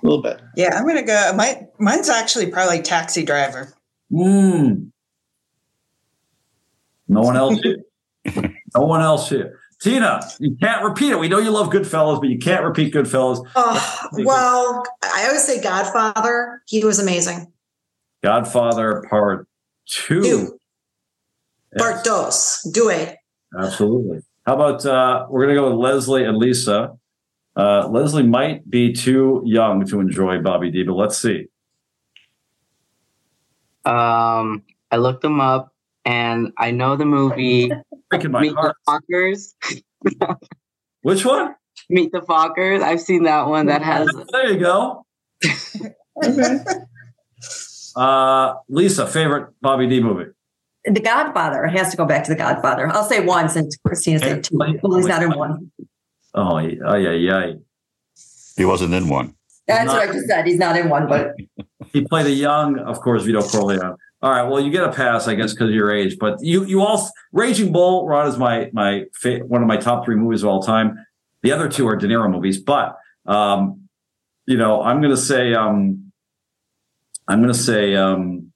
A 0.05 0.07
little 0.07 0.23
bit. 0.23 0.41
Yeah, 0.55 0.77
I'm 0.77 0.87
gonna 0.87 1.03
go. 1.03 1.33
My 1.35 1.67
mine's 1.79 2.11
actually 2.11 2.51
probably 2.51 2.83
Taxi 2.83 3.25
Driver. 3.25 3.73
Mm. 4.13 4.91
No 7.09 7.21
one 7.21 7.37
else 7.37 7.59
here. 7.61 7.79
no 8.77 8.85
one 8.85 9.01
else 9.01 9.31
here. 9.31 9.59
Tina, 9.81 10.21
you 10.39 10.57
can't 10.61 10.85
repeat 10.85 11.11
it. 11.11 11.19
We 11.19 11.29
know 11.29 11.39
you 11.39 11.51
love 11.51 11.71
Goodfellas, 11.71 12.21
but 12.21 12.29
you 12.29 12.39
can't 12.39 12.65
repeat 12.65 12.93
Goodfellas. 12.93 13.47
Oh, 13.57 14.09
well, 14.13 14.85
I 15.03 15.27
always 15.27 15.45
say 15.45 15.61
Godfather. 15.61 16.63
He 16.67 16.85
was 16.85 16.99
amazing. 16.99 17.53
Godfather 18.23 19.05
Part 19.09 19.49
Two. 19.87 20.23
two. 20.23 20.59
Yes. 21.73 21.83
Part 21.83 22.05
dos. 22.05 22.63
Due. 22.73 23.07
Absolutely. 23.59 24.21
How 24.47 24.55
about 24.55 24.85
uh, 24.87 25.27
we're 25.29 25.45
going 25.45 25.55
to 25.55 25.61
go 25.61 25.71
with 25.71 25.79
Leslie 25.79 26.25
and 26.25 26.37
Lisa. 26.37 26.97
Uh, 27.57 27.87
Leslie 27.89 28.25
might 28.25 28.69
be 28.69 28.93
too 28.93 29.43
young 29.45 29.87
to 29.87 30.01
enjoy 30.01 30.41
Bobby 30.41 30.71
D, 30.71 30.83
but 30.83 30.95
let's 30.95 31.17
see. 31.17 31.47
Um, 33.85 34.63
I 34.91 34.97
looked 34.97 35.23
them 35.23 35.41
up, 35.41 35.73
and 36.05 36.53
I 36.59 36.71
know 36.73 36.97
the 36.97 37.05
movie 37.05 37.71
Breaking 38.11 38.31
my 38.33 38.41
Meet 38.43 38.55
heart. 38.55 38.77
the 38.87 39.01
Fockers. 39.13 39.55
Which 41.03 41.25
one? 41.25 41.55
Meet 41.91 42.13
the 42.13 42.21
Fockers. 42.21 42.83
I've 42.83 43.01
seen 43.01 43.25
that 43.25 43.47
one. 43.47 43.67
That 43.67 43.83
has. 43.83 44.09
There 44.33 44.53
you 44.53 44.59
go. 44.59 45.05
uh, 47.97 48.55
Lisa, 48.69 49.07
favorite 49.07 49.53
Bobby 49.61 49.87
D 49.87 50.01
movie? 50.01 50.31
The 50.85 51.01
Godfather. 51.01 51.65
It 51.65 51.77
has 51.79 51.91
to 51.93 51.97
go 51.97 52.05
back 52.05 52.25
to 52.25 52.31
The 52.31 52.37
Godfather. 52.37 52.89
I'll 52.89 53.05
say 53.05 53.25
one 53.25 53.49
since 53.49 53.77
Christina 53.87 54.19
said 54.19 54.45
two. 54.45 54.57
Well, 54.83 54.97
he's 54.99 55.07
not 55.07 55.23
in 55.23 55.33
one. 55.37 55.71
Oh, 56.35 56.59
yeah, 56.59 56.97
yeah, 56.97 57.11
yeah. 57.13 57.53
He 58.57 58.65
wasn't 58.65 58.95
in 58.95 59.09
one. 59.09 59.35
That's 59.67 59.89
what 59.89 60.09
I 60.09 60.13
just 60.13 60.27
said. 60.27 60.47
He's 60.47 60.59
not 60.59 60.77
in 60.77 60.89
one, 60.89 61.09
but 61.09 61.35
He 61.93 62.03
played 62.05 62.27
a 62.27 62.31
young, 62.31 62.79
of 62.81 63.01
course, 63.01 63.23
Vito 63.23 63.41
Corleone. 63.43 63.97
All 64.21 64.31
right, 64.31 64.43
well, 64.43 64.61
you 64.61 64.71
get 64.73 64.83
a 64.83 64.91
pass, 64.93 65.29
I 65.29 65.37
guess, 65.37 65.53
because 65.53 65.69
of 65.69 65.75
your 65.75 65.95
age. 65.95 66.17
But 66.19 66.43
you, 66.43 66.65
you 66.65 66.83
all, 66.83 67.09
Raging 67.33 67.73
Bull, 67.73 68.07
Ron 68.09 68.27
is 68.27 68.37
my 68.37 68.71
my 68.73 69.05
fa- 69.15 69.45
one 69.47 69.63
of 69.63 69.69
my 69.69 69.77
top 69.77 70.05
three 70.05 70.17
movies 70.17 70.43
of 70.43 70.49
all 70.49 70.61
time. 70.63 71.07
The 71.43 71.53
other 71.53 71.69
two 71.69 71.87
are 71.87 71.95
De 71.95 72.09
Niro 72.09 72.29
movies, 72.31 72.59
but 72.59 72.97
um, 73.27 73.89
you 74.47 74.57
know, 74.57 74.83
I'm 74.83 75.01
going 75.01 75.15
to 75.15 75.21
say, 75.21 75.55
um, 75.55 76.11
I'm 77.29 77.41
going 77.41 77.53
to 77.53 77.59
say, 77.59 77.95
um, 77.95 78.51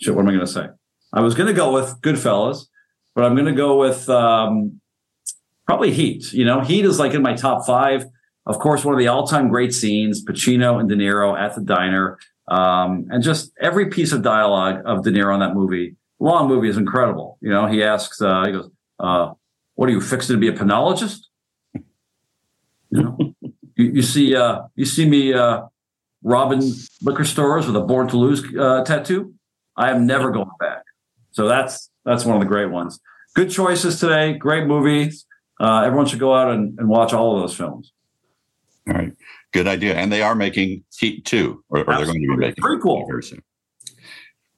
shit. 0.00 0.14
What 0.14 0.22
am 0.22 0.28
I 0.28 0.32
going 0.32 0.46
to 0.46 0.52
say? 0.52 0.66
I 1.12 1.20
was 1.20 1.34
going 1.34 1.48
to 1.48 1.54
go 1.54 1.72
with 1.72 2.00
Goodfellas, 2.00 2.66
but 3.14 3.24
I'm 3.24 3.34
going 3.34 3.46
to 3.46 3.52
go 3.52 3.78
with 3.78 4.08
um, 4.08 4.80
probably 5.66 5.92
Heat. 5.92 6.32
You 6.32 6.44
know, 6.44 6.60
Heat 6.60 6.84
is 6.84 6.98
like 6.98 7.14
in 7.14 7.22
my 7.22 7.34
top 7.34 7.66
five. 7.66 8.06
Of 8.46 8.58
course, 8.58 8.84
one 8.84 8.94
of 8.94 8.98
the 8.98 9.08
all-time 9.08 9.48
great 9.48 9.72
scenes: 9.72 10.24
Pacino 10.24 10.78
and 10.78 10.88
De 10.88 10.96
Niro 10.96 11.38
at 11.38 11.54
the 11.54 11.62
diner, 11.62 12.18
um, 12.48 13.06
and 13.10 13.22
just 13.22 13.52
every 13.60 13.88
piece 13.88 14.12
of 14.12 14.22
dialogue 14.22 14.82
of 14.84 15.02
De 15.02 15.10
Niro 15.10 15.32
in 15.34 15.40
that 15.40 15.54
movie. 15.54 15.96
Long 16.20 16.48
movie 16.48 16.68
is 16.68 16.76
incredible. 16.76 17.38
You 17.40 17.50
know, 17.50 17.66
he 17.66 17.82
asks, 17.82 18.20
uh, 18.20 18.44
he 18.46 18.52
goes, 18.52 18.70
uh, 18.98 19.32
"What 19.74 19.88
are 19.88 19.92
you 19.92 20.00
fixing 20.00 20.34
to 20.34 20.40
be 20.40 20.48
a 20.48 20.52
penologist?" 20.52 21.20
You 21.74 21.82
know, 23.02 23.18
you, 23.76 23.84
you 23.94 24.02
see, 24.02 24.36
uh, 24.36 24.62
you 24.74 24.84
see 24.84 25.08
me 25.08 25.32
uh, 25.32 25.62
robbing 26.22 26.62
liquor 27.02 27.24
stores 27.24 27.66
with 27.66 27.76
a 27.76 27.80
"Born 27.80 28.08
to 28.08 28.16
Lose" 28.16 28.44
uh, 28.56 28.84
tattoo. 28.84 29.34
I 29.76 29.90
am 29.90 30.06
never 30.06 30.30
going 30.30 30.50
back. 30.60 30.82
So 31.32 31.48
that's 31.48 31.90
that's 32.04 32.24
one 32.24 32.36
of 32.36 32.42
the 32.42 32.48
great 32.48 32.70
ones. 32.70 33.00
Good 33.34 33.50
choices 33.50 33.98
today. 33.98 34.34
Great 34.34 34.66
movies. 34.66 35.26
Uh, 35.60 35.82
everyone 35.82 36.06
should 36.06 36.18
go 36.18 36.34
out 36.34 36.52
and, 36.52 36.78
and 36.78 36.88
watch 36.88 37.12
all 37.12 37.36
of 37.36 37.42
those 37.42 37.56
films. 37.56 37.92
All 38.88 38.94
right. 38.94 39.12
Good 39.52 39.66
idea. 39.68 39.94
And 39.94 40.12
they 40.12 40.22
are 40.22 40.34
making 40.34 40.84
Heat 40.98 41.24
2, 41.24 41.64
or, 41.68 41.80
or 41.80 41.84
they're 41.84 42.06
going 42.06 42.20
to 42.20 42.28
be 42.28 42.36
making 42.36 42.62
Prequel. 42.62 43.06
very 43.06 43.22
soon. 43.22 43.42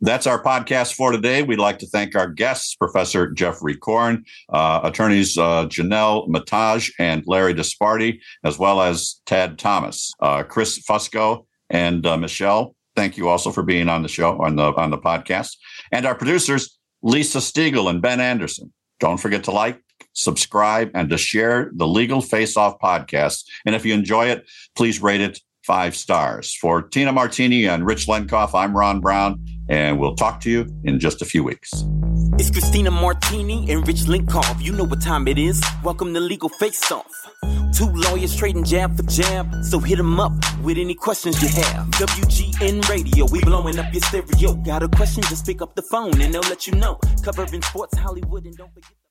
That's 0.01 0.27
our 0.27 0.43
podcast 0.43 0.95
for 0.95 1.11
today. 1.11 1.43
We'd 1.43 1.59
like 1.59 1.79
to 1.79 1.87
thank 1.87 2.15
our 2.15 2.29
guests, 2.29 2.75
Professor 2.75 3.31
Geoffrey 3.31 3.77
Corn, 3.77 4.25
uh, 4.51 4.81
attorneys 4.85 5.39
uh, 5.39 5.67
Jonel 5.67 6.29
Metaj 6.29 6.93
and 6.99 7.23
Larry 7.27 7.55
Disparti, 7.55 8.21
as 8.45 8.59
well 8.59 8.83
as 8.83 9.21
Tad 9.25 9.59
Thomas, 9.59 10.13
uh, 10.21 10.43
Chris 10.43 10.79
Fusco, 10.81 11.47
and 11.71 12.07
uh, 12.07 12.19
Michelle. 12.19 12.75
Thank 12.95 13.17
you 13.17 13.29
also 13.29 13.51
for 13.51 13.63
being 13.63 13.89
on 13.89 14.03
the 14.03 14.09
show 14.09 14.39
on 14.41 14.57
the 14.57 14.75
on 14.75 14.91
the 14.91 14.99
podcast, 14.99 15.57
and 15.93 16.05
our 16.05 16.15
producers 16.15 16.79
Lisa 17.03 17.39
Stiegel 17.39 17.89
and 17.89 18.03
Ben 18.03 18.21
Anderson. 18.21 18.73
Don't 19.01 19.19
forget 19.19 19.45
to 19.45 19.51
like, 19.51 19.83
subscribe, 20.17 20.91
and 20.95 21.09
to 21.11 21.19
share 21.19 21.71
the 21.75 21.87
Legal 21.87 22.21
Face 22.21 22.57
Off 22.57 22.79
podcast. 22.81 23.45
And 23.65 23.75
if 23.75 23.87
you 23.87 23.95
enjoy 23.95 24.27
it, 24.27 24.49
please 24.75 25.01
rate 25.01 25.21
it 25.21 25.41
five 25.65 25.97
stars. 25.97 26.55
For 26.55 26.81
Tina 26.83 27.13
Martini 27.13 27.67
and 27.67 27.85
Rich 27.85 28.07
Lenkov, 28.07 28.55
I'm 28.55 28.77
Ron 28.77 29.01
Brown, 29.01 29.45
and 29.69 29.99
we'll 29.99 30.15
talk 30.15 30.41
to 30.41 30.51
you 30.51 30.67
in 30.85 30.99
just 31.01 31.23
a 31.23 31.25
few 31.25 31.43
weeks. 31.43 31.71
It's 32.39 32.51
Christina 32.51 32.91
Martini 32.91 33.71
and 33.71 33.87
Rich 33.87 34.03
Lenkov. 34.03 34.63
You 34.63 34.73
know 34.73 34.85
what 34.85 35.01
time 35.01 35.27
it 35.27 35.39
is. 35.39 35.63
Welcome 35.83 36.15
to 36.15 36.21
Legal 36.21 36.49
Face 36.49 36.91
Off. 36.93 37.11
Two 37.75 37.91
lawyers 37.93 38.37
trading 38.37 38.65
jab 38.65 38.97
for 38.97 39.03
jab. 39.05 39.65
So 39.65 39.79
hit 39.79 39.97
them 39.97 40.21
up 40.21 40.33
with 40.63 40.79
any 40.79 40.95
questions 40.95 41.43
you 41.43 41.49
have. 41.63 41.87
WGN 41.93 42.89
Radio, 42.89 43.27
we 43.31 43.41
blowing 43.41 43.79
up 43.79 43.93
your 43.93 44.03
stereo. 44.03 44.55
Got 44.55 44.83
a 44.83 44.89
question? 44.89 45.23
Just 45.25 45.47
pick 45.47 45.61
up 45.61 45.75
the 45.75 45.83
phone 45.83 46.21
and 46.21 46.33
they'll 46.33 46.43
let 46.43 46.67
you 46.67 46.75
know. 46.75 46.99
Covering 47.23 47.63
sports, 47.63 47.99
Hollywood, 47.99 48.45
and 48.45 48.57
don't 48.57 48.73
forget. 48.73 49.06